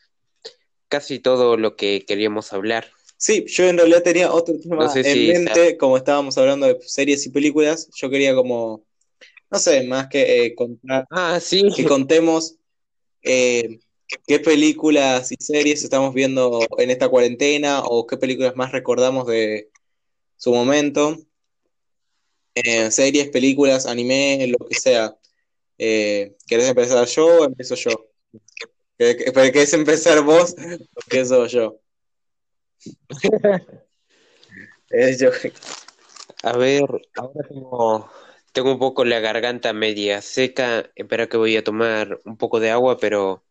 [0.88, 2.88] casi todo lo que queríamos hablar.
[3.18, 7.30] Sí, yo en realidad tenía otro tema en mente, como estábamos hablando de series y
[7.32, 8.86] películas, yo quería como,
[9.50, 11.64] no sé, más que eh, contar, ah, sí.
[11.76, 12.56] que contemos
[13.24, 13.80] eh,
[14.28, 19.72] ¿Qué películas y series estamos viendo en esta cuarentena o qué películas más recordamos de
[20.38, 21.18] su momento?
[22.54, 25.18] Eh, series, películas, anime, lo que sea.
[25.78, 27.92] Eh, ¿Querés empezar yo o empiezo yo?
[28.98, 31.82] ¿Querés empezar vos o empiezo yo?
[35.20, 35.32] yo.
[36.44, 36.84] A ver,
[37.16, 38.10] ahora tengo,
[38.52, 40.92] tengo un poco la garganta media seca.
[40.96, 43.45] Espera que voy a tomar un poco de agua, pero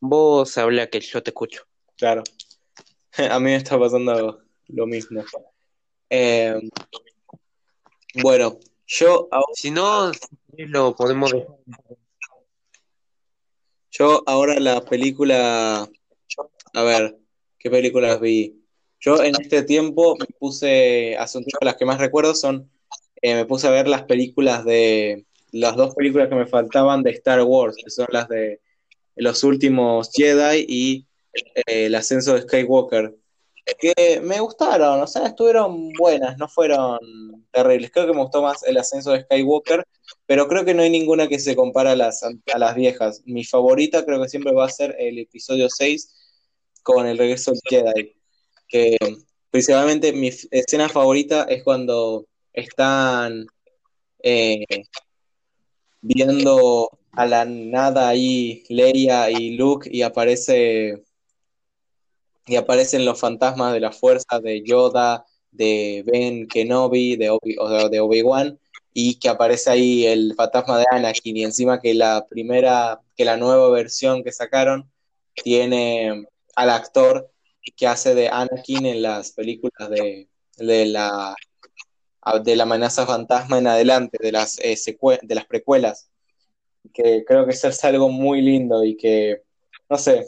[0.00, 1.64] Vos habla que yo te escucho.
[1.96, 2.22] Claro.
[3.30, 5.24] A mí me está pasando lo mismo.
[6.10, 6.60] Eh,
[8.22, 9.46] bueno, yo ahora...
[9.54, 10.12] Si no,
[10.56, 11.32] lo podemos
[13.90, 15.88] Yo ahora la película...
[16.74, 17.18] A ver,
[17.58, 18.62] ¿qué películas vi?
[19.00, 22.70] Yo en este tiempo me puse, hace un tiempo las que más recuerdo son,
[23.22, 27.10] eh, me puse a ver las películas de, las dos películas que me faltaban de
[27.12, 28.60] Star Wars, que son las de
[29.18, 33.14] los últimos Jedi y eh, el ascenso de Skywalker.
[33.78, 36.98] que me gustaron, o sea, estuvieron buenas, no fueron
[37.52, 37.90] terribles.
[37.92, 39.84] Creo que me gustó más el ascenso de Skywalker,
[40.26, 43.22] pero creo que no hay ninguna que se compara a las, a las viejas.
[43.26, 46.14] Mi favorita creo que siempre va a ser el episodio 6
[46.82, 48.16] con el regreso del Jedi,
[48.68, 48.96] que
[49.50, 53.46] principalmente mi escena favorita es cuando están
[54.22, 54.64] eh,
[56.00, 61.02] viendo a la nada ahí Leia y Luke y aparece
[62.46, 67.88] y aparecen los fantasmas de la fuerza de Yoda, de Ben Kenobi, de Obi, o
[67.88, 68.58] de Obi-Wan,
[68.94, 73.36] y que aparece ahí el fantasma de Anakin, y encima que la primera, que la
[73.36, 74.88] nueva versión que sacaron
[75.34, 76.24] tiene
[76.54, 77.30] al actor
[77.76, 81.34] que hace de Anakin en las películas de, de la
[82.44, 84.78] de la amenaza fantasma en adelante, de las, eh,
[85.22, 86.10] de las precuelas,
[86.92, 89.42] que creo que es algo muy lindo y que,
[89.88, 90.26] no sé,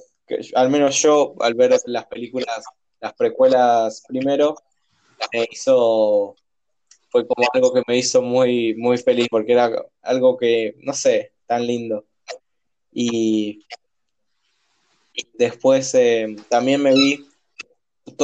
[0.55, 2.65] al menos yo, al ver las películas,
[3.01, 4.55] las precuelas primero,
[5.32, 6.37] me hizo,
[7.09, 9.70] fue como algo que me hizo muy, muy feliz, porque era
[10.03, 12.07] algo que, no sé, tan lindo.
[12.93, 13.66] Y
[15.35, 17.27] después eh, también me vi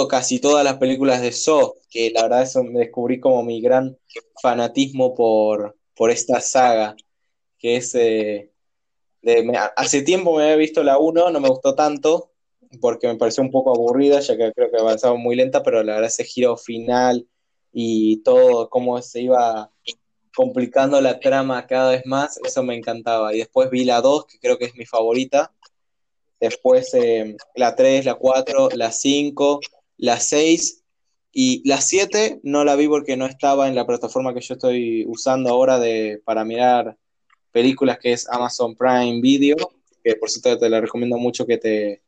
[0.09, 3.97] casi todas las películas de Saw, que la verdad eso me descubrí como mi gran
[4.43, 6.97] fanatismo por, por esta saga,
[7.59, 8.51] que es eh,
[9.77, 12.33] hace tiempo me había visto la 1, no me gustó tanto,
[12.81, 15.95] porque me pareció un poco aburrida, ya que creo que avanzaba muy lenta, pero la
[15.95, 17.27] verdad ese giro final
[17.73, 19.71] y todo, cómo se iba
[20.35, 23.35] complicando la trama cada vez más, eso me encantaba.
[23.35, 25.53] Y después vi la 2, que creo que es mi favorita.
[26.39, 29.61] Después eh, la 3, la 4, la 5,
[29.97, 30.83] la 6
[31.33, 35.05] y la 7 no la vi porque no estaba en la plataforma que yo estoy
[35.07, 36.99] usando ahora de, para mirar
[37.57, 39.57] películas que es Amazon Prime Video,
[40.05, 42.03] que por cierto te la recomiendo mucho que te,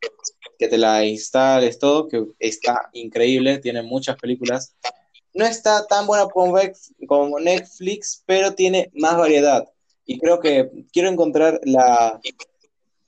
[0.59, 4.75] que te la instales todo, que está increíble, tiene muchas películas.
[5.33, 6.27] No está tan buena
[7.07, 9.67] como Netflix, pero tiene más variedad.
[10.05, 12.21] Y creo que quiero encontrar la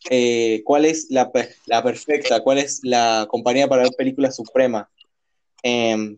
[0.09, 1.31] eh, cuál es la,
[1.67, 4.89] la, perfecta, cuál es la compañía para ver películas suprema.
[5.61, 6.17] Em,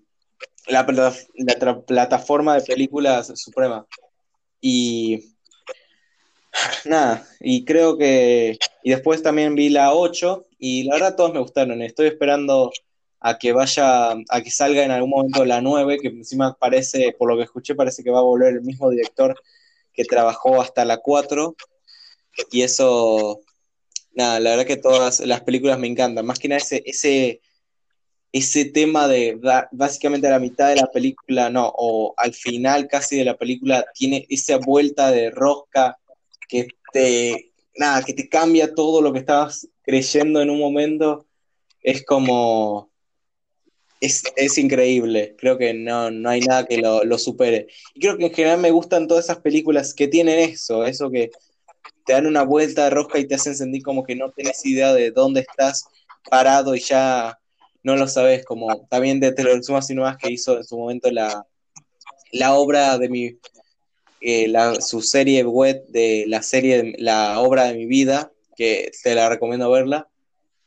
[0.68, 0.88] la,
[1.36, 3.86] la, plataforma de películas suprema.
[4.62, 5.33] Y
[6.86, 8.58] nada, y creo que.
[8.84, 11.82] Y después también vi la 8, y la verdad todos me gustaron.
[11.82, 12.72] Estoy esperando
[13.20, 17.30] a que vaya, a que salga en algún momento la 9, que encima parece, por
[17.30, 19.36] lo que escuché, parece que va a volver el mismo director
[19.94, 21.56] que trabajó hasta la 4.
[22.52, 23.40] Y eso,
[24.14, 26.26] nada, la verdad que todas las películas me encantan.
[26.26, 27.42] Más que nada ese, ese,
[28.34, 29.40] ese tema de
[29.72, 33.86] básicamente a la mitad de la película, no, o al final casi de la película,
[33.94, 35.98] tiene esa vuelta de rosca
[36.54, 41.26] que te, nada, que te cambia todo lo que estabas creyendo en un momento,
[41.82, 42.92] es como,
[44.00, 47.68] es, increíble, creo que no, no hay nada que lo, supere.
[47.96, 51.32] Y creo que en general me gustan todas esas películas que tienen eso, eso que
[52.06, 54.94] te dan una vuelta de rosca y te hacen sentir como que no tienes idea
[54.94, 55.86] de dónde estás
[56.30, 57.40] parado y ya
[57.82, 60.78] no lo sabes, como también de Te lo resumo así nomás que hizo en su
[60.78, 61.48] momento la,
[62.32, 63.40] la obra de mi
[64.24, 69.30] eh, su serie web de la serie, la obra de mi vida, que te la
[69.30, 70.08] recomiendo verla,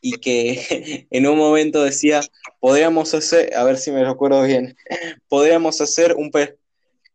[0.01, 2.20] y que en un momento decía,
[2.61, 4.77] podríamos hacer, a ver si me recuerdo bien,
[5.28, 6.31] podríamos hacer un,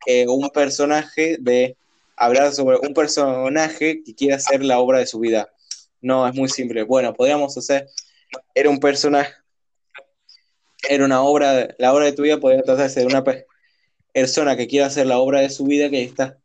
[0.06, 1.78] eh, un personaje de,
[2.22, 5.50] hablar sobre un personaje que quiere hacer la obra de su vida.
[6.02, 6.84] No, es muy simple.
[6.84, 7.88] Bueno, podríamos hacer,
[8.54, 9.34] era un personaje,
[10.88, 13.24] era una obra, la obra de tu vida podría tratarse de una
[14.14, 16.38] persona que quiere hacer la obra de su vida, que está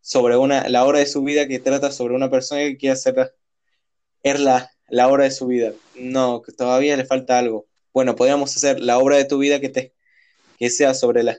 [0.00, 3.34] sobre una, la obra de su vida que trata sobre una persona que quiere hacer
[4.22, 5.72] es la, la obra de su vida.
[5.96, 7.66] No, que todavía le falta algo.
[7.92, 9.94] Bueno, podríamos hacer la obra de tu vida que te
[10.58, 11.38] que sea sobre la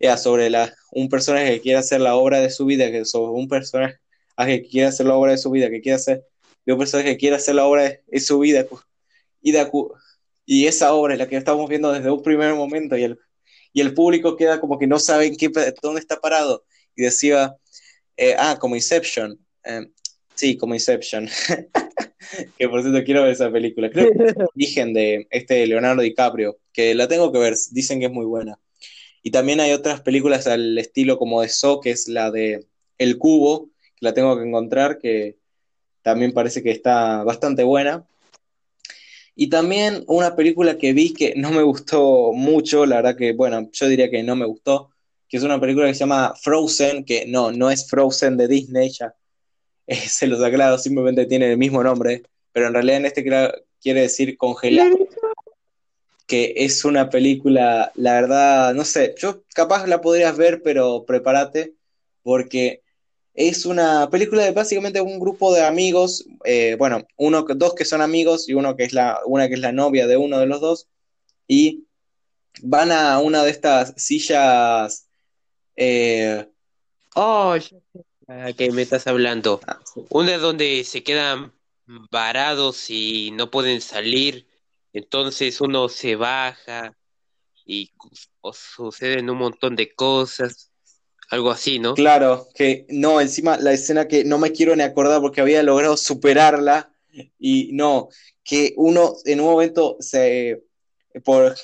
[0.00, 3.32] ya, sobre la un personaje que quiere hacer la obra de su vida, que sobre
[3.32, 3.98] un personaje
[4.36, 6.24] que quiere hacer la obra de su vida, que quiere hacer
[6.64, 8.66] de un personaje que quiere hacer la obra de, su vida
[9.42, 9.70] y de,
[10.46, 13.18] y esa obra es la que estamos viendo desde un primer momento y el,
[13.74, 15.50] y el público queda como que no sabe en qué,
[15.82, 16.64] dónde está parado.
[16.94, 17.56] Y decía,
[18.16, 19.38] eh, ah, como Inception.
[19.64, 19.88] Eh,
[20.34, 21.28] sí, como Inception.
[22.56, 23.90] que por cierto quiero ver esa película.
[23.90, 28.06] Creo que es origen de este Leonardo DiCaprio, que la tengo que ver, dicen que
[28.06, 28.60] es muy buena.
[29.24, 33.18] Y también hay otras películas al estilo como de So, que es la de El
[33.18, 35.36] Cubo, que la tengo que encontrar, que
[36.02, 38.06] también parece que está bastante buena.
[39.36, 43.68] Y también una película que vi que no me gustó mucho, la verdad que, bueno,
[43.72, 44.90] yo diría que no me gustó,
[45.28, 48.90] que es una película que se llama Frozen, que no, no es Frozen de Disney,
[48.90, 49.14] ya
[49.88, 54.36] se los aclaro, simplemente tiene el mismo nombre, pero en realidad en este quiere decir
[54.36, 54.96] congelado,
[56.26, 61.74] que es una película, la verdad, no sé, yo capaz la podrías ver, pero prepárate,
[62.22, 62.83] porque
[63.34, 68.00] es una película de básicamente un grupo de amigos, eh, bueno, uno, dos que son
[68.00, 70.60] amigos y uno que es la, una que es la novia de uno de los
[70.60, 70.88] dos,
[71.48, 71.84] y
[72.62, 75.08] van a una de estas sillas.
[75.76, 76.48] Eh,
[77.16, 77.56] oh,
[78.56, 79.60] que me estás hablando.
[79.66, 79.80] Ah,
[80.10, 81.52] una donde se quedan
[82.10, 84.46] varados y no pueden salir,
[84.92, 86.96] entonces uno se baja
[87.66, 87.90] y
[88.52, 90.70] suceden un montón de cosas.
[91.30, 91.94] Algo así, ¿no?
[91.94, 95.96] Claro, que no, encima la escena que no me quiero ni acordar porque había logrado
[95.96, 96.92] superarla
[97.38, 98.08] y no,
[98.42, 100.62] que uno en un momento se,
[101.24, 101.54] por,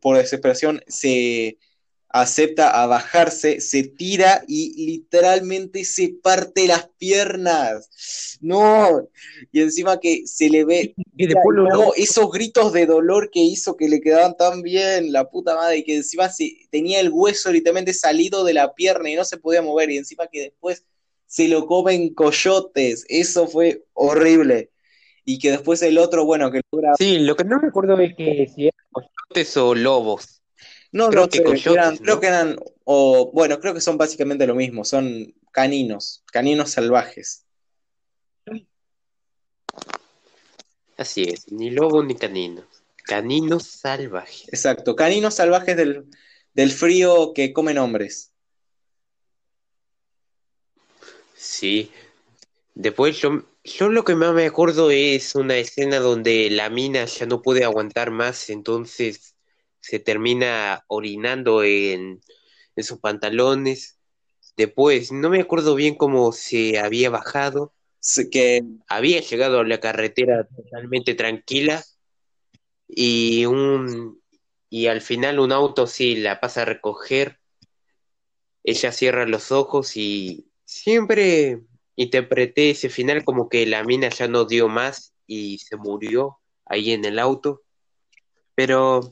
[0.00, 1.58] por desesperación, se
[2.12, 8.38] acepta a bajarse, se tira y literalmente se parte las piernas.
[8.40, 9.08] No,
[9.50, 10.94] y encima que se le ve
[11.96, 15.84] esos gritos de dolor que hizo que le quedaban tan bien, la puta madre, y
[15.84, 19.62] que encima se, tenía el hueso literalmente salido de la pierna y no se podía
[19.62, 20.84] mover, y encima que después
[21.26, 24.70] se lo comen coyotes, eso fue horrible.
[25.24, 26.94] Y que después el otro, bueno, que logra...
[26.98, 30.41] Sí, lo que no me acuerdo es que si eran coyotes o lobos.
[30.92, 34.84] No, creo que eran, creo que eran, o bueno, creo que son básicamente lo mismo,
[34.84, 37.46] son caninos, caninos salvajes.
[40.98, 42.66] Así es, ni lobo ni caninos,
[43.04, 44.48] caninos salvajes.
[44.48, 46.04] Exacto, caninos salvajes del,
[46.52, 48.30] del frío que comen hombres.
[51.34, 51.90] Sí,
[52.74, 57.24] después yo, yo lo que más me acuerdo es una escena donde la mina ya
[57.24, 59.31] no puede aguantar más, entonces
[59.82, 62.22] se termina orinando en,
[62.78, 63.98] sus pantalones.
[64.56, 67.74] Después, no me acuerdo bien cómo se había bajado,
[68.30, 71.84] que había llegado a la carretera totalmente tranquila
[72.88, 74.20] y un
[74.68, 77.38] y al final un auto sí la pasa a recoger.
[78.64, 81.60] Ella cierra los ojos y siempre
[81.94, 86.92] interpreté ese final como que la mina ya no dio más y se murió ahí
[86.92, 87.62] en el auto.
[88.54, 89.10] Pero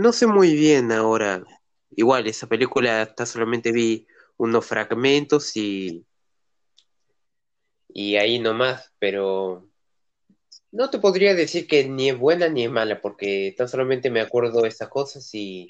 [0.00, 1.44] no sé muy bien ahora.
[1.90, 4.06] Igual, esa película hasta solamente vi
[4.38, 6.06] unos fragmentos y.
[7.88, 9.68] Y ahí nomás, pero.
[10.72, 14.20] No te podría decir que ni es buena ni es mala, porque tan solamente me
[14.20, 15.66] acuerdo de esas cosas y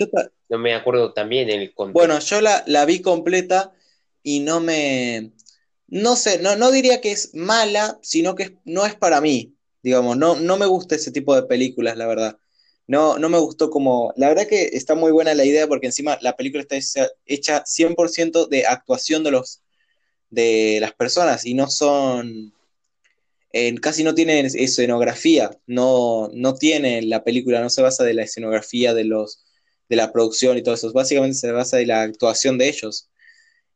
[0.48, 1.98] no me acuerdo también el contexto.
[1.98, 3.73] Bueno, yo la, la vi completa
[4.23, 5.32] y no me.
[5.89, 9.57] No sé, no, no diría que es mala, sino que no es para mí.
[9.82, 12.39] Digamos, no, no me gusta ese tipo de películas, la verdad.
[12.91, 14.12] No, no me gustó como...
[14.17, 16.77] La verdad que está muy buena la idea porque encima la película está
[17.25, 19.62] hecha 100% de actuación de, los,
[20.29, 22.53] de las personas y no son...
[23.81, 28.93] casi no tienen escenografía, no, no tiene la película, no se basa de la escenografía
[28.93, 29.45] de los
[29.89, 33.09] de la producción y todo eso, básicamente se basa de la actuación de ellos.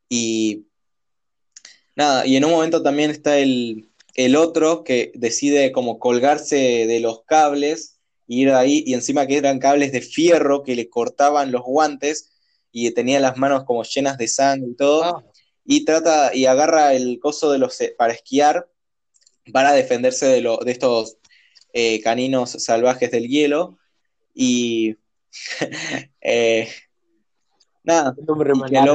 [0.09, 0.65] Y
[1.95, 6.99] nada, y en un momento también está el, el otro que decide como colgarse de
[6.99, 7.94] los cables
[8.27, 12.31] ir ahí, y encima que eran cables de fierro que le cortaban los guantes
[12.71, 15.23] y tenía las manos como llenas de sangre y todo, ah.
[15.65, 18.67] y trata y agarra el coso de los para esquiar
[19.51, 21.17] para defenderse de, lo, de estos
[21.73, 23.77] eh, caninos salvajes del hielo
[24.33, 24.95] y
[26.21, 26.69] eh,
[27.83, 28.15] nada,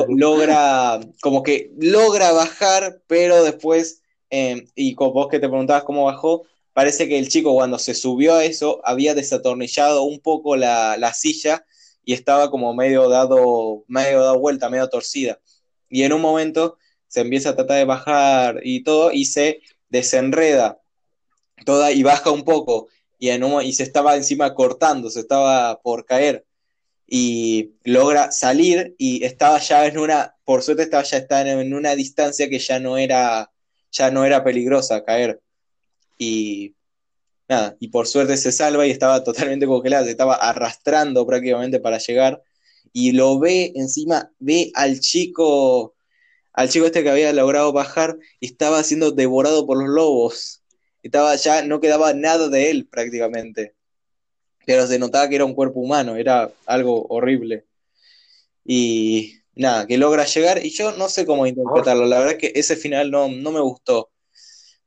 [0.08, 6.04] logra como que logra bajar, pero después eh, y con vos que te preguntabas cómo
[6.04, 6.46] bajó,
[6.80, 11.66] parece que el chico cuando se subió a eso había desatornillado un poco la, silla
[12.06, 15.38] y estaba como medio dado, medio dado vuelta, medio torcida.
[15.90, 20.80] Y en un momento se empieza a tratar de bajar y todo y se desenreda.
[21.66, 22.88] Toda y baja un poco
[23.18, 26.46] y, en y se estaba encima cortando, se estaba por caer.
[27.06, 32.48] Y logra salir y estaba ya en una, por suerte estaba ya en una distancia
[32.48, 33.52] que ya no era,
[33.92, 35.42] ya no era peligrosa caer
[36.20, 36.76] y
[37.48, 41.98] nada, y por suerte se salva y estaba totalmente congelada, se estaba arrastrando prácticamente para
[41.98, 42.42] llegar
[42.92, 45.94] y lo ve encima, ve al chico,
[46.52, 50.62] al chico este que había logrado bajar y estaba siendo devorado por los lobos.
[51.02, 53.74] Estaba ya, no quedaba nada de él prácticamente.
[54.66, 57.64] Pero se notaba que era un cuerpo humano, era algo horrible.
[58.64, 62.04] Y nada, que logra llegar y yo no sé cómo interpretarlo.
[62.06, 64.10] La verdad que ese final no, no me gustó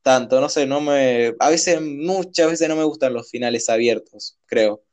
[0.03, 4.37] tanto, no sé, no me, a veces, muchas veces no me gustan los finales abiertos,
[4.45, 4.83] creo.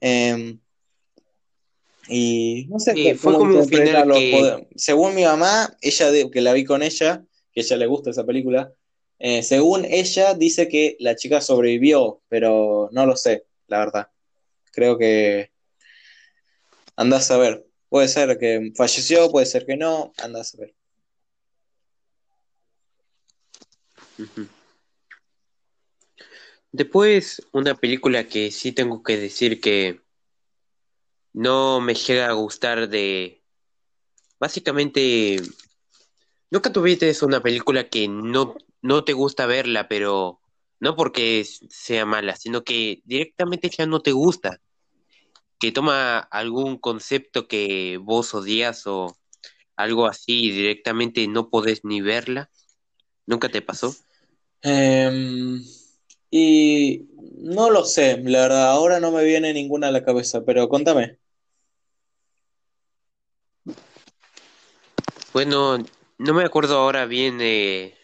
[0.00, 0.58] Em,
[2.08, 6.82] y no sé fue como un final Según mi mamá, ella que la vi con
[6.82, 8.72] ella, que ella le gusta esa película,
[9.18, 14.08] eh, según ella dice que la chica sobrevivió, pero no lo sé, la verdad.
[14.72, 15.50] Creo que
[16.96, 17.66] andás a ver.
[17.88, 20.74] Puede ser que falleció, puede ser que no, andás a ver.
[26.72, 30.00] Después, una película que sí tengo que decir que
[31.32, 33.42] no me llega a gustar de...
[34.38, 35.40] Básicamente,
[36.50, 40.40] nunca tuviste una película que no, no te gusta verla, pero
[40.78, 44.60] no porque sea mala, sino que directamente ya no te gusta.
[45.58, 49.14] Que toma algún concepto que vos odias o
[49.76, 52.50] algo así y directamente no podés ni verla.
[53.26, 53.94] ¿Nunca te pasó?
[54.62, 55.62] Em,
[56.30, 57.08] y
[57.38, 61.18] no lo sé, la verdad, ahora no me viene ninguna a la cabeza, pero contame.
[65.32, 65.78] Bueno,
[66.18, 67.94] no me acuerdo ahora bien eh,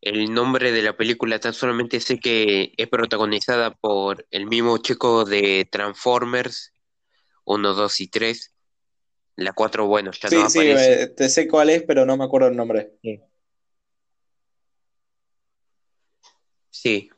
[0.00, 5.24] el nombre de la película, tan solamente sé que es protagonizada por el mismo chico
[5.24, 6.72] de Transformers
[7.44, 8.54] 1, 2 y 3.
[9.36, 11.02] La 4, bueno, ya no Sí, sí, aparece.
[11.02, 12.92] eh, te sé cuál es, pero no me acuerdo el nombre.
[13.02, 13.20] Sí.
[16.82, 17.10] Sí.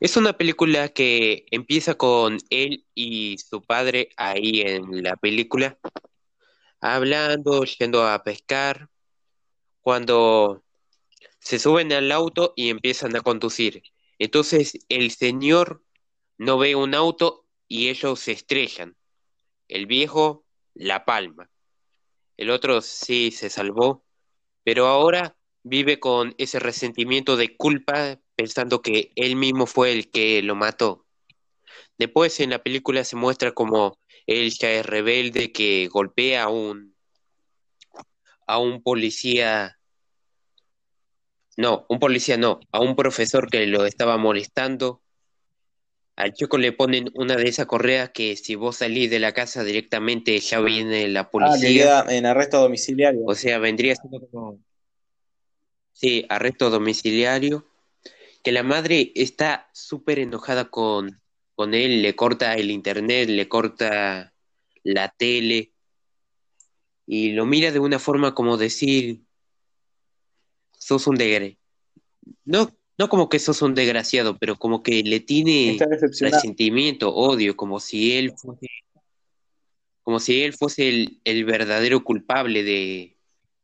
[0.00, 5.78] Es una película que empieza con él y su padre ahí en la película,
[6.80, 8.88] hablando, yendo a pescar,
[9.82, 10.64] cuando
[11.38, 13.82] se suben al auto y empiezan a conducir.
[14.18, 15.84] Entonces el señor
[16.38, 18.96] no ve un auto y ellos se estrellan.
[19.68, 21.50] El viejo la palma.
[22.38, 24.02] El otro sí se salvó,
[24.64, 30.40] pero ahora vive con ese resentimiento de culpa pensando que él mismo fue el que
[30.42, 31.04] lo mató.
[31.98, 36.94] Después en la película se muestra como él ya es rebelde que golpea a un
[38.46, 39.78] a un policía,
[41.58, 45.02] no, un policía no, a un profesor que lo estaba molestando.
[46.16, 49.64] Al chico le ponen una de esas correas que si vos salís de la casa
[49.64, 51.68] directamente ya viene la Ah, que policía.
[52.04, 53.20] queda en arresto domiciliario.
[53.26, 54.58] O sea, vendría siendo como,
[55.92, 57.69] sí, arresto domiciliario.
[58.42, 61.20] Que la madre está súper enojada con,
[61.54, 64.32] con él, le corta el internet, le corta
[64.82, 65.72] la tele
[67.06, 69.22] y lo mira de una forma como decir,
[70.78, 71.58] sos un degre.
[72.44, 75.76] No, no como que sos un desgraciado, pero como que le tiene
[76.20, 78.68] resentimiento, odio, como si él fuese,
[80.02, 83.16] como si él fuese el, el verdadero culpable de,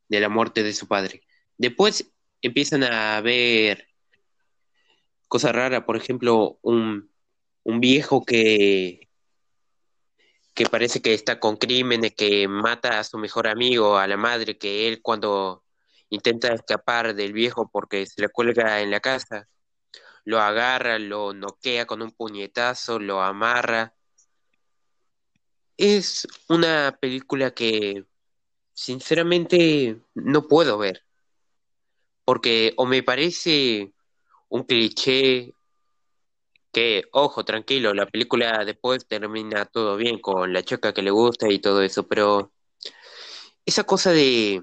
[0.09, 1.23] de la muerte de su padre.
[1.57, 2.11] Después
[2.43, 3.86] empiezan a ver
[5.29, 7.11] cosas raras, por ejemplo, un,
[7.65, 9.09] un viejo que,
[10.55, 14.57] que parece que está con crímenes, que mata a su mejor amigo, a la madre,
[14.59, 15.65] que él cuando
[16.09, 19.49] intenta escapar del viejo porque se le cuelga en la casa,
[20.25, 23.95] lo agarra, lo noquea con un puñetazo, lo amarra.
[25.77, 28.05] Es una película que
[28.73, 31.05] sinceramente no puedo ver,
[32.25, 33.93] porque o me parece
[34.49, 35.55] un cliché
[36.73, 41.49] que, ojo, tranquilo, la película después termina todo bien con la chica que le gusta
[41.51, 42.53] y todo eso, pero
[43.65, 44.63] esa cosa de,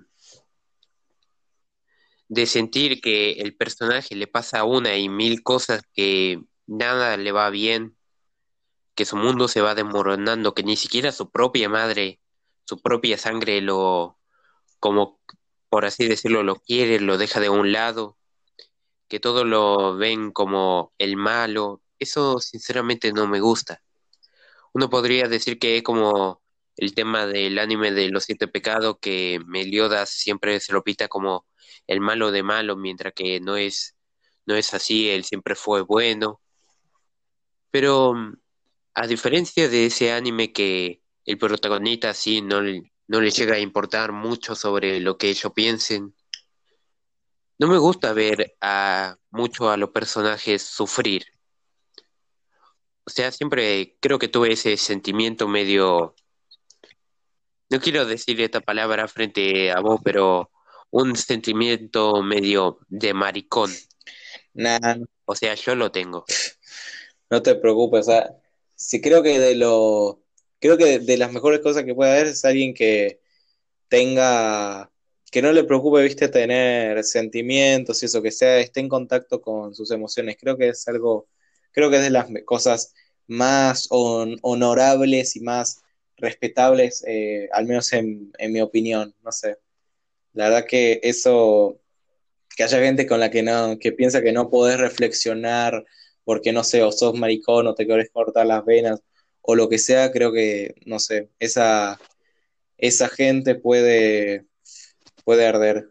[2.27, 7.49] de sentir que el personaje le pasa una y mil cosas que nada le va
[7.49, 7.97] bien,
[8.95, 12.19] que su mundo se va desmoronando, que ni siquiera su propia madre,
[12.65, 14.19] su propia sangre lo,
[14.79, 15.19] como
[15.69, 18.17] por así decirlo, lo quiere, lo deja de un lado,
[19.07, 23.81] que todo lo ven como el malo, eso sinceramente no me gusta.
[24.73, 26.41] Uno podría decir que es como
[26.77, 31.45] el tema del anime de los siete pecados, que Meliodas siempre se lo pita como
[31.87, 33.95] el malo de malo, mientras que no es,
[34.45, 36.41] no es así, él siempre fue bueno.
[37.71, 38.15] Pero
[38.93, 42.61] a diferencia de ese anime que el protagonista sí no,
[43.07, 46.15] no le llega a importar mucho sobre lo que ellos piensen,
[47.63, 51.23] no me gusta ver a mucho a los personajes sufrir.
[53.05, 56.13] O sea, siempre creo que tuve ese sentimiento medio,
[57.69, 60.51] no quiero decir esta palabra frente a vos, pero
[60.89, 63.71] un sentimiento medio de maricón.
[64.53, 66.25] Nah, O sea, yo lo tengo.
[67.29, 68.35] no te preocupes, o sea,
[68.75, 70.21] sí creo que de lo,
[70.59, 73.21] creo que de las mejores cosas que puede haber es alguien que
[73.87, 74.91] tenga,
[75.33, 79.75] que no le preocupe, viste, tener sentimientos y eso, que sea, esté en contacto con
[79.75, 80.37] sus emociones.
[80.39, 81.27] Creo que es algo,
[81.73, 82.93] creo que es de las cosas
[83.27, 85.81] más hon- honorables y más
[86.17, 89.57] respetables, eh, al menos en, en mi opinión, no sé.
[90.33, 91.79] La verdad que eso,
[92.55, 95.85] que haya gente con la que no, que piensa que no podés reflexionar
[96.25, 99.01] porque no sé, o sos maricón o te querés cortar las venas
[99.41, 101.99] o lo que sea, creo que, no sé, esa,
[102.77, 104.45] esa gente puede,
[105.23, 105.89] puede arder.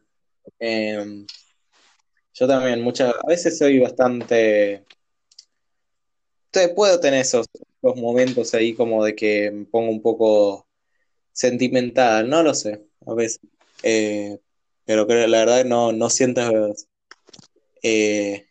[0.61, 1.27] Eh,
[2.35, 4.85] yo también, muchas, a veces soy bastante,
[6.51, 10.67] te- puedo tener esos, esos momentos ahí como de que me pongo un poco
[11.33, 13.41] sentimental, no lo sé, a veces.
[13.83, 14.39] Eh,
[14.85, 16.51] pero creo, la verdad no, no sientas,
[17.83, 18.47] eh,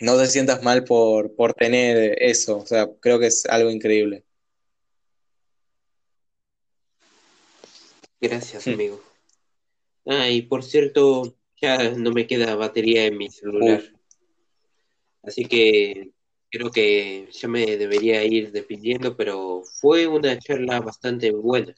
[0.00, 4.24] no te sientas mal por, por tener eso, o sea, creo que es algo increíble.
[8.20, 9.11] Gracias, amigo.
[10.06, 13.82] Ah, y por cierto, ya no me queda batería en mi celular,
[15.22, 16.12] así que
[16.50, 21.74] creo que ya me debería ir despidiendo, pero fue una charla bastante buena.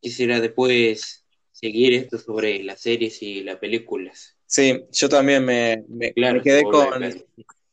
[0.00, 4.36] Quisiera después seguir esto sobre las series y las películas.
[4.46, 7.00] sí, yo también me, me, Claro, quedé con,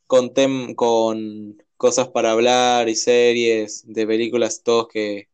[0.08, 5.30] con, tem- con cosas para hablar y series de películas, todos que,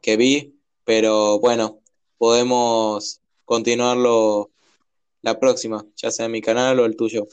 [0.00, 1.80] que vi, pero bueno,
[2.18, 4.50] podemos continuarlo
[5.22, 7.26] la próxima, ya sea en mi canal o el tuyo.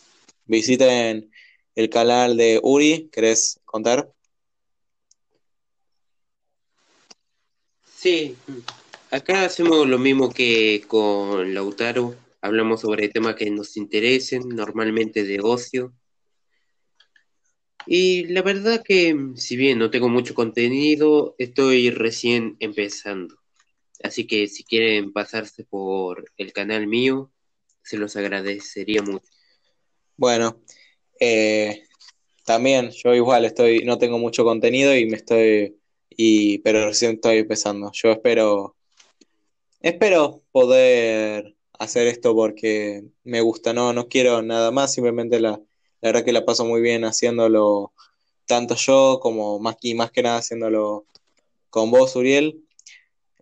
[0.46, 1.30] Visiten
[1.76, 4.10] el canal de Uri, ¿querés contar?
[7.98, 8.38] Sí,
[9.12, 12.16] acá hacemos lo mismo que con Lautaro.
[12.40, 15.92] Hablamos sobre temas que nos interesen, normalmente de ocio.
[17.88, 23.36] Y la verdad que, si bien no tengo mucho contenido, estoy recién empezando.
[24.06, 27.32] Así que si quieren pasarse por el canal mío,
[27.82, 29.26] se los agradecería mucho.
[30.16, 30.62] Bueno,
[31.20, 31.84] eh,
[32.46, 35.80] también yo igual estoy, no tengo mucho contenido y me estoy,
[36.10, 37.92] y, pero recién estoy empezando.
[37.94, 38.76] Yo espero,
[39.82, 46.10] espero poder hacer esto porque me gusta, no, no quiero nada más, simplemente la, la
[46.10, 47.92] verdad que la paso muy bien haciéndolo,
[48.46, 51.08] tanto yo como más, y más que nada haciéndolo
[51.72, 52.65] con vos, Uriel.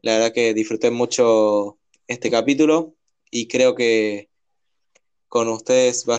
[0.04, 2.94] La verdad que disfruté mucho este capítulo
[3.32, 4.30] y creo que
[5.30, 6.12] con ustedes va